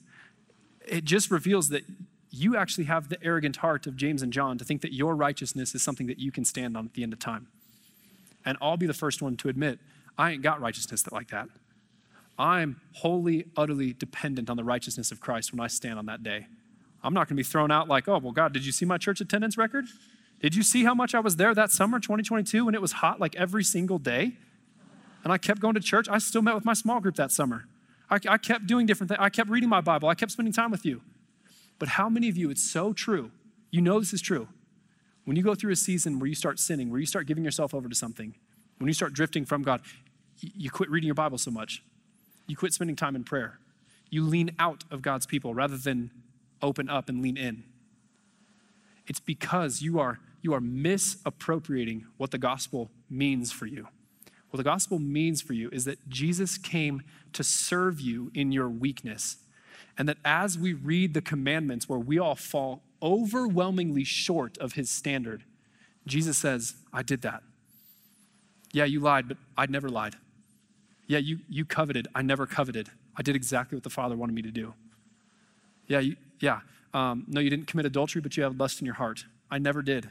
it 0.86 1.04
just 1.04 1.30
reveals 1.30 1.70
that 1.70 1.84
you 2.30 2.56
actually 2.56 2.84
have 2.84 3.08
the 3.08 3.22
arrogant 3.22 3.56
heart 3.56 3.86
of 3.86 3.96
James 3.96 4.22
and 4.22 4.32
John 4.32 4.58
to 4.58 4.64
think 4.64 4.82
that 4.82 4.92
your 4.92 5.16
righteousness 5.16 5.74
is 5.74 5.82
something 5.82 6.06
that 6.06 6.18
you 6.18 6.30
can 6.30 6.44
stand 6.44 6.76
on 6.76 6.86
at 6.86 6.94
the 6.94 7.02
end 7.02 7.12
of 7.12 7.18
time. 7.18 7.48
And 8.44 8.56
I'll 8.60 8.76
be 8.76 8.86
the 8.86 8.94
first 8.94 9.20
one 9.20 9.36
to 9.38 9.48
admit, 9.48 9.78
I 10.16 10.32
ain't 10.32 10.42
got 10.42 10.60
righteousness 10.60 11.10
like 11.10 11.28
that. 11.30 11.48
I'm 12.38 12.80
wholly, 12.94 13.46
utterly 13.56 13.92
dependent 13.92 14.48
on 14.48 14.56
the 14.56 14.64
righteousness 14.64 15.12
of 15.12 15.20
Christ 15.20 15.52
when 15.52 15.60
I 15.60 15.66
stand 15.66 15.98
on 15.98 16.06
that 16.06 16.22
day. 16.22 16.46
I'm 17.02 17.12
not 17.12 17.28
going 17.28 17.36
to 17.36 17.42
be 17.42 17.42
thrown 17.42 17.70
out 17.70 17.88
like, 17.88 18.08
oh, 18.08 18.18
well, 18.18 18.32
God, 18.32 18.52
did 18.52 18.64
you 18.64 18.72
see 18.72 18.84
my 18.84 18.98
church 18.98 19.20
attendance 19.20 19.58
record? 19.58 19.86
Did 20.40 20.54
you 20.54 20.62
see 20.62 20.84
how 20.84 20.94
much 20.94 21.14
I 21.14 21.20
was 21.20 21.36
there 21.36 21.54
that 21.54 21.70
summer, 21.70 22.00
2022, 22.00 22.64
when 22.64 22.74
it 22.74 22.80
was 22.80 22.92
hot 22.92 23.20
like 23.20 23.36
every 23.36 23.64
single 23.64 23.98
day? 23.98 24.36
And 25.22 25.32
I 25.32 25.38
kept 25.38 25.60
going 25.60 25.74
to 25.74 25.80
church. 25.80 26.08
I 26.08 26.18
still 26.18 26.40
met 26.40 26.54
with 26.54 26.64
my 26.64 26.72
small 26.72 27.00
group 27.00 27.16
that 27.16 27.30
summer. 27.30 27.66
I, 28.08 28.18
I 28.26 28.38
kept 28.38 28.66
doing 28.66 28.86
different 28.86 29.08
things. 29.08 29.18
I 29.20 29.28
kept 29.28 29.50
reading 29.50 29.68
my 29.68 29.82
Bible. 29.82 30.08
I 30.08 30.14
kept 30.14 30.32
spending 30.32 30.52
time 30.52 30.70
with 30.70 30.86
you. 30.86 31.02
But 31.80 31.88
how 31.88 32.08
many 32.08 32.28
of 32.28 32.36
you, 32.36 32.50
it's 32.50 32.62
so 32.62 32.92
true, 32.92 33.32
you 33.72 33.80
know 33.80 33.98
this 33.98 34.12
is 34.12 34.20
true. 34.20 34.46
When 35.24 35.36
you 35.36 35.42
go 35.42 35.54
through 35.54 35.72
a 35.72 35.76
season 35.76 36.20
where 36.20 36.28
you 36.28 36.34
start 36.34 36.60
sinning, 36.60 36.90
where 36.90 37.00
you 37.00 37.06
start 37.06 37.26
giving 37.26 37.42
yourself 37.42 37.74
over 37.74 37.88
to 37.88 37.94
something, 37.94 38.34
when 38.78 38.86
you 38.86 38.94
start 38.94 39.14
drifting 39.14 39.46
from 39.46 39.62
God, 39.62 39.80
you 40.40 40.70
quit 40.70 40.90
reading 40.90 41.06
your 41.06 41.14
Bible 41.14 41.38
so 41.38 41.50
much. 41.50 41.82
You 42.46 42.54
quit 42.54 42.74
spending 42.74 42.96
time 42.96 43.16
in 43.16 43.24
prayer. 43.24 43.58
You 44.10 44.24
lean 44.24 44.50
out 44.58 44.84
of 44.90 45.00
God's 45.00 45.26
people 45.26 45.54
rather 45.54 45.78
than 45.78 46.10
open 46.60 46.90
up 46.90 47.08
and 47.08 47.22
lean 47.22 47.38
in. 47.38 47.64
It's 49.06 49.20
because 49.20 49.80
you 49.80 49.98
are, 49.98 50.20
you 50.42 50.52
are 50.52 50.60
misappropriating 50.60 52.06
what 52.18 52.30
the 52.30 52.38
gospel 52.38 52.90
means 53.08 53.52
for 53.52 53.66
you. 53.66 53.88
What 54.50 54.58
the 54.58 54.64
gospel 54.64 54.98
means 54.98 55.40
for 55.40 55.54
you 55.54 55.70
is 55.72 55.86
that 55.86 56.08
Jesus 56.08 56.58
came 56.58 57.02
to 57.32 57.42
serve 57.42 58.00
you 58.00 58.30
in 58.34 58.52
your 58.52 58.68
weakness 58.68 59.38
and 60.00 60.08
that 60.08 60.16
as 60.24 60.58
we 60.58 60.72
read 60.72 61.12
the 61.12 61.20
commandments 61.20 61.86
where 61.86 61.98
we 61.98 62.18
all 62.18 62.34
fall 62.34 62.80
overwhelmingly 63.02 64.02
short 64.02 64.56
of 64.56 64.72
his 64.72 64.88
standard, 64.88 65.44
Jesus 66.06 66.38
says, 66.38 66.76
I 66.90 67.02
did 67.02 67.20
that. 67.20 67.42
Yeah, 68.72 68.86
you 68.86 68.98
lied, 69.00 69.28
but 69.28 69.36
I 69.58 69.66
never 69.66 69.90
lied. 69.90 70.16
Yeah, 71.06 71.18
you, 71.18 71.40
you 71.50 71.66
coveted. 71.66 72.08
I 72.14 72.22
never 72.22 72.46
coveted. 72.46 72.88
I 73.14 73.20
did 73.20 73.36
exactly 73.36 73.76
what 73.76 73.82
the 73.82 73.90
Father 73.90 74.16
wanted 74.16 74.34
me 74.34 74.40
to 74.40 74.50
do. 74.50 74.72
Yeah, 75.86 75.98
you, 75.98 76.16
yeah. 76.40 76.60
Um, 76.94 77.26
no, 77.28 77.38
you 77.38 77.50
didn't 77.50 77.66
commit 77.66 77.84
adultery, 77.84 78.22
but 78.22 78.38
you 78.38 78.42
have 78.42 78.58
lust 78.58 78.80
in 78.80 78.86
your 78.86 78.94
heart. 78.94 79.26
I 79.50 79.58
never 79.58 79.82
did. 79.82 80.08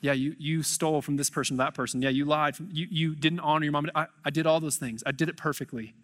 Yeah, 0.00 0.12
you, 0.12 0.36
you 0.38 0.62
stole 0.62 1.02
from 1.02 1.16
this 1.16 1.30
person, 1.30 1.56
that 1.56 1.74
person. 1.74 2.00
Yeah, 2.00 2.10
you 2.10 2.24
lied. 2.24 2.54
From, 2.54 2.68
you, 2.72 2.86
you 2.92 3.16
didn't 3.16 3.40
honor 3.40 3.64
your 3.64 3.72
mom. 3.72 3.90
I, 3.92 4.06
I 4.24 4.30
did 4.30 4.46
all 4.46 4.60
those 4.60 4.76
things. 4.76 5.02
I 5.04 5.10
did 5.10 5.28
it 5.28 5.36
perfectly. 5.36 5.94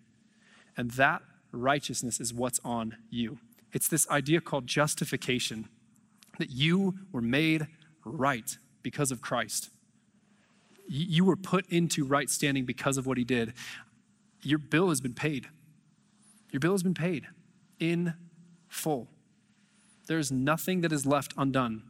And 0.76 0.90
that 0.92 1.22
righteousness 1.52 2.20
is 2.20 2.32
what's 2.32 2.60
on 2.64 2.96
you. 3.10 3.38
It's 3.72 3.88
this 3.88 4.08
idea 4.10 4.40
called 4.40 4.66
justification 4.66 5.68
that 6.38 6.50
you 6.50 6.94
were 7.12 7.22
made 7.22 7.66
right 8.04 8.56
because 8.82 9.10
of 9.10 9.20
Christ. 9.20 9.70
You 10.88 11.24
were 11.24 11.36
put 11.36 11.66
into 11.68 12.04
right 12.04 12.28
standing 12.28 12.64
because 12.64 12.98
of 12.98 13.06
what 13.06 13.18
he 13.18 13.24
did. 13.24 13.54
Your 14.42 14.58
bill 14.58 14.88
has 14.88 15.00
been 15.00 15.14
paid. 15.14 15.48
Your 16.50 16.60
bill 16.60 16.72
has 16.72 16.82
been 16.82 16.94
paid 16.94 17.28
in 17.78 18.14
full. 18.68 19.08
There's 20.08 20.32
nothing 20.32 20.80
that 20.80 20.92
is 20.92 21.06
left 21.06 21.32
undone. 21.36 21.84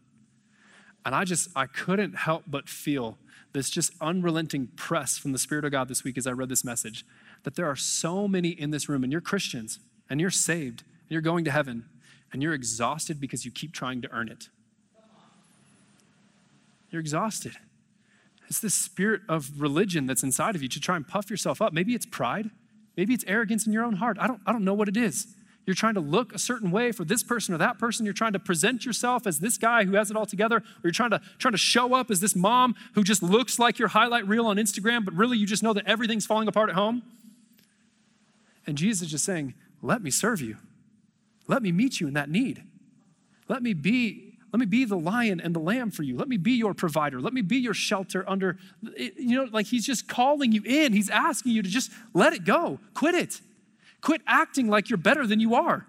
And 1.05 1.15
I 1.15 1.25
just, 1.25 1.49
I 1.57 1.67
couldn't 1.67 2.15
help 2.15 2.45
but 2.47 2.69
feel 2.69 3.19
this 3.53 3.71
just 3.71 3.93
unrelenting 4.01 4.69
press 4.77 5.19
from 5.19 5.33
the 5.33 5.39
Spirit 5.39 5.65
of 5.65 5.73
God 5.73 5.89
this 5.89 6.05
week 6.05 6.17
as 6.17 6.27
I 6.27 6.33
read 6.33 6.49
this 6.49 6.65
message 6.65 7.05
that 7.45 7.57
there 7.57 7.67
are 7.67 7.77
so 7.77 8.29
many 8.29 8.51
in 8.51 8.71
this 8.71 8.89
room, 8.89 9.03
and 9.03 9.13
you're 9.13 9.21
Christians, 9.21 9.79
and 10.09 10.21
you're 10.21 10.31
saved, 10.31 10.83
and 10.83 11.11
you're 11.11 11.21
going 11.21 11.45
to 11.45 11.51
heaven, 11.51 11.87
and 12.33 12.43
you're 12.43 12.55
exhausted 12.55 13.21
because 13.21 13.45
you 13.45 13.51
keep 13.51 13.73
trying 13.73 14.03
to 14.03 14.11
earn 14.13 14.29
it. 14.29 14.49
You're 16.91 17.01
exhausted. 17.01 17.55
It's 18.49 18.61
this 18.61 18.75
spirit 18.75 19.23
of 19.29 19.61
religion 19.61 20.07
that's 20.07 20.23
inside 20.23 20.55
of 20.55 20.63
you 20.63 20.69
to 20.69 20.81
try 20.81 20.97
and 20.97 21.09
puff 21.09 21.31
yourself 21.31 21.63
up. 21.63 21.73
Maybe 21.73 21.95
it's 21.95 22.07
pride, 22.07 22.51
maybe 22.97 23.15
it's 23.15 23.25
arrogance 23.27 23.67
in 23.67 23.73
your 23.73 23.85
own 23.85 23.95
heart. 23.95 24.19
I 24.21 24.27
don't, 24.27 24.41
I 24.47 24.53
don't 24.53 24.65
know 24.65 24.75
what 24.75 24.89
it 24.89 24.97
is. 24.97 25.27
You're 25.65 25.75
trying 25.75 25.95
to 25.95 26.01
look 26.01 26.35
a 26.35 26.39
certain 26.39 26.71
way 26.73 26.91
for 26.91 27.05
this 27.05 27.23
person 27.23 27.55
or 27.55 27.59
that 27.59 27.79
person. 27.79 28.05
You're 28.05 28.13
trying 28.13 28.33
to 28.33 28.41
present 28.41 28.85
yourself 28.85 29.27
as 29.27 29.39
this 29.39 29.59
guy 29.59 29.85
who 29.85 29.95
has 29.95 30.11
it 30.11 30.17
all 30.17 30.27
together, 30.27 30.57
or 30.57 30.65
you're 30.83 30.93
trying 30.93 31.11
to 31.11 31.21
trying 31.39 31.53
to 31.53 31.59
show 31.59 31.95
up 31.95 32.11
as 32.11 32.21
this 32.21 32.35
mom 32.35 32.75
who 32.95 33.05
just 33.05 33.23
looks 33.23 33.59
like 33.59 33.79
your 33.79 33.89
highlight 33.89 34.27
reel 34.27 34.47
on 34.47 34.57
Instagram, 34.57 35.05
but 35.05 35.15
really 35.15 35.39
you 35.39 35.47
just 35.47 35.63
know 35.63 35.73
that 35.73 35.87
everything's 35.87 36.27
falling 36.27 36.49
apart 36.49 36.69
at 36.69 36.75
home. 36.75 37.03
And 38.67 38.77
Jesus 38.77 39.03
is 39.03 39.11
just 39.11 39.25
saying, 39.25 39.55
"Let 39.81 40.03
me 40.03 40.11
serve 40.11 40.41
you. 40.41 40.57
Let 41.49 41.63
me 41.63 41.73
meet 41.73 42.01
you 42.01 42.07
in 42.07 42.15
that 42.15 42.31
need. 42.31 42.63
Let 43.49 43.63
me 43.63 43.75
be 43.75 44.29
let 44.53 44.61
me 44.61 44.67
be 44.67 44.85
the 44.85 44.99
lion 44.99 45.41
and 45.41 45.55
the 45.55 45.61
lamb 45.61 45.91
for 45.91 46.03
you. 46.03 46.15
Let 46.15 46.29
me 46.29 46.37
be 46.37 46.53
your 46.53 46.75
provider. 46.75 47.21
Let 47.21 47.33
me 47.33 47.41
be 47.41 47.57
your 47.57 47.73
shelter 47.75 48.29
under 48.29 48.59
you 48.97 49.37
know 49.37 49.49
like 49.51 49.67
he's 49.67 49.87
just 49.87 50.09
calling 50.09 50.53
you 50.53 50.63
in. 50.65 50.93
He's 50.93 51.11
asking 51.11 51.53
you 51.53 51.63
to 51.63 51.69
just 51.69 51.91
let 52.15 52.33
it 52.33 52.45
go. 52.45 52.79
Quit 52.95 53.15
it. 53.15 53.41
Quit 54.01 54.21
acting 54.27 54.69
like 54.69 54.91
you're 54.91 54.99
better 54.99 55.27
than 55.27 55.41
you 55.41 55.55
are. 55.55 55.87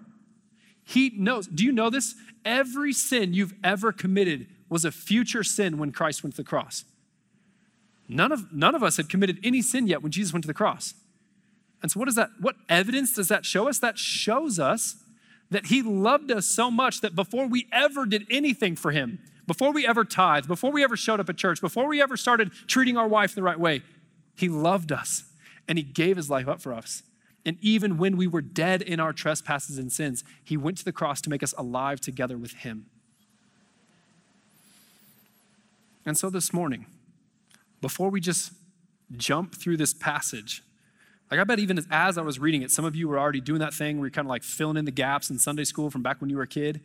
He 0.82 1.10
knows. 1.16 1.46
Do 1.46 1.64
you 1.64 1.72
know 1.72 1.90
this? 1.90 2.14
Every 2.44 2.92
sin 2.92 3.32
you've 3.32 3.54
ever 3.64 3.90
committed 3.90 4.46
was 4.68 4.84
a 4.84 4.92
future 4.92 5.42
sin 5.42 5.78
when 5.78 5.92
Christ 5.92 6.22
went 6.22 6.34
to 6.36 6.42
the 6.42 6.48
cross. 6.48 6.84
None 8.08 8.32
of, 8.32 8.52
none 8.52 8.74
of 8.74 8.82
us 8.82 8.98
had 8.98 9.08
committed 9.08 9.38
any 9.42 9.62
sin 9.62 9.86
yet 9.86 10.02
when 10.02 10.12
Jesus 10.12 10.32
went 10.32 10.42
to 10.42 10.46
the 10.46 10.54
cross. 10.54 10.94
And 11.84 11.90
so, 11.90 12.00
what 12.00 12.06
does 12.06 12.14
that? 12.14 12.30
What 12.40 12.56
evidence 12.70 13.12
does 13.12 13.28
that 13.28 13.44
show 13.44 13.68
us? 13.68 13.78
That 13.78 13.98
shows 13.98 14.58
us 14.58 14.96
that 15.50 15.66
He 15.66 15.82
loved 15.82 16.30
us 16.30 16.46
so 16.46 16.70
much 16.70 17.02
that 17.02 17.14
before 17.14 17.46
we 17.46 17.68
ever 17.70 18.06
did 18.06 18.26
anything 18.30 18.74
for 18.74 18.90
Him, 18.90 19.18
before 19.46 19.70
we 19.70 19.86
ever 19.86 20.02
tithed, 20.02 20.48
before 20.48 20.72
we 20.72 20.82
ever 20.82 20.96
showed 20.96 21.20
up 21.20 21.28
at 21.28 21.36
church, 21.36 21.60
before 21.60 21.86
we 21.86 22.00
ever 22.00 22.16
started 22.16 22.52
treating 22.66 22.96
our 22.96 23.06
wife 23.06 23.34
the 23.34 23.42
right 23.42 23.60
way, 23.60 23.82
He 24.34 24.48
loved 24.48 24.92
us 24.92 25.24
and 25.68 25.76
He 25.76 25.84
gave 25.84 26.16
His 26.16 26.30
life 26.30 26.48
up 26.48 26.62
for 26.62 26.72
us. 26.72 27.02
And 27.44 27.58
even 27.60 27.98
when 27.98 28.16
we 28.16 28.26
were 28.26 28.40
dead 28.40 28.80
in 28.80 28.98
our 28.98 29.12
trespasses 29.12 29.76
and 29.76 29.92
sins, 29.92 30.24
he 30.42 30.56
went 30.56 30.78
to 30.78 30.84
the 30.86 30.92
cross 30.92 31.20
to 31.20 31.28
make 31.28 31.42
us 31.42 31.52
alive 31.58 32.00
together 32.00 32.38
with 32.38 32.54
him. 32.54 32.86
And 36.06 36.16
so 36.16 36.30
this 36.30 36.50
morning, 36.50 36.86
before 37.82 38.08
we 38.08 38.22
just 38.22 38.52
jump 39.18 39.54
through 39.54 39.76
this 39.76 39.92
passage, 39.92 40.62
like 41.34 41.40
I 41.40 41.44
bet 41.44 41.58
even 41.58 41.84
as, 41.90 42.16
I 42.16 42.22
was 42.22 42.38
reading 42.38 42.62
it, 42.62 42.70
some 42.70 42.84
of 42.84 42.94
you 42.94 43.08
were 43.08 43.18
already 43.18 43.40
doing 43.40 43.58
that 43.58 43.74
thing 43.74 43.98
where 43.98 44.06
you're 44.06 44.12
kind 44.12 44.24
of 44.24 44.30
like 44.30 44.44
filling 44.44 44.76
in 44.76 44.84
the 44.84 44.92
gaps 44.92 45.30
in 45.30 45.38
Sunday 45.40 45.64
school 45.64 45.90
from 45.90 46.00
back 46.00 46.20
when 46.20 46.30
you 46.30 46.36
were 46.36 46.44
a 46.44 46.48
kid. 46.48 46.80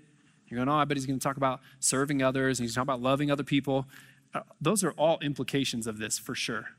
You're 0.48 0.58
going, 0.58 0.70
oh, 0.70 0.82
I 0.82 0.86
bet 0.86 0.98
he's 0.98 1.06
going 1.06 1.20
to 1.20 1.24
talk 1.24 1.38
about 1.38 1.60
serving 1.80 2.24
others 2.24 2.58
and 2.58 2.66
he's 2.66 2.74
talking 2.74 2.88
about 2.88 3.00
loving 3.00 3.30
other 3.30 3.44
people. 3.44 3.86
Uh, 4.34 4.42
those 4.60 4.84
are 4.84 4.90
all 4.94 5.20
implications 5.20 5.86
of 5.86 6.00
this 6.00 6.18
for 6.18 6.34
sure. 6.34 6.70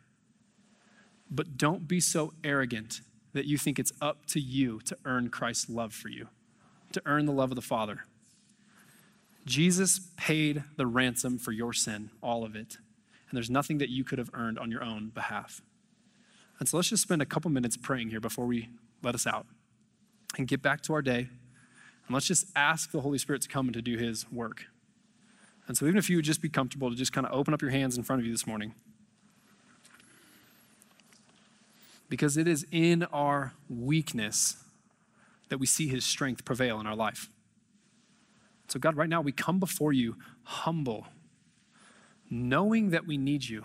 But 1.31 1.57
don't 1.57 1.87
be 1.87 2.01
so 2.01 2.33
arrogant 2.43 3.03
that 3.35 3.47
you 3.47 3.57
think 3.57 3.79
it's 3.79 3.93
up 4.03 4.27
to 4.27 4.41
you 4.41 4.81
to 4.87 4.97
earn 5.05 5.31
Christ's 5.31 5.71
love 5.71 5.95
for 5.95 6.09
you, 6.09 6.27
to 6.91 7.01
earn 7.07 7.27
the 7.27 7.33
love 7.33 7.53
of 7.53 7.57
the 7.57 7.63
Father. 7.63 8.01
Jesus 9.47 10.01
paid 10.17 10.65
the 10.77 10.89
ransom 10.89 11.39
for 11.39 11.53
your 11.53 11.73
sin, 11.73 12.11
all 12.21 12.45
of 12.45 12.57
it. 12.57 12.79
And 13.29 13.37
there's 13.37 13.49
nothing 13.49 13.79
that 13.79 13.91
you 13.91 14.03
could 14.03 14.19
have 14.19 14.31
earned 14.35 14.59
on 14.59 14.73
your 14.73 14.83
own 14.83 15.11
behalf. 15.11 15.63
And 16.61 16.69
so 16.69 16.77
let's 16.77 16.91
just 16.91 17.03
spend 17.03 17.21
a 17.21 17.27
couple 17.27 17.51
minutes 17.51 17.77
praying 17.77 18.11
here 18.11 18.21
before 18.21 18.47
we 18.47 18.69
let 19.03 19.15
us 19.15 19.27
out 19.27 19.47
and 20.39 20.47
get 20.47 20.63
back 20.63 20.83
to 20.83 20.93
our 20.93 21.03
day. 21.03 21.29
And 22.07 22.15
let's 22.15 22.27
just 22.27 22.47
ask 22.55 22.93
the 22.93 23.01
Holy 23.01 23.19
Spirit 23.19 23.43
to 23.43 23.49
come 23.49 23.67
and 23.67 23.75
to 23.75 23.83
do 23.83 23.97
his 23.97 24.31
work. 24.31 24.67
And 25.67 25.77
so, 25.77 25.87
even 25.87 25.99
if 25.99 26.09
you 26.09 26.17
would 26.17 26.25
just 26.25 26.43
be 26.43 26.49
comfortable 26.49 26.91
to 26.91 26.97
just 26.97 27.13
kind 27.13 27.27
of 27.27 27.33
open 27.33 27.55
up 27.55 27.63
your 27.63 27.71
hands 27.71 27.97
in 27.97 28.05
front 28.05 28.21
of 28.21 28.27
you 28.27 28.33
this 28.33 28.47
morning. 28.47 28.75
because 32.11 32.37
it 32.37 32.47
is 32.49 32.67
in 32.71 33.05
our 33.05 33.55
weakness 33.71 34.57
that 35.49 35.59
we 35.59 35.65
see 35.65 35.89
his 35.89 36.05
strength 36.05 36.45
prevail 36.45 36.79
in 36.81 36.87
our 36.87 36.97
life. 36.97 37.31
So, 38.69 38.79
God, 38.79 38.97
right 38.97 39.09
now 39.09 39.21
we 39.21 39.33
come 39.33 39.59
before 39.59 39.93
you 39.93 40.17
humble, 40.43 41.07
knowing 42.29 42.91
that 42.91 43.07
we 43.07 43.17
need 43.17 43.49
you, 43.49 43.65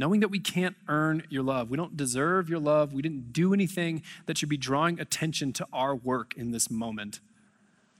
knowing 0.00 0.20
that 0.20 0.28
we 0.28 0.40
can't 0.40 0.76
earn 0.88 1.22
your 1.28 1.42
love. 1.42 1.68
We 1.68 1.76
don't 1.76 1.94
deserve 1.94 2.48
your 2.48 2.58
love. 2.58 2.94
We 2.94 3.02
didn't 3.02 3.34
do 3.34 3.52
anything 3.52 4.02
that 4.24 4.38
should 4.38 4.48
be 4.48 4.56
drawing 4.56 4.98
attention 4.98 5.52
to 5.52 5.66
our 5.74 5.94
work 5.94 6.32
in 6.38 6.52
this 6.52 6.70
moment. 6.70 7.20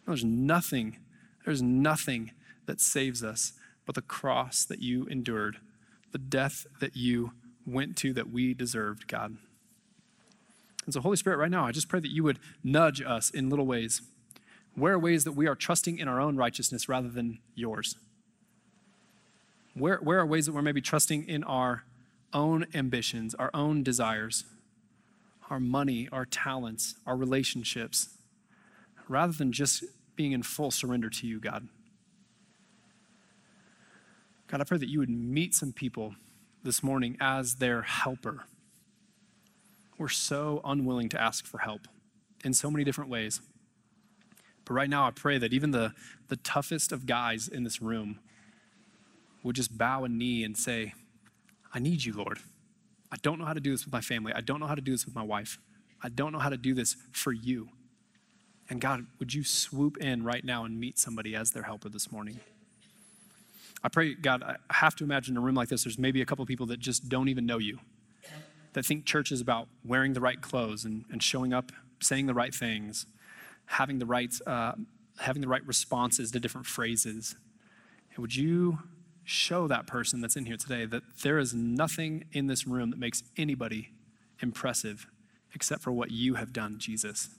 There's 0.07 0.25
nothing, 0.25 0.97
there's 1.45 1.61
nothing 1.61 2.31
that 2.65 2.81
saves 2.81 3.23
us 3.23 3.53
but 3.85 3.95
the 3.95 4.01
cross 4.01 4.65
that 4.65 4.81
you 4.81 5.05
endured, 5.09 5.59
the 6.11 6.19
death 6.19 6.67
that 6.81 6.97
you 6.97 7.33
went 7.67 7.99
to 7.99 8.15
that 8.15 8.33
we 8.33 8.55
deserved, 8.55 9.07
God. 9.07 9.37
And 10.87 10.95
so, 10.95 11.03
Holy 11.03 11.19
Spirit, 11.19 11.37
right 11.37 11.51
now, 11.51 11.67
I 11.67 11.73
just 11.73 11.91
pray 11.91 12.01
that 12.01 12.11
you 12.11 12.25
would 12.25 12.39
nudge 12.65 13.03
us 13.03 13.29
in 13.29 13.51
little 13.51 13.67
ways. 13.67 14.01
Where 14.75 14.95
are 14.95 14.99
ways 14.99 15.25
that 15.25 15.33
we 15.33 15.47
are 15.47 15.55
trusting 15.55 15.99
in 15.99 16.09
our 16.09 16.19
own 16.19 16.39
righteousness 16.39 16.89
rather 16.89 17.11
than 17.11 17.41
yours? 17.55 17.97
Where, 19.75 19.99
where 19.99 20.21
are 20.21 20.27
ways 20.27 20.47
that 20.47 20.53
we're 20.53 20.63
maybe 20.63 20.81
trusting 20.81 21.29
in 21.29 21.45
our 21.45 21.85
own 22.33 22.67
ambitions, 22.75 23.35
our 23.35 23.51
own 23.53 23.83
desires, 23.83 24.45
our 25.49 25.61
money, 25.61 26.09
our 26.13 26.25
talents, 26.25 26.95
our 27.07 27.17
relationships, 27.17 28.11
rather 29.09 29.33
than 29.33 29.53
just 29.53 29.85
being 30.17 30.33
in 30.33 30.43
full 30.43 30.71
surrender 30.71 31.11
to 31.11 31.27
you, 31.27 31.41
God? 31.41 31.69
God, 34.47 34.61
I 34.61 34.65
pray 34.65 34.79
that 34.79 34.89
you 34.89 34.99
would 34.99 35.11
meet 35.11 35.55
some 35.55 35.73
people 35.73 36.15
this 36.63 36.83
morning 36.83 37.17
as 37.21 37.57
their 37.57 37.83
helper 37.83 38.45
we're 40.01 40.09
so 40.09 40.63
unwilling 40.65 41.11
to 41.11 41.21
ask 41.21 41.45
for 41.45 41.59
help 41.59 41.83
in 42.43 42.55
so 42.55 42.71
many 42.71 42.85
different 42.85 43.11
ways. 43.11 43.43
But 44.65 44.73
right 44.73 44.89
now, 44.89 45.07
I 45.07 45.11
pray 45.11 45.37
that 45.37 45.53
even 45.53 45.73
the, 45.73 45.93
the 46.29 46.37
toughest 46.37 46.91
of 46.91 47.05
guys 47.05 47.47
in 47.47 47.65
this 47.65 47.83
room 47.83 48.19
would 49.43 49.57
just 49.57 49.77
bow 49.77 50.05
a 50.05 50.09
knee 50.09 50.43
and 50.43 50.57
say, 50.57 50.95
I 51.73 51.79
need 51.79 52.05
you, 52.05 52.13
Lord. 52.13 52.39
I 53.13 53.17
don't 53.23 53.39
know 53.39 53.45
how 53.45 53.53
to 53.53 53.61
do 53.61 53.73
this 53.73 53.85
with 53.85 53.93
my 53.93 54.01
family. 54.01 54.33
I 54.33 54.41
don't 54.41 54.61
know 54.61 54.67
how 54.67 54.75
to 54.75 54.81
do 54.81 54.93
this 54.93 55.05
with 55.05 55.15
my 55.15 55.23
wife. 55.23 55.59
I 56.03 56.09
don't 56.09 56.33
know 56.33 56.39
how 56.39 56.49
to 56.49 56.57
do 56.57 56.75
this 56.75 56.97
for 57.13 57.33
you. 57.33 57.69
And 58.69 58.81
God, 58.81 59.07
would 59.19 59.35
you 59.35 59.43
swoop 59.43 59.97
in 59.99 60.23
right 60.23 60.45
now 60.45 60.65
and 60.65 60.79
meet 60.79 60.99
somebody 60.99 61.35
as 61.35 61.51
their 61.51 61.65
helper 61.65 61.89
this 61.89 62.13
morning? 62.13 62.41
I 63.83 63.89
pray, 63.89 64.15
God, 64.15 64.43
I 64.43 64.57
have 64.71 64.95
to 64.97 65.05
imagine 65.05 65.37
a 65.37 65.41
room 65.41 65.55
like 65.55 65.69
this, 65.69 65.85
there's 65.85 65.99
maybe 65.99 66.23
a 66.23 66.27
couple 66.27 66.45
people 66.47 66.67
that 66.67 66.79
just 66.79 67.09
don't 67.09 67.29
even 67.29 67.47
know 67.47 67.59
you 67.59 67.81
that 68.73 68.85
think 68.85 69.05
church 69.05 69.33
is 69.33 69.41
about 69.41 69.69
wearing 69.85 70.13
the 70.13 70.21
right 70.21 70.41
clothes 70.41 70.85
and, 70.85 71.05
and 71.11 71.23
showing 71.23 71.53
up, 71.53 71.73
saying 72.01 72.27
the 72.27 72.35
right 72.35 72.55
things, 72.55 73.07
having 73.67 73.99
the 73.99 74.07
right, 74.07 74.33
uh, 74.47 74.73
having 75.19 75.43
the 75.43 75.49
right 75.49 75.67
responses 75.67 76.31
to 76.31 76.41
different 76.41 76.67
phrases. 76.67 77.35
And 78.15 78.19
would 78.19 78.35
you 78.35 78.79
show 79.31 79.69
that 79.69 79.87
person 79.87 80.21
that's 80.21 80.35
in 80.35 80.47
here 80.47 80.57
today 80.57 80.85
that 80.85 81.03
there 81.23 81.39
is 81.39 81.55
nothing 81.55 82.25
in 82.33 82.49
this 82.49 82.67
room 82.67 82.91
that 82.91 82.99
makes 82.99 83.23
anybody 83.37 83.91
impressive 84.41 85.07
except 85.55 85.83
for 85.83 85.93
what 85.93 86.11
you 86.11 86.35
have 86.35 86.53
done, 86.53 86.79
Jesus? 86.79 87.31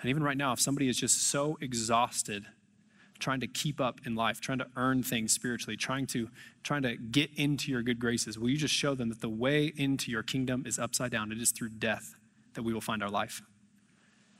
And 0.00 0.08
even 0.08 0.22
right 0.22 0.36
now, 0.36 0.52
if 0.52 0.60
somebody 0.60 0.88
is 0.88 0.96
just 0.96 1.28
so 1.28 1.58
exhausted 1.60 2.46
trying 3.18 3.40
to 3.40 3.46
keep 3.46 3.80
up 3.80 4.00
in 4.06 4.14
life, 4.14 4.40
trying 4.40 4.58
to 4.58 4.66
earn 4.76 5.02
things 5.02 5.32
spiritually, 5.32 5.76
trying 5.76 6.06
to 6.06 6.28
trying 6.62 6.82
to 6.82 6.96
get 6.96 7.30
into 7.36 7.70
your 7.70 7.82
good 7.82 7.98
graces, 7.98 8.38
will 8.38 8.48
you 8.48 8.56
just 8.56 8.74
show 8.74 8.94
them 8.94 9.10
that 9.10 9.20
the 9.20 9.28
way 9.28 9.72
into 9.76 10.10
your 10.10 10.22
kingdom 10.22 10.64
is 10.66 10.78
upside 10.78 11.10
down? 11.10 11.30
It 11.32 11.38
is 11.38 11.50
through 11.50 11.70
death 11.70 12.14
that 12.54 12.62
we 12.62 12.72
will 12.72 12.80
find 12.80 13.02
our 13.02 13.10
life. 13.10 13.42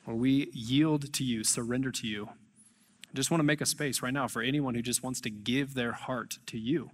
Where 0.04 0.16
we 0.16 0.48
yield 0.52 1.12
to 1.12 1.24
you, 1.24 1.44
surrender 1.44 1.90
to 1.92 2.06
you. 2.06 2.30
I 3.10 3.16
just 3.16 3.30
want 3.30 3.40
to 3.40 3.44
make 3.44 3.60
a 3.60 3.66
space 3.66 4.02
right 4.02 4.12
now 4.12 4.28
for 4.28 4.40
anyone 4.40 4.74
who 4.74 4.82
just 4.82 5.02
wants 5.02 5.20
to 5.22 5.30
give 5.30 5.74
their 5.74 5.92
heart 5.92 6.38
to 6.46 6.58
you. 6.58 6.90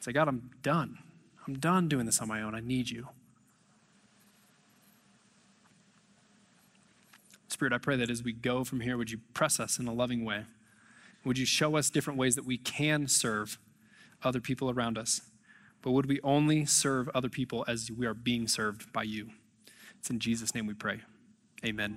Say, 0.00 0.12
God, 0.12 0.28
I'm 0.28 0.50
done. 0.62 0.98
I'm 1.46 1.58
done 1.58 1.88
doing 1.88 2.04
this 2.04 2.20
on 2.20 2.28
my 2.28 2.42
own. 2.42 2.54
I 2.54 2.60
need 2.60 2.90
you. 2.90 3.08
Spirit, 7.48 7.72
I 7.72 7.78
pray 7.78 7.96
that 7.96 8.10
as 8.10 8.22
we 8.22 8.32
go 8.32 8.62
from 8.62 8.80
here, 8.80 8.98
would 8.98 9.10
you 9.10 9.20
press 9.32 9.58
us 9.58 9.78
in 9.78 9.88
a 9.88 9.92
loving 9.92 10.24
way? 10.24 10.44
Would 11.24 11.38
you 11.38 11.46
show 11.46 11.76
us 11.76 11.88
different 11.88 12.18
ways 12.18 12.34
that 12.36 12.44
we 12.44 12.58
can 12.58 13.08
serve 13.08 13.58
other 14.22 14.40
people 14.40 14.70
around 14.70 14.98
us? 14.98 15.22
But 15.80 15.92
would 15.92 16.06
we 16.06 16.20
only 16.22 16.66
serve 16.66 17.08
other 17.14 17.28
people 17.28 17.64
as 17.66 17.90
we 17.90 18.06
are 18.06 18.14
being 18.14 18.48
served 18.48 18.92
by 18.92 19.04
you? 19.04 19.30
It's 19.98 20.10
in 20.10 20.20
Jesus' 20.20 20.54
name 20.54 20.66
we 20.66 20.74
pray. 20.74 21.00
Amen 21.64 21.96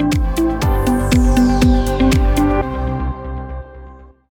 you 0.00 0.31